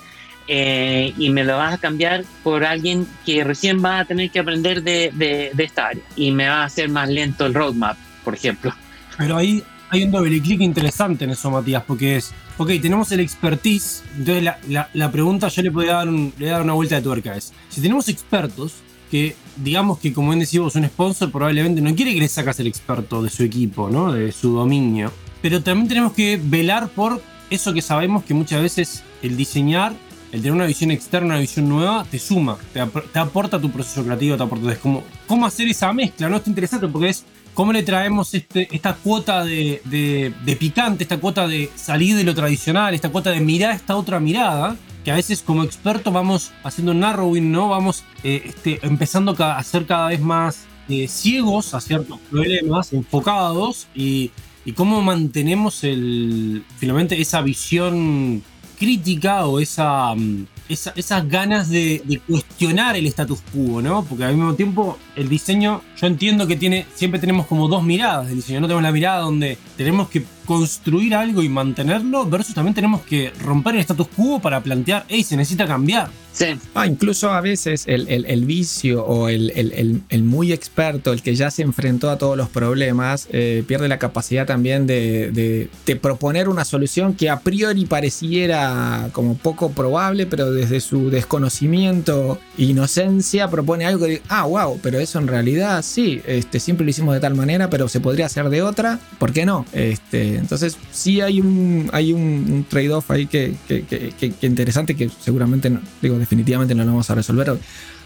eh, 0.48 1.13
y 1.15 1.30
me 1.30 1.43
lo 1.43 1.58
vas 1.58 1.76
a 1.76 1.78
cambiar 1.78 2.26
por 2.43 2.65
alguien 2.65 3.06
que 3.24 3.43
recién 3.43 3.86
va 3.86 4.00
a 4.00 4.06
tener 4.06 4.32
que 4.32 4.39
aprender 4.39 4.82
de, 4.82 5.12
de, 5.13 5.63
esta 5.63 5.89
área 5.89 6.02
y 6.15 6.32
me 6.32 6.50
va 6.50 6.63
a 6.63 6.65
hacer 6.65 6.89
más 6.89 7.08
lento 7.08 7.45
el 7.45 7.54
roadmap, 7.54 7.95
por 8.24 8.34
ejemplo. 8.34 8.74
Pero 9.19 9.38
ahí 9.38 9.63
hay 9.91 10.06
un 10.06 10.12
doble 10.12 10.41
clic 10.41 10.62
interesante 10.62 11.26
en 11.26 11.30
eso, 11.30 11.52
Matías, 11.52 11.84
porque 11.86 12.15
es, 12.15 12.34
ok, 12.58 12.71
tenemos 12.82 13.12
el 13.12 13.19
expertise, 13.19 14.04
entonces 14.17 14.43
la, 14.43 14.58
la, 14.69 14.89
la 14.91 15.12
pregunta 15.12 15.50
yo 15.50 15.62
le 15.62 15.69
podría 15.69 15.93
dar, 15.93 16.10
un, 16.10 16.34
le 16.39 16.48
dar 16.48 16.63
una 16.63 16.74
vuelta 16.74 16.95
de 16.95 17.04
tuerca, 17.04 17.36
es, 17.36 17.54
si 17.69 17.80
tenemos 17.80 18.10
expertos, 18.10 18.74
que 19.10 19.36
digamos 19.58 20.00
que 20.00 20.13
como 20.13 20.30
bien 20.30 20.39
decimos 20.39 20.76
un 20.76 20.86
sponsor 20.86 21.32
probablemente 21.32 21.82
no 21.82 21.96
quiere 21.96 22.13
que 22.13 22.20
le 22.20 22.28
sacas 22.28 22.60
el 22.60 22.68
experto 22.68 23.22
de 23.24 23.30
su 23.30 23.44
equipo, 23.44 23.89
¿no? 23.89 24.12
de 24.12 24.32
su 24.32 24.54
dominio, 24.54 25.12
pero 25.41 25.62
también 25.62 25.88
tenemos 25.88 26.13
que 26.13 26.39
velar 26.41 26.89
por 26.89 27.22
eso 27.50 27.74
que 27.74 27.82
sabemos 27.82 28.24
que 28.24 28.34
muchas 28.34 28.62
veces 28.62 29.04
el 29.22 29.38
diseñar, 29.38 29.94
el 30.32 30.41
tener 30.41 30.54
una 30.54 30.65
visión 30.65 30.91
externa, 30.91 31.28
una 31.28 31.39
visión 31.39 31.70
nueva, 31.70 32.06
te 32.10 32.20
suma, 32.20 32.58
te, 32.74 33.20
aporta 33.20 33.62
tu 33.62 33.72
proceso 33.72 34.04
creativo, 34.04 34.36
te 34.36 34.44
aporta. 34.44 34.72
Es 34.72 34.80
como, 34.80 35.04
¿cómo 35.28 35.46
hacer 35.46 35.68
esa 35.68 35.94
mezcla? 35.94 36.28
¿no? 36.28 36.38
Está 36.38 36.50
interesante 36.50 36.88
porque 36.88 37.10
es 37.10 37.26
¿Cómo 37.56 37.72
le 37.72 37.84
traemos 37.84 38.34
este, 38.34 38.68
esta 38.76 38.96
cuota 38.96 39.46
de, 39.46 39.82
de, 39.86 40.56
picante, 40.58 41.06
esta 41.06 41.20
cuota 41.20 41.48
de 41.48 41.70
salir 41.74 42.18
de 42.18 42.26
lo 42.26 42.36
tradicional, 42.36 42.94
esta 42.94 43.08
cuota 43.08 43.32
de 43.32 43.39
mirar 43.39 43.74
esta 43.74 43.96
otra 43.96 44.20
mirada? 44.20 44.76
Que 45.06 45.12
a 45.12 45.15
veces 45.15 45.41
como 45.41 45.63
experto 45.63 46.12
vamos 46.12 46.52
haciendo 46.63 46.94
narrowing, 46.94 47.52
¿no? 47.52 47.70
Vamos 47.70 48.04
eh, 48.24 48.41
este, 48.46 48.80
empezando 48.82 49.36
a 49.40 49.63
ser 49.63 49.86
cada 49.86 50.10
vez 50.10 50.19
más 50.19 50.65
eh, 50.90 51.08
ciegos 51.08 51.73
a 51.73 51.79
ciertos 51.79 52.19
problemas, 52.29 52.92
enfocados 52.92 53.88
y, 53.96 54.32
y 54.65 54.73
cómo 54.73 55.02
mantenemos 55.02 55.84
el, 55.84 56.65
finalmente 56.77 57.21
esa 57.21 57.42
visión 57.42 58.44
crítica 58.77 59.46
o 59.46 59.60
esa, 59.60 60.13
mm, 60.15 60.48
esas 60.67 61.29
ganas 61.29 61.69
de, 61.69 62.21
cuestionar 62.27 62.96
el 62.96 63.06
status 63.08 63.40
quo, 63.54 63.82
¿no? 63.82 64.04
Porque 64.04 64.23
al 64.23 64.36
mismo 64.36 64.56
tiempo 64.56 64.98
el 65.15 65.29
diseño, 65.29 65.82
yo 66.00 66.08
entiendo 66.08 66.48
que 66.48 66.56
tiene, 66.56 66.86
siempre 66.94 67.19
tenemos 67.19 67.46
como 67.48 67.67
dos 67.67 67.84
miradas 67.84 68.27
del 68.27 68.38
diseño, 68.38 68.60
no 68.60 68.67
tenemos 68.67 68.84
la 68.84 68.92
mirada 68.92 69.21
donde 69.21 69.58
tenemos 69.77 70.10
que 70.10 70.25
construir 70.46 71.15
algo 71.15 71.43
y 71.43 71.50
mantenerlo, 71.50 72.25
versus 72.25 72.56
también 72.56 72.75
tenemos 72.75 73.02
que 73.02 73.31
romper 73.41 73.75
el 73.75 73.81
status 73.81 74.08
quo 74.15 74.39
para 74.39 74.62
plantear, 74.62 75.06
hey, 75.10 75.23
se 75.23 75.35
necesita 75.35 75.67
cambiar. 75.67 76.10
Sí. 76.35 76.48
Ah, 76.73 76.85
incluso 76.85 77.31
a 77.31 77.39
veces 77.39 77.85
el, 77.87 78.46
vicio 78.46 79.06
o 79.06 79.29
el, 79.29 80.04
muy 80.23 80.52
experto, 80.52 81.13
el 81.13 81.21
que 81.21 81.33
ya 81.33 81.50
se 81.50 81.62
enfrentó 81.62 82.10
a 82.10 82.17
todos 82.17 82.35
los 82.35 82.50
problemas, 82.50 83.29
eh, 83.31 83.63
pierde 83.65 83.87
la 83.87 84.00
capacidad 84.00 84.46
también 84.46 84.85
de, 84.85 85.69
proponer 86.02 86.50
una 86.50 86.65
solución 86.65 87.13
que 87.13 87.29
a 87.29 87.39
priori 87.39 87.85
pareciera 87.85 89.10
como 89.13 89.35
poco 89.35 89.71
probable, 89.71 90.25
pero 90.25 90.52
desde 90.52 90.81
su 90.81 91.10
desconocimiento 91.10 92.37
e 92.58 92.65
inocencia 92.65 93.48
propone 93.48 93.85
algo 93.85 94.06
que, 94.06 94.21
ah, 94.27 94.43
wow, 94.43 94.77
pero 94.83 95.00
eso 95.00 95.19
en 95.19 95.27
realidad 95.27 95.83
sí, 95.83 96.21
este, 96.27 96.60
siempre 96.60 96.83
lo 96.83 96.89
hicimos 96.89 97.13
de 97.13 97.21
tal 97.21 97.35
manera, 97.35 97.69
pero 97.69 97.87
se 97.87 98.02
podría 98.02 98.25
hacer 98.25 98.50
de 98.50 98.62
otra, 98.62 99.00
¿por 99.19 99.31
qué 99.31 99.46
no? 99.46 99.65
Este, 99.71 100.35
entonces 100.38 100.77
sí 100.92 101.21
hay 101.21 101.40
un, 101.42 101.90
hay 101.94 102.13
un, 102.13 102.65
trade-off 102.69 103.12
ahí 103.12 103.27
que, 103.27 103.56
que, 103.67 104.33
interesante 104.42 104.96
que 104.96 105.10
seguramente, 105.10 105.71
digo, 106.02 106.17
definitivamente 106.17 106.75
no 106.75 106.83
lo 106.83 106.92
vamos 106.92 107.10
a 107.10 107.15
resolver. 107.15 107.58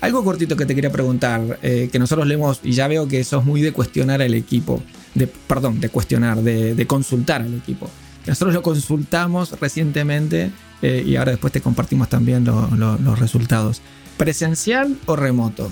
Algo 0.01 0.23
cortito 0.23 0.55
que 0.55 0.65
te 0.65 0.75
quería 0.75 0.91
preguntar, 0.91 1.59
eh, 1.61 1.89
que 1.91 1.99
nosotros 1.99 2.27
leemos 2.27 2.61
y 2.63 2.71
ya 2.71 2.87
veo 2.87 3.07
que 3.07 3.23
sos 3.23 3.43
muy 3.43 3.61
de 3.61 3.73
cuestionar 3.73 4.21
al 4.21 4.33
equipo, 4.33 4.81
de, 5.13 5.27
perdón, 5.27 5.79
de 5.79 5.89
cuestionar, 5.89 6.41
de, 6.41 6.85
consultar 6.87 7.41
al 7.41 7.53
equipo. 7.53 7.89
Nosotros 8.25 8.53
lo 8.53 8.61
consultamos 8.61 9.59
recientemente 9.59 10.51
eh, 10.81 11.03
y 11.05 11.15
ahora 11.15 11.31
después 11.31 11.51
te 11.51 11.61
compartimos 11.61 12.09
también 12.09 12.45
los 12.45 13.19
resultados. 13.19 13.81
¿Presencial 14.17 14.97
o 15.05 15.15
remoto? 15.15 15.69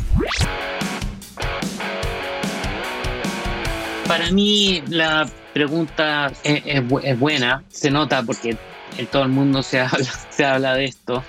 Para 4.17 4.31
mí 4.31 4.81
la 4.89 5.29
pregunta 5.53 6.31
es, 6.43 7.19
buena, 7.19 7.63
se 7.69 7.91
nota 7.91 8.23
porque 8.23 8.57
en 8.97 9.05
todo 9.07 9.21
el 9.21 9.29
mundo 9.29 9.61
se 9.61 9.79
habla, 9.79 10.09
se 10.31 10.43
habla 10.43 10.73
de 10.73 10.85
esto. 10.85 11.23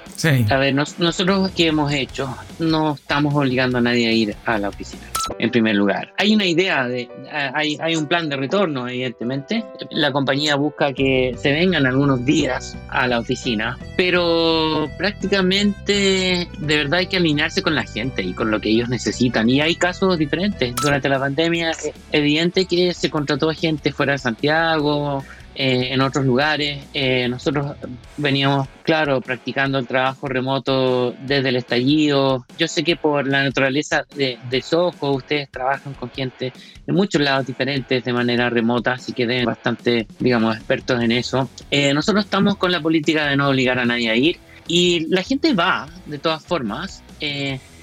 A 0.48 0.56
ver, 0.56 0.74
nosotros 0.74 1.50
que 1.50 1.66
hemos 1.66 1.92
hecho, 1.92 2.34
no 2.58 2.94
estamos 2.94 3.34
obligando 3.34 3.76
a 3.76 3.82
nadie 3.82 4.08
a 4.08 4.12
ir 4.12 4.36
a 4.46 4.56
la 4.56 4.70
oficina, 4.70 5.02
en 5.38 5.50
primer 5.50 5.76
lugar. 5.76 6.12
Hay 6.18 6.34
una 6.34 6.46
idea, 6.46 6.86
de, 6.86 7.08
hay, 7.30 7.76
hay 7.80 7.96
un 7.96 8.06
plan 8.06 8.28
de 8.28 8.36
retorno, 8.36 8.88
evidentemente. 8.88 9.64
La 9.90 10.12
compañía 10.12 10.56
busca 10.56 10.92
que 10.92 11.34
se 11.38 11.52
vengan 11.52 11.86
algunos 11.86 12.24
días 12.24 12.76
a 12.88 13.06
la 13.06 13.18
oficina, 13.20 13.78
pero 13.96 14.88
prácticamente 14.96 16.48
de 16.58 16.76
verdad 16.76 17.00
hay 17.00 17.06
que 17.06 17.16
alinearse 17.16 17.62
con 17.62 17.74
la 17.74 17.84
gente 17.84 18.22
y 18.22 18.32
con 18.32 18.50
lo 18.50 18.60
que 18.60 18.70
ellos 18.70 18.88
necesitan. 18.88 19.48
Y 19.48 19.60
hay 19.60 19.74
casos 19.74 20.18
diferentes. 20.18 20.74
Durante 20.76 21.08
la 21.08 21.18
pandemia, 21.18 21.70
es 21.70 21.90
evidente 22.12 22.66
que 22.66 22.94
se 22.94 23.10
contrató 23.10 23.50
gente 23.50 23.92
fuera 23.92 24.12
de 24.12 24.18
Santiago, 24.18 25.24
eh, 25.60 25.92
en 25.92 26.00
otros 26.02 26.24
lugares. 26.24 26.84
Eh, 26.94 27.26
nosotros 27.28 27.74
veníamos, 28.16 28.68
claro, 28.84 29.20
practicando 29.20 29.80
el 29.80 29.88
trabajo 29.88 30.28
remoto 30.28 31.10
desde 31.26 31.48
el 31.48 31.56
estallido. 31.56 32.46
Yo 32.56 32.68
sé 32.68 32.84
que 32.84 32.94
por 32.94 33.26
la 33.26 33.42
naturaleza 33.42 34.06
de, 34.14 34.38
de 34.48 34.62
Soho, 34.62 35.10
ustedes 35.10 35.50
trabajan 35.50 35.94
con 35.94 36.12
gente 36.12 36.52
de 36.86 36.92
muchos 36.92 37.20
lados 37.20 37.44
diferentes 37.44 38.04
de 38.04 38.12
manera 38.12 38.48
remota, 38.48 38.92
así 38.92 39.12
que 39.12 39.26
deben 39.26 39.46
bastante, 39.46 40.06
digamos, 40.20 40.54
expertos 40.54 41.02
en 41.02 41.10
eso. 41.10 41.50
Eh, 41.72 41.92
nosotros 41.92 42.26
estamos 42.26 42.54
con 42.54 42.70
la 42.70 42.80
política 42.80 43.26
de 43.26 43.36
no 43.36 43.48
obligar 43.48 43.80
a 43.80 43.84
nadie 43.84 44.10
a 44.10 44.14
ir 44.14 44.38
y 44.68 45.08
la 45.08 45.24
gente 45.24 45.54
va, 45.54 45.88
de 46.06 46.18
todas 46.18 46.44
formas. 46.44 47.02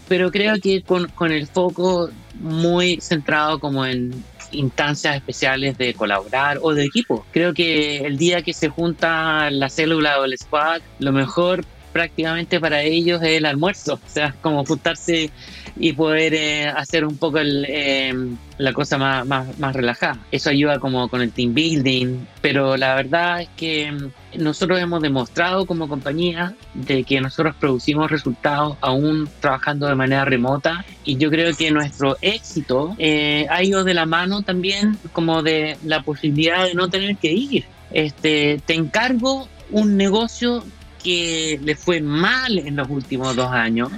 pero 0.07 0.31
creo 0.31 0.61
que 0.61 0.81
con, 0.81 1.09
con 1.09 1.33
el 1.33 1.45
foco 1.45 2.09
muy 2.39 3.01
centrado 3.01 3.59
como 3.59 3.85
en 3.85 4.13
instancias 4.55 5.15
especiales 5.15 5.77
de 5.77 5.93
colaborar 5.93 6.59
o 6.61 6.73
de 6.73 6.85
equipo. 6.85 7.25
Creo 7.31 7.53
que 7.53 7.97
el 7.97 8.17
día 8.17 8.41
que 8.41 8.53
se 8.53 8.69
junta 8.69 9.49
la 9.51 9.69
célula 9.69 10.19
o 10.19 10.25
el 10.25 10.37
squad, 10.37 10.81
lo 10.99 11.11
mejor 11.11 11.65
prácticamente 11.95 12.59
para 12.59 12.81
ellos 12.81 13.23
es 13.23 13.37
el 13.37 13.45
almuerzo, 13.45 13.93
o 13.93 14.09
sea, 14.09 14.35
como 14.41 14.65
juntarse 14.65 15.31
y 15.77 15.93
poder 15.93 16.33
eh, 16.33 16.67
hacer 16.67 17.05
un 17.05 17.15
poco 17.15 17.37
el, 17.37 17.65
eh, 17.69 18.13
la 18.57 18.73
cosa 18.73 18.97
más, 18.97 19.25
más, 19.25 19.57
más, 19.59 19.73
relajada. 19.73 20.19
Eso 20.29 20.49
ayuda 20.49 20.77
como 20.79 21.07
con 21.07 21.21
el 21.21 21.31
team 21.31 21.53
building, 21.53 22.25
pero 22.41 22.75
la 22.75 22.95
verdad 22.95 23.43
es 23.43 23.49
que 23.55 23.93
mm, 23.93 24.43
nosotros 24.43 24.77
hemos 24.81 25.01
demostrado 25.01 25.65
como 25.65 25.87
compañía 25.87 26.53
de 26.73 27.05
que 27.05 27.21
nosotros 27.21 27.55
producimos 27.57 28.11
resultados 28.11 28.75
aún 28.81 29.29
trabajando 29.39 29.87
de 29.87 29.95
manera 29.95 30.25
remota 30.25 30.83
y 31.05 31.15
yo 31.15 31.29
creo 31.29 31.55
que 31.55 31.71
nuestro 31.71 32.17
éxito 32.19 32.93
eh, 32.97 33.47
ha 33.49 33.63
ido 33.63 33.85
de 33.85 33.93
la 33.93 34.05
mano 34.05 34.41
también 34.41 34.97
como 35.13 35.43
de 35.43 35.77
la 35.85 36.03
posibilidad 36.03 36.65
de 36.65 36.73
no 36.73 36.89
tener 36.89 37.15
que 37.15 37.31
ir. 37.31 37.63
Este, 37.91 38.59
te 38.65 38.73
encargo 38.73 39.47
un 39.71 39.95
negocio 39.95 40.63
que 41.05 41.59
le 41.63 41.75
fue 41.75 42.01
mal 42.01 42.57
en 42.57 42.75
los 42.75 42.89
últimos 42.89 43.35
dos 43.35 43.51
años 43.51 43.91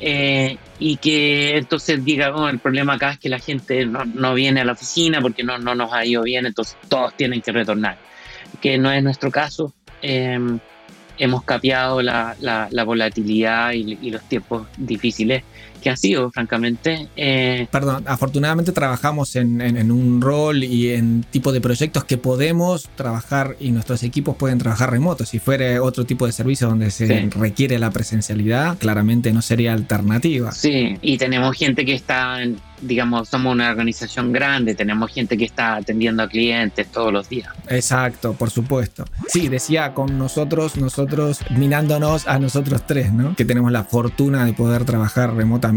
eh, 0.00 0.56
y 0.78 0.96
que 0.96 1.58
entonces 1.58 2.02
diga, 2.02 2.34
oh, 2.34 2.48
el 2.48 2.58
problema 2.58 2.94
acá 2.94 3.10
es 3.10 3.18
que 3.18 3.28
la 3.28 3.38
gente 3.38 3.84
no, 3.84 4.32
viene 4.32 4.62
a 4.62 4.64
la 4.64 4.72
oficina 4.72 5.20
porque 5.20 5.44
no, 5.44 5.58
no 5.58 5.74
nos 5.74 5.92
ha 5.92 6.06
ido 6.06 6.22
bien, 6.22 6.46
entonces 6.46 6.78
todos 6.88 7.14
tienen 7.18 7.42
que 7.42 7.52
retornar, 7.52 7.98
que 8.62 8.78
no 8.78 8.90
es 8.90 9.02
nuestro 9.02 9.30
caso. 9.30 9.74
Eh, 10.00 10.38
hemos 11.18 11.44
capeado 11.44 12.00
la, 12.00 12.34
la, 12.40 12.84
volatilidad 12.84 13.72
y, 13.72 13.98
y, 14.00 14.10
los 14.10 14.22
tiempos 14.22 14.66
difíciles 14.78 15.44
que 15.84 15.90
ha 15.90 15.96
sido, 15.98 16.30
francamente. 16.30 17.08
Eh, 17.14 17.68
Perdón, 17.70 18.04
afortunadamente 18.06 18.72
trabajamos 18.72 19.36
en, 19.36 19.60
en, 19.60 19.92
un 19.92 20.22
rol 20.22 20.64
y 20.64 20.94
en 20.94 21.24
tipo 21.30 21.52
de 21.52 21.60
proyectos 21.60 22.04
que 22.04 22.16
podemos 22.16 22.88
trabajar 22.96 23.54
y 23.60 23.70
nuestros 23.70 24.02
equipos 24.02 24.34
pueden 24.36 24.56
trabajar 24.56 24.90
remotos. 24.90 25.28
Si 25.28 25.38
fuera 25.38 25.82
otro 25.82 26.06
tipo 26.06 26.24
de 26.24 26.32
servicio 26.32 26.68
donde 26.68 26.90
se 26.90 27.28
requiere 27.36 27.78
la 27.78 27.90
presencialidad, 27.90 28.78
claramente 28.78 29.30
no 29.34 29.42
sería 29.42 29.74
alternativa. 29.74 30.52
Sí, 30.52 30.96
y 31.02 31.18
tenemos 31.18 31.54
gente 31.54 31.84
que 31.84 31.94
está 31.94 32.42
en 32.42 32.56
digamos, 32.80 33.28
somos 33.28 33.52
una 33.52 33.70
organización 33.70 34.32
grande, 34.32 34.74
tenemos 34.74 35.10
gente 35.10 35.36
que 35.36 35.44
está 35.44 35.76
atendiendo 35.76 36.22
a 36.22 36.28
clientes 36.28 36.86
todos 36.88 37.12
los 37.12 37.28
días. 37.28 37.48
Exacto, 37.68 38.34
por 38.34 38.50
supuesto. 38.50 39.04
Sí, 39.28 39.48
decía 39.48 39.94
con 39.94 40.18
nosotros, 40.18 40.76
nosotros 40.76 41.40
minándonos 41.50 42.26
a 42.26 42.38
nosotros 42.38 42.86
tres, 42.86 43.12
¿no? 43.12 43.34
Que 43.36 43.44
tenemos 43.44 43.72
la 43.72 43.84
fortuna 43.84 44.44
de 44.44 44.52
poder 44.52 44.84
trabajar 44.84 45.34
remotamente 45.34 45.73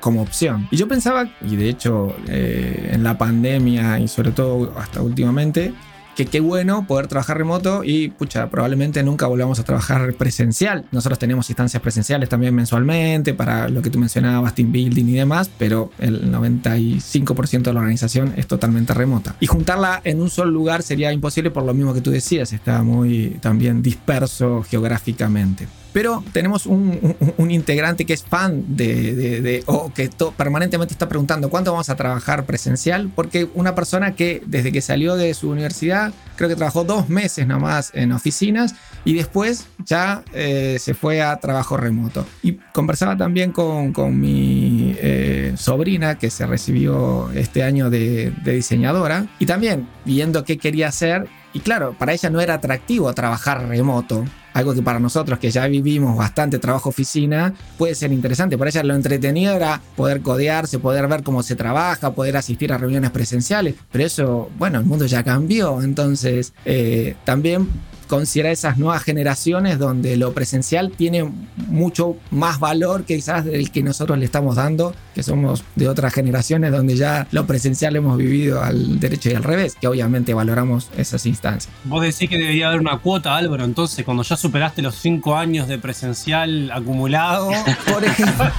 como 0.00 0.22
opción. 0.22 0.68
Y 0.70 0.76
yo 0.76 0.88
pensaba, 0.88 1.28
y 1.42 1.56
de 1.56 1.68
hecho 1.68 2.14
eh, 2.28 2.90
en 2.92 3.02
la 3.02 3.18
pandemia 3.18 3.98
y 3.98 4.08
sobre 4.08 4.30
todo 4.30 4.72
hasta 4.78 5.02
últimamente, 5.02 5.74
que 6.16 6.24
qué 6.24 6.40
bueno 6.40 6.86
poder 6.86 7.08
trabajar 7.08 7.36
remoto 7.36 7.84
y 7.84 8.08
pucha, 8.08 8.48
probablemente 8.48 9.02
nunca 9.02 9.26
volvamos 9.26 9.60
a 9.60 9.64
trabajar 9.64 10.14
presencial. 10.14 10.86
Nosotros 10.90 11.18
tenemos 11.18 11.50
instancias 11.50 11.82
presenciales 11.82 12.30
también 12.30 12.54
mensualmente 12.54 13.34
para 13.34 13.68
lo 13.68 13.82
que 13.82 13.90
tú 13.90 13.98
mencionabas, 13.98 14.54
team 14.54 14.72
building 14.72 15.04
y 15.04 15.12
demás, 15.12 15.50
pero 15.58 15.90
el 15.98 16.32
95% 16.32 17.62
de 17.62 17.72
la 17.74 17.80
organización 17.80 18.32
es 18.36 18.46
totalmente 18.46 18.94
remota. 18.94 19.36
Y 19.40 19.46
juntarla 19.46 20.00
en 20.04 20.22
un 20.22 20.30
solo 20.30 20.50
lugar 20.50 20.82
sería 20.82 21.12
imposible 21.12 21.50
por 21.50 21.64
lo 21.64 21.74
mismo 21.74 21.92
que 21.92 22.00
tú 22.00 22.10
decías, 22.10 22.52
está 22.54 22.82
muy 22.82 23.36
también 23.40 23.82
disperso 23.82 24.62
geográficamente. 24.62 25.68
Pero 25.92 26.22
tenemos 26.32 26.66
un, 26.66 27.16
integrante 27.50 28.04
que 28.04 28.12
es 28.12 28.22
fan 28.22 28.76
de, 28.76 29.62
o 29.66 29.92
que 29.94 30.10
permanentemente 30.36 30.92
está 30.92 31.08
preguntando 31.08 31.48
cuánto 31.48 31.72
vamos 31.72 31.88
a 31.88 31.96
trabajar 31.96 32.44
presencial, 32.44 33.10
porque 33.14 33.48
una 33.54 33.74
persona 33.74 34.14
que 34.14 34.42
desde 34.46 34.72
que 34.72 34.82
salió 34.82 35.16
de 35.16 35.32
su 35.32 35.48
universidad, 35.48 36.12
creo 36.36 36.48
que 36.48 36.56
trabajó 36.56 36.84
dos 36.84 37.08
meses 37.08 37.46
nomás 37.46 37.92
en 37.94 38.12
oficinas 38.12 38.74
y 39.04 39.14
después 39.14 39.66
ya 39.84 40.22
eh, 40.32 40.76
se 40.80 40.92
fue 40.94 41.22
a 41.22 41.36
trabajo 41.36 41.76
remoto. 41.76 42.26
Y 42.42 42.54
conversaba 42.72 43.16
también 43.16 43.52
con, 43.52 43.92
mi 44.20 44.94
eh, 44.98 45.54
sobrina 45.56 46.18
que 46.18 46.30
se 46.30 46.46
recibió 46.46 47.30
este 47.32 47.62
año 47.62 47.88
de, 47.90 48.32
de 48.44 48.52
diseñadora 48.52 49.26
y 49.38 49.46
también 49.46 49.88
viendo 50.04 50.44
qué 50.44 50.58
quería 50.58 50.88
hacer. 50.88 51.26
Y 51.52 51.60
claro, 51.60 51.94
para 51.98 52.12
ella 52.12 52.28
no 52.28 52.40
era 52.40 52.54
atractivo 52.54 53.12
trabajar 53.14 53.66
remoto 53.68 54.24
algo 54.56 54.72
que 54.72 54.80
para 54.80 54.98
nosotros 54.98 55.38
que 55.38 55.50
ya 55.50 55.66
vivimos 55.66 56.16
bastante 56.16 56.58
trabajo 56.58 56.88
oficina 56.88 57.52
puede 57.76 57.94
ser 57.94 58.10
interesante. 58.10 58.56
Para 58.56 58.70
ella 58.70 58.82
lo 58.84 58.94
entretenido 58.94 59.54
era 59.54 59.82
poder 59.94 60.22
codearse, 60.22 60.78
poder 60.78 61.06
ver 61.08 61.22
cómo 61.22 61.42
se 61.42 61.56
trabaja, 61.56 62.14
poder 62.14 62.38
asistir 62.38 62.72
a 62.72 62.78
reuniones 62.78 63.10
presenciales, 63.10 63.74
pero 63.92 64.04
eso, 64.04 64.50
bueno, 64.56 64.78
el 64.78 64.86
mundo 64.86 65.04
ya 65.04 65.22
cambió, 65.22 65.82
entonces 65.82 66.54
eh, 66.64 67.16
también 67.24 67.68
considerar 68.06 68.52
esas 68.52 68.78
nuevas 68.78 69.02
generaciones 69.02 69.78
donde 69.78 70.16
lo 70.16 70.32
presencial 70.32 70.90
tiene 70.90 71.30
mucho 71.68 72.16
más 72.30 72.58
valor 72.58 73.04
quizás 73.04 73.44
del 73.44 73.70
que 73.70 73.82
nosotros 73.82 74.18
le 74.18 74.24
estamos 74.24 74.56
dando, 74.56 74.94
que 75.14 75.22
somos 75.22 75.64
de 75.74 75.88
otras 75.88 76.12
generaciones 76.12 76.72
donde 76.72 76.96
ya 76.96 77.26
lo 77.30 77.46
presencial 77.46 77.96
hemos 77.96 78.16
vivido 78.16 78.62
al 78.62 79.00
derecho 79.00 79.30
y 79.30 79.34
al 79.34 79.42
revés, 79.42 79.76
que 79.80 79.88
obviamente 79.88 80.34
valoramos 80.34 80.90
esas 80.96 81.26
instancias. 81.26 81.72
Vos 81.84 82.02
decís 82.02 82.28
que 82.28 82.38
debería 82.38 82.68
haber 82.68 82.80
una 82.80 82.98
cuota, 82.98 83.36
Álvaro, 83.36 83.64
entonces 83.64 84.04
cuando 84.04 84.22
ya 84.22 84.36
superaste 84.36 84.82
los 84.82 84.96
cinco 84.96 85.36
años 85.36 85.68
de 85.68 85.78
presencial 85.78 86.70
acumulado, 86.72 87.50
por 87.92 88.04
ejemplo, 88.04 88.50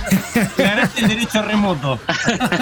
ganaste 0.57 1.01
el 1.01 1.07
derecho 1.07 1.41
remoto. 1.41 1.99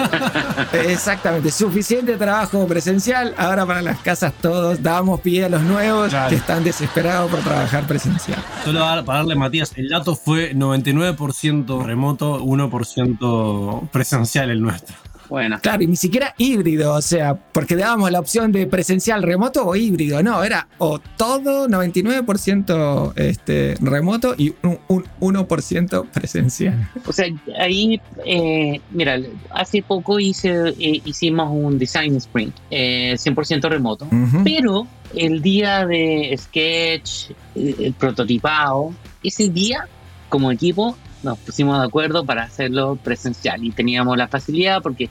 Exactamente, 0.72 1.50
suficiente 1.50 2.16
trabajo 2.16 2.66
presencial, 2.66 3.34
ahora 3.36 3.66
para 3.66 3.82
las 3.82 3.98
casas 3.98 4.32
todos 4.40 4.82
damos 4.82 5.20
pie 5.20 5.44
a 5.44 5.48
los 5.48 5.62
nuevos 5.62 6.12
que 6.28 6.36
están 6.36 6.64
de 6.64 6.72
desesperado 6.78 7.28
por 7.28 7.40
trabajar 7.40 7.86
presencial. 7.86 8.44
Solo 8.62 8.80
para 8.80 9.02
darle, 9.18 9.34
Matías, 9.34 9.72
el 9.76 9.88
dato 9.88 10.14
fue 10.14 10.54
99% 10.54 11.82
remoto, 11.82 12.38
1% 12.38 13.88
presencial 13.88 14.50
el 14.50 14.60
nuestro. 14.60 14.94
Bueno. 15.28 15.58
Claro, 15.60 15.82
y 15.82 15.86
ni 15.86 15.96
siquiera 15.96 16.34
híbrido, 16.38 16.94
o 16.94 17.02
sea, 17.02 17.34
porque 17.34 17.76
dábamos 17.76 18.10
la 18.10 18.20
opción 18.20 18.52
de 18.52 18.66
presencial 18.66 19.22
remoto 19.22 19.66
o 19.66 19.76
híbrido, 19.76 20.22
no, 20.22 20.42
era 20.42 20.68
o 20.78 20.98
todo 20.98 21.68
99% 21.68 23.12
este, 23.16 23.74
remoto 23.80 24.34
y 24.36 24.54
un, 24.62 24.78
1% 25.20 26.08
presencial. 26.10 26.88
O 27.06 27.12
sea, 27.12 27.26
ahí, 27.58 28.00
eh, 28.24 28.80
mira, 28.90 29.18
hace 29.50 29.82
poco 29.82 30.18
hice, 30.18 30.68
eh, 30.68 31.00
hicimos 31.04 31.48
un 31.50 31.78
design 31.78 32.16
sprint, 32.16 32.54
100% 32.70 32.70
eh, 32.70 33.68
remoto, 33.68 34.08
pero 34.44 34.86
el 35.14 35.42
día 35.42 35.86
de 35.86 36.36
sketch, 36.38 37.30
el 37.54 37.94
prototipado, 37.94 38.92
ese 39.22 39.48
día 39.48 39.88
como 40.28 40.50
equipo 40.50 40.96
nos 41.22 41.38
pusimos 41.38 41.78
de 41.80 41.86
acuerdo 41.86 42.24
para 42.24 42.44
hacerlo 42.44 42.96
presencial 42.96 43.64
y 43.64 43.70
teníamos 43.70 44.16
la 44.16 44.28
facilidad 44.28 44.82
porque 44.82 45.10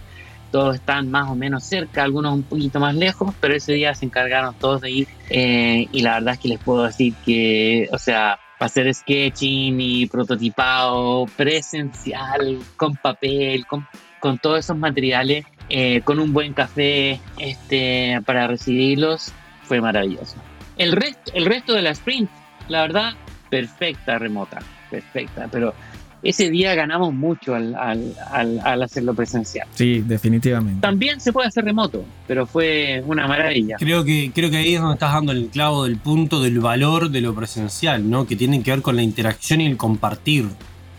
todos 0.51 0.76
están 0.76 1.12
más 1.12 1.30
o 1.30 1.36
menos 1.36 1.66
cerca, 1.66 2.03
algunos 2.03 2.34
un 2.34 2.43
poquito 2.43 2.80
más 2.80 2.95
lejos, 2.95 3.34
pero 3.41 3.56
ese 3.56 3.74
día 3.74 3.93
se 3.93 4.06
encargaron 4.06 4.56
todos 4.56 4.82
de 4.82 4.91
ir 4.91 5.08
eh, 5.30 5.88
y 5.91 6.01
la 6.01 6.14
verdad 6.14 6.36
es 6.36 6.39
que 6.39 6.47
les 6.47 6.60
puedo 6.60 6.84
decir 6.84 7.14
que, 7.26 7.89
o 7.91 7.97
sea, 7.97 8.39
hacer 8.60 8.93
sketching 8.93 9.80
y 9.82 10.06
prototipado 10.08 11.26
presencial, 11.36 12.60
con 12.78 12.95
papel, 12.95 13.66
con, 13.66 13.88
con 14.20 14.38
todos 14.38 14.60
esos 14.60 14.78
materiales, 14.78 15.45
eh, 15.70 16.01
con 16.03 16.20
un 16.20 16.32
buen 16.32 16.53
café 16.53 17.20
este, 17.38 18.22
para 18.26 18.47
recibirlos, 18.47 19.34
fue 19.64 19.82
maravilloso. 19.82 20.36
El 20.78 20.91
resto, 20.91 21.32
el 21.34 21.45
resto 21.45 21.74
de 21.74 21.82
la 21.82 21.91
sprint, 21.91 22.30
la 22.68 22.82
verdad, 22.82 23.14
perfecta 23.49 24.18
remota, 24.20 24.60
perfecta, 24.89 25.47
pero 25.51 25.74
ese 26.26 26.49
día 26.49 26.73
ganamos 26.73 27.13
mucho 27.13 27.53
al, 27.55 27.73
hacerlo 28.84 29.13
presencial. 29.13 29.67
Sí, 29.76 30.03
definitivamente. 30.05 30.82
También 30.82 31.21
se 31.21 31.32
puede 31.32 31.47
hacer 31.47 31.63
remoto, 31.63 32.03
pero 32.28 32.47
fue 32.47 33.03
una 33.05 33.28
maravilla. 33.28 33.78
Creo 33.78 34.03
que, 34.03 34.32
creo 34.34 34.49
que 34.49 34.57
ahí 34.57 34.73
es 34.73 34.82
donde 34.82 34.95
estás 34.95 35.13
dando 35.13 35.32
el 35.32 35.47
clavo 35.49 35.86
del 35.86 35.97
punto 35.97 36.41
del 36.41 36.59
valor 36.59 37.09
de 37.09 37.21
lo 37.21 37.36
presencial, 37.36 38.09
¿no? 38.09 38.26
Que 38.26 38.36
tiene 38.36 38.61
que 38.63 38.71
ver 38.71 38.82
con 38.82 38.95
la 38.95 39.03
interacción 39.03 39.61
y 39.61 39.67
el 39.67 39.78
compartir. 39.78 40.47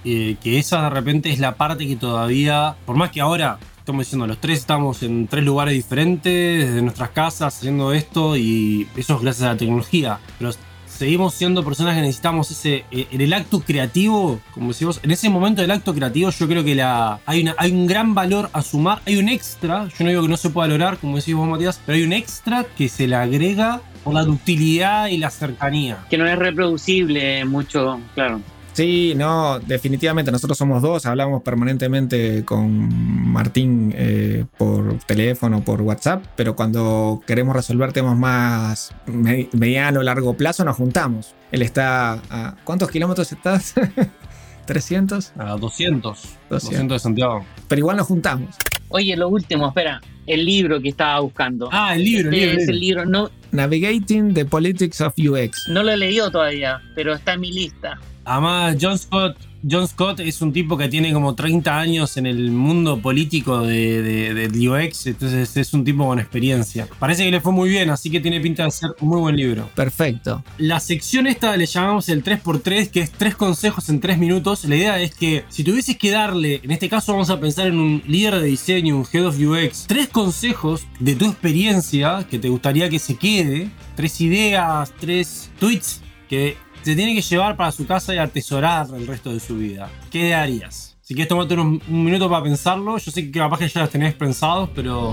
Eh, 0.05 0.37
que 0.41 0.61
esa 0.61 0.83
de 0.83 0.91
repente 0.91 1.31
es 1.31 1.41
la 1.41 1.57
parte 1.57 1.89
que 1.89 1.97
todavía, 1.97 2.77
por 2.85 2.95
más 2.95 3.11
que 3.11 3.21
ahora 3.21 3.59
estamos 3.87 4.07
diciendo, 4.07 4.29
los 4.29 4.41
tres 4.41 4.61
estamos 4.61 5.03
en 5.03 5.27
tres 5.27 5.45
lugares 5.45 5.75
diferentes, 5.75 6.69
desde 6.69 6.83
nuestras 6.83 7.11
casas, 7.11 7.57
haciendo 7.57 7.93
esto, 7.93 8.37
y 8.37 8.87
eso 8.97 9.17
es 9.17 9.23
gracias 9.23 9.49
a 9.49 9.53
la 9.53 9.57
tecnología. 9.57 10.21
Pero 10.39 10.51
seguimos 10.97 11.35
siendo 11.35 11.65
personas 11.65 11.95
que 11.95 12.01
necesitamos 12.01 12.51
ese. 12.51 12.85
Eh, 12.91 13.09
en 13.11 13.21
el 13.21 13.33
acto 13.33 13.61
creativo, 13.61 14.41
como 14.53 14.69
decimos, 14.69 15.01
en 15.03 15.11
ese 15.11 15.29
momento 15.29 15.63
del 15.63 15.71
acto 15.71 15.95
creativo, 15.95 16.31
yo 16.31 16.49
creo 16.49 16.65
que 16.65 16.75
la, 16.75 17.21
hay, 17.27 17.43
una, 17.43 17.55
hay 17.59 17.73
un 17.73 17.87
gran 17.87 18.15
valor 18.15 18.51
a 18.53 18.63
sumar. 18.63 19.01
Hay 19.07 19.17
un 19.17 19.29
extra, 19.29 19.89
yo 19.89 20.05
no 20.05 20.11
digo 20.11 20.23
que 20.23 20.29
no 20.29 20.37
se 20.37 20.51
pueda 20.51 20.69
lograr, 20.69 20.99
como 20.99 21.17
decís 21.17 21.35
vos, 21.35 21.49
Matías, 21.49 21.81
pero 21.85 21.97
hay 21.97 22.05
un 22.05 22.13
extra 22.13 22.65
que 22.65 22.89
se 22.89 23.07
le 23.07 23.17
agrega 23.17 23.81
por 24.05 24.15
la 24.15 24.25
ductilidad 24.25 25.09
y 25.09 25.19
la 25.19 25.31
cercanía. 25.31 25.99
Que 26.09 26.19
no 26.19 26.27
es 26.27 26.39
reproducible 26.39 27.45
mucho, 27.45 28.01
claro. 28.15 28.41
Sí, 28.77 29.15
no, 29.17 29.59
definitivamente 29.59 30.31
nosotros 30.31 30.59
somos 30.59 30.83
dos, 30.83 31.07
hablamos 31.07 31.43
permanentemente 31.43 32.45
con 32.45 33.27
Martín 33.33 33.95
eh, 33.97 34.45
por 34.59 34.99
teléfono, 35.07 35.65
por 35.65 35.81
WhatsApp, 35.81 36.23
pero 36.37 36.55
cuando 36.55 37.23
queremos 37.27 37.57
resolver 37.57 37.95
temas 37.95 38.19
más 38.19 38.95
mediano, 39.07 40.03
largo 40.03 40.35
plazo, 40.35 40.63
nos 40.67 40.77
juntamos. 40.77 41.35
Él 41.53 41.63
está 41.63 42.21
a... 42.29 42.57
¿Cuántos 42.65 42.91
kilómetros 42.91 43.33
estás? 43.33 43.73
¿300? 44.67 45.31
A 45.39 45.57
200. 45.57 46.37
200. 46.51 46.89
de 46.89 46.99
Santiago. 46.99 47.47
Pero 47.69 47.79
igual 47.79 47.97
nos 47.97 48.09
juntamos. 48.09 48.57
Oye, 48.89 49.17
lo 49.17 49.31
último, 49.31 49.69
espera, 49.69 50.03
el 50.27 50.45
libro 50.45 50.83
que 50.83 50.91
estaba 50.91 51.21
buscando. 51.21 51.71
Ah, 51.73 51.95
el 51.95 52.05
libro, 52.05 52.29
el 52.29 52.37
libro. 52.39 52.59
Es 52.61 52.69
el 52.69 52.79
libro, 52.79 53.07
no... 53.07 53.31
Navigating 53.53 54.35
the 54.35 54.45
Politics 54.45 55.01
of 55.01 55.15
UX. 55.17 55.67
No 55.67 55.83
lo 55.83 55.93
he 55.93 55.97
leído 55.97 56.31
todavía, 56.31 56.83
pero 56.95 57.15
está 57.15 57.33
en 57.33 57.41
mi 57.41 57.53
lista. 57.53 57.99
Además, 58.27 58.77
John 58.81 58.99
Scott, 58.99 59.37
John 59.69 59.89
Scott 59.89 60.21
es 60.21 60.43
un 60.43 60.53
tipo 60.53 60.77
que 60.77 60.89
tiene 60.89 61.13
como 61.13 61.35
30 61.35 61.79
años 61.79 62.17
en 62.17 62.27
el 62.27 62.51
mundo 62.51 63.01
político 63.01 63.63
de, 63.63 64.03
de, 64.35 64.69
UX, 64.69 65.07
entonces 65.07 65.57
es 65.57 65.73
un 65.75 65.85
tipo 65.85 66.07
con 66.07 66.19
experiencia. 66.19 66.89
Parece 66.99 67.25
que 67.25 67.31
le 67.31 67.41
fue 67.41 67.53
muy 67.53 67.69
bien, 67.69 67.91
así 67.91 68.11
que 68.11 68.21
tiene 68.21 68.41
pinta 68.41 68.65
de 68.65 68.71
ser 68.71 68.91
un 69.01 69.09
muy 69.09 69.21
buen 69.21 69.37
libro. 69.37 69.69
Perfecto. 69.75 70.45
La 70.59 70.79
sección 70.79 71.27
esta 71.27 71.57
le 71.57 71.67
llamamos 71.67 72.09
el 72.09 72.23
3x3, 72.23 72.91
que 72.91 73.01
es 73.01 73.11
tres 73.13 73.35
consejos 73.35 73.89
en 73.89 74.01
tres 74.01 74.19
minutos. 74.19 74.65
La 74.65 74.77
idea 74.77 75.01
es 75.01 75.15
que 75.15 75.45
si 75.49 75.65
tuvieses 75.65 75.97
que 75.97 76.11
darle, 76.11 76.61
en 76.63 76.71
este 76.71 76.89
caso 76.89 77.13
vamos 77.13 77.31
a 77.31 77.41
pensar 77.41 77.67
en 77.67 77.79
un 77.79 78.03
líder 78.07 78.41
de 78.41 78.47
diseño, 78.47 78.97
un 78.97 79.07
head 79.13 79.27
of 79.27 79.39
UX, 79.39 79.87
tres 79.87 80.09
consejos 80.09 80.87
de 81.01 81.15
tu 81.15 81.27
experiencia 81.27 82.27
que 82.29 82.39
te 82.39 82.49
gustaría 82.49 82.89
que 82.89 82.99
se 82.99 83.17
quede, 83.17 83.71
tres 83.95 84.21
ideas, 84.21 84.93
tres 85.01 85.51
tweets 85.59 86.03
que 86.29 86.57
se 86.87 86.95
tiene 86.95 87.17
que 87.17 87.21
llevar 87.21 87.57
para 87.57 87.73
su 87.73 87.85
casa 87.85 88.15
y 88.15 88.19
atesorar 88.19 88.87
el 88.95 89.09
resto 89.09 89.33
de 89.33 89.41
su 89.41 89.57
vida. 89.57 89.91
¿Qué 90.09 90.37
harías? 90.37 90.97
Si 91.03 91.15
quieres 91.15 91.29
tomarte 91.29 91.57
un, 91.57 91.83
minuto 91.89 92.31
para 92.31 92.45
pensarlo, 92.45 92.97
yo 92.97 93.11
sé 93.11 93.25
que 93.25 93.41
capaz 93.41 93.59
que 93.59 93.69
ya 93.69 93.81
los 93.81 93.91
tenés 93.91 94.15
pensados, 94.15 94.71
pero... 94.73 95.13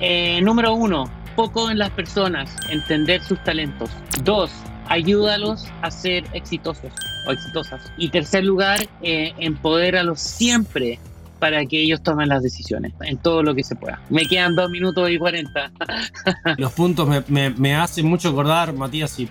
Eh, 0.00 0.40
número 0.42 0.74
uno, 0.74 1.10
poco 1.34 1.68
en 1.72 1.78
las 1.78 1.90
personas, 1.90 2.54
entender 2.68 3.20
sus 3.24 3.42
talentos. 3.42 3.90
Dos, 4.22 4.52
ayúdalos 4.86 5.66
a 5.82 5.90
ser 5.90 6.22
exitosos 6.32 6.92
o 7.26 7.32
exitosas. 7.32 7.82
Y 7.98 8.10
tercer 8.10 8.44
lugar, 8.44 8.78
eh, 9.02 9.32
empodéralos 9.38 10.20
siempre 10.20 11.00
para 11.40 11.64
que 11.66 11.82
ellos 11.82 12.02
tomen 12.02 12.28
las 12.28 12.42
decisiones 12.42 12.92
en 13.00 13.16
todo 13.16 13.42
lo 13.42 13.54
que 13.54 13.64
se 13.64 13.74
pueda. 13.74 14.00
Me 14.10 14.26
quedan 14.26 14.54
dos 14.54 14.70
minutos 14.70 15.10
y 15.10 15.18
cuarenta. 15.18 15.72
Los 16.58 16.72
puntos 16.72 17.08
me, 17.28 17.74
hacen 17.74 18.06
mucho 18.06 18.28
acordar, 18.28 18.72
Matías, 18.74 19.18
y, 19.18 19.28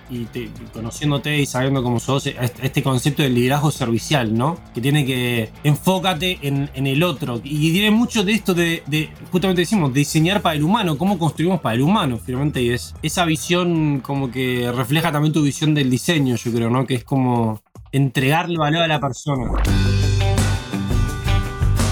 conociéndote 0.72 1.38
y 1.38 1.46
sabiendo 1.46 1.82
cómo 1.82 2.00
sos, 2.00 2.26
este 2.26 2.82
concepto 2.82 3.22
del 3.22 3.34
liderazgo 3.34 3.70
servicial, 3.70 4.36
¿no? 4.36 4.58
Que 4.74 4.80
tiene 4.80 5.06
que 5.06 5.50
enfócate 5.64 6.38
en, 6.42 6.68
el 6.86 7.02
otro. 7.02 7.40
Y 7.44 7.72
tiene 7.72 7.90
mucho 7.90 8.24
de 8.24 8.32
esto 8.32 8.54
de, 8.54 8.82
justamente 9.30 9.62
decimos, 9.62 9.94
diseñar 9.94 10.42
para 10.42 10.56
el 10.56 10.64
humano, 10.64 10.98
cómo 10.98 11.18
construimos 11.18 11.60
para 11.60 11.76
el 11.76 11.82
humano, 11.82 12.18
finalmente. 12.18 12.60
Y 12.62 12.70
es 12.70 12.94
esa 13.02 13.24
visión 13.24 14.00
como 14.00 14.30
que 14.30 14.70
refleja 14.74 15.12
también 15.12 15.32
tu 15.32 15.42
visión 15.42 15.74
del 15.74 15.88
diseño, 15.88 16.36
yo 16.36 16.52
creo, 16.52 16.70
¿no? 16.70 16.86
Que 16.86 16.96
es 16.96 17.04
como 17.04 17.60
entregarle 17.92 18.58
valor 18.58 18.82
a 18.82 18.88
la 18.88 19.00
persona. 19.00 19.50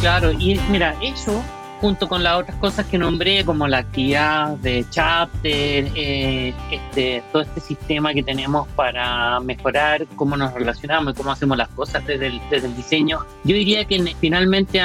Claro, 0.00 0.30
y 0.30 0.60
mira, 0.70 0.94
eso 1.02 1.42
junto 1.80 2.08
con 2.08 2.22
las 2.22 2.36
otras 2.36 2.56
cosas 2.58 2.86
que 2.86 2.98
nombré, 2.98 3.44
como 3.44 3.66
la 3.66 3.78
actividad 3.78 4.56
de 4.58 4.84
chapter, 4.90 5.90
eh, 5.94 6.54
este, 6.70 7.22
todo 7.32 7.42
este 7.42 7.60
sistema 7.60 8.12
que 8.14 8.22
tenemos 8.22 8.68
para 8.68 9.40
mejorar 9.40 10.06
cómo 10.16 10.36
nos 10.36 10.52
relacionamos 10.54 11.14
y 11.14 11.16
cómo 11.16 11.32
hacemos 11.32 11.58
las 11.58 11.68
cosas 11.68 12.06
desde 12.06 12.28
el, 12.28 12.40
desde 12.50 12.68
el 12.68 12.76
diseño, 12.76 13.20
yo 13.44 13.56
diría 13.56 13.84
que 13.84 14.14
finalmente 14.20 14.80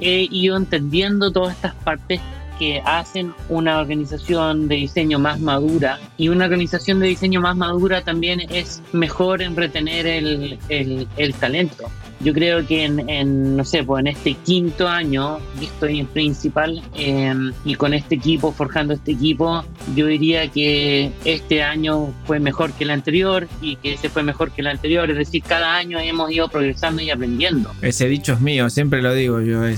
he 0.00 0.28
ido 0.30 0.56
entendiendo 0.56 1.32
todas 1.32 1.54
estas 1.56 1.74
partes 1.76 2.20
que 2.58 2.82
hacen 2.84 3.34
una 3.48 3.80
organización 3.80 4.68
de 4.68 4.76
diseño 4.76 5.18
más 5.18 5.40
madura 5.40 5.98
y 6.16 6.28
una 6.28 6.44
organización 6.44 7.00
de 7.00 7.08
diseño 7.08 7.40
más 7.40 7.56
madura 7.56 8.02
también 8.02 8.40
es 8.50 8.82
mejor 8.92 9.42
en 9.42 9.56
retener 9.56 10.06
el, 10.06 10.58
el, 10.68 11.08
el 11.16 11.34
talento 11.34 11.90
yo 12.22 12.32
creo 12.32 12.66
que 12.66 12.84
en, 12.84 13.56
no 13.56 13.64
sé, 13.64 13.84
pues 13.84 14.00
en 14.00 14.08
este 14.08 14.34
quinto 14.34 14.88
año 14.88 15.38
que 15.58 15.66
estoy 15.66 16.00
en 16.00 16.06
principal 16.06 16.82
em, 16.94 17.52
y 17.64 17.74
con 17.74 17.94
este 17.94 18.14
equipo, 18.14 18.52
forjando 18.52 18.94
este 18.94 19.12
equipo, 19.12 19.64
yo 19.94 20.06
diría 20.06 20.48
que 20.48 21.12
este 21.24 21.62
año 21.62 22.12
fue 22.24 22.40
mejor 22.40 22.72
que 22.72 22.84
el 22.84 22.90
anterior 22.90 23.48
y 23.60 23.76
que 23.76 23.94
ese 23.94 24.08
fue 24.08 24.22
mejor 24.22 24.50
que 24.52 24.60
el 24.60 24.68
anterior. 24.68 25.10
Es 25.10 25.16
decir, 25.16 25.42
cada 25.42 25.76
año 25.76 25.98
hemos 25.98 26.30
ido 26.30 26.48
progresando 26.48 27.02
y 27.02 27.10
aprendiendo. 27.10 27.72
Ese 27.82 28.08
dicho 28.08 28.34
es 28.34 28.40
mío, 28.40 28.70
siempre 28.70 29.02
lo 29.02 29.12
digo 29.14 29.40
yo. 29.40 29.62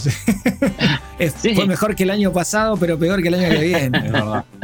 Fue 1.55 1.67
mejor 1.67 1.95
que 1.95 2.03
el 2.03 2.11
año 2.11 2.33
pasado, 2.33 2.77
pero 2.77 2.99
peor 2.99 3.23
que 3.23 3.29
el 3.29 3.35
año 3.35 3.49
que 3.51 3.65
viene. 3.65 4.01
verdad. 4.11 4.45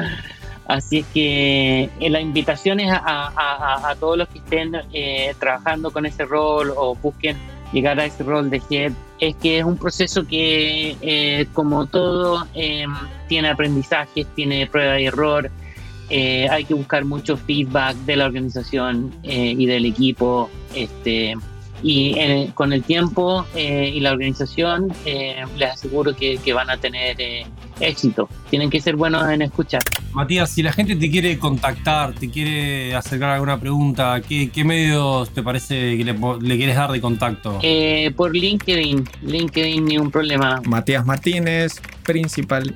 Así 0.70 0.98
es 0.98 1.06
que 1.12 1.90
eh, 1.98 2.10
la 2.10 2.20
invitación 2.20 2.78
es 2.78 2.92
a, 2.92 3.96
todos 3.98 4.16
los 4.16 4.28
que 4.28 4.38
estén 4.38 4.76
eh, 4.92 5.34
trabajando 5.40 5.90
con 5.90 6.06
ese 6.06 6.24
rol 6.24 6.72
o 6.76 6.94
busquen 6.94 7.36
llegar 7.72 8.00
a 8.00 8.06
ese 8.06 8.22
rol 8.22 8.50
de 8.50 8.62
head, 8.70 8.92
es 9.18 9.34
que 9.36 9.58
es 9.58 9.64
un 9.64 9.76
proceso 9.76 10.26
que, 10.26 10.96
eh, 11.00 11.46
como 11.52 11.86
todo, 11.86 12.46
tiene 13.28 13.48
aprendizajes, 13.48 14.26
tiene 14.34 14.66
prueba 14.66 15.00
y 15.00 15.06
error. 15.06 15.50
hay 16.10 16.64
que 16.64 16.74
buscar 16.74 17.04
mucho 17.04 17.36
feedback 17.36 17.96
de 17.98 18.16
la 18.16 18.26
organización 18.26 19.14
y 19.22 19.66
del 19.66 19.86
equipo. 19.86 20.50
Este, 20.74 21.36
y 21.82 22.14
eh, 22.18 22.50
con 22.54 22.72
el 22.72 22.82
tiempo 22.82 23.46
eh, 23.54 23.90
y 23.94 24.00
la 24.00 24.12
organización 24.12 24.92
eh, 25.04 25.44
les 25.56 25.70
aseguro 25.70 26.14
que, 26.14 26.38
van 26.52 26.70
a 26.70 26.76
tener 26.76 27.16
éxito. 27.78 28.28
Tienen 28.50 28.70
que 28.70 28.80
ser 28.80 28.96
buenos 28.96 29.28
en 29.30 29.42
escuchar. 29.42 29.82
Matías, 30.12 30.50
si 30.50 30.62
la 30.62 30.72
gente 30.72 30.96
te 30.96 31.10
quiere 31.10 31.38
contactar, 31.38 32.14
te 32.14 32.28
quiere 32.28 32.94
acercar 32.94 33.30
alguna 33.30 33.60
pregunta, 33.60 34.20
¿qué, 34.20 34.50
medios 34.64 35.30
te 35.30 35.42
parece 35.42 35.96
que 35.96 36.04
le, 36.04 36.14
le 36.40 36.56
quieres 36.56 36.76
dar 36.76 36.90
de 36.90 37.00
contacto? 37.00 37.58
por 38.16 38.34
LinkedIn, 38.34 39.08
LinkedIn 39.22 39.84
ni 39.84 39.98
un 39.98 40.10
problema. 40.10 40.60
Matías 40.66 41.06
Martínez, 41.06 41.80
principal 42.04 42.74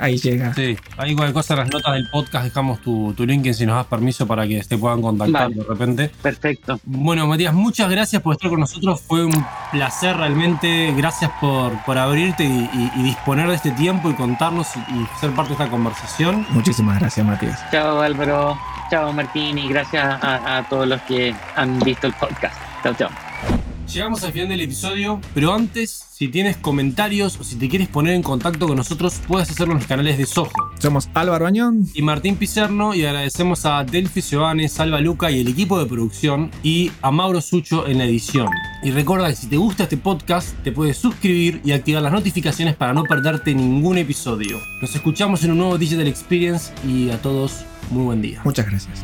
ahí 0.00 0.16
llega. 0.18 0.54
Sí, 0.54 0.76
ahí 0.96 1.14
cualquier 1.14 1.32
cosa 1.32 1.54
en 1.54 1.60
las 1.60 1.70
notas 1.70 1.94
del 1.94 2.08
podcast 2.10 2.44
dejamos 2.44 2.80
tu, 2.80 3.12
tu 3.14 3.26
link 3.26 3.50
si 3.52 3.66
nos 3.66 3.76
das 3.76 3.86
permiso 3.86 4.26
para 4.26 4.46
que 4.46 4.60
te 4.62 4.78
puedan 4.78 5.02
contactar 5.02 5.50
de 5.50 5.62
repente. 5.64 6.10
Perfecto. 6.22 6.80
Bueno, 6.84 7.26
Matías, 7.26 7.54
muchas 7.54 7.90
gracias 7.90 8.22
por 8.22 8.34
estar 8.34 8.50
con 8.50 8.60
nosotros. 8.60 9.00
Fue 9.02 9.24
un 9.24 9.46
placer 9.70 10.16
realmente. 10.16 10.92
Gracias 10.96 11.30
por, 11.40 11.72
por 11.84 11.98
abrirte 11.98 12.44
y, 12.44 13.02
disponer 13.02 13.48
de 13.48 13.54
este 13.54 13.70
tiempo 13.72 14.10
y 14.10 14.14
contarnos 14.14 14.68
y, 14.76 15.20
ser 15.20 15.30
parte 15.30 15.50
de 15.50 15.54
esta 15.54 15.70
conversación. 15.70 16.46
Muchísimas 16.50 16.98
gracias, 16.98 17.26
Matías. 17.26 17.60
Chao, 17.70 18.00
Álvaro. 18.00 18.58
Chao, 18.90 19.12
Martín. 19.12 19.58
Y 19.58 19.68
gracias 19.68 20.04
a, 20.04 20.58
a 20.58 20.68
todos 20.68 20.86
los 20.86 21.00
que 21.02 21.34
han 21.56 21.78
visto 21.80 22.06
el 22.06 22.12
podcast. 22.14 22.56
Chao, 22.82 22.94
chao. 22.94 23.69
Llegamos 23.92 24.22
al 24.22 24.32
final 24.32 24.48
del 24.48 24.60
episodio, 24.60 25.20
pero 25.34 25.52
antes, 25.52 26.06
si 26.12 26.28
tienes 26.28 26.56
comentarios 26.56 27.36
o 27.40 27.42
si 27.42 27.56
te 27.56 27.68
quieres 27.68 27.88
poner 27.88 28.14
en 28.14 28.22
contacto 28.22 28.68
con 28.68 28.76
nosotros, 28.76 29.20
puedes 29.26 29.50
hacerlo 29.50 29.72
en 29.72 29.80
los 29.80 29.88
canales 29.88 30.16
de 30.16 30.26
Soho. 30.26 30.52
Somos 30.78 31.08
Álvaro 31.12 31.44
Añón 31.44 31.88
y 31.92 32.02
Martín 32.02 32.36
Pizerno 32.36 32.94
y 32.94 33.04
agradecemos 33.04 33.66
a 33.66 33.82
Delphi 33.82 34.20
Giovanni, 34.20 34.68
Salva 34.68 35.00
Luca 35.00 35.32
y 35.32 35.40
el 35.40 35.48
equipo 35.48 35.76
de 35.80 35.86
producción 35.86 36.52
y 36.62 36.92
a 37.02 37.10
Mauro 37.10 37.40
Sucho 37.40 37.88
en 37.88 37.98
la 37.98 38.04
edición. 38.04 38.48
Y 38.84 38.92
recuerda 38.92 39.28
que 39.28 39.34
si 39.34 39.48
te 39.48 39.56
gusta 39.56 39.82
este 39.82 39.96
podcast, 39.96 40.54
te 40.62 40.70
puedes 40.70 40.96
suscribir 40.96 41.60
y 41.64 41.72
activar 41.72 42.02
las 42.02 42.12
notificaciones 42.12 42.76
para 42.76 42.92
no 42.92 43.02
perderte 43.02 43.56
ningún 43.56 43.98
episodio. 43.98 44.60
Nos 44.80 44.94
escuchamos 44.94 45.42
en 45.42 45.50
un 45.50 45.58
nuevo 45.58 45.78
Digital 45.78 46.06
Experience 46.06 46.72
y 46.86 47.10
a 47.10 47.20
todos 47.20 47.64
muy 47.90 48.04
buen 48.04 48.22
día. 48.22 48.40
Muchas 48.44 48.66
gracias. 48.66 49.00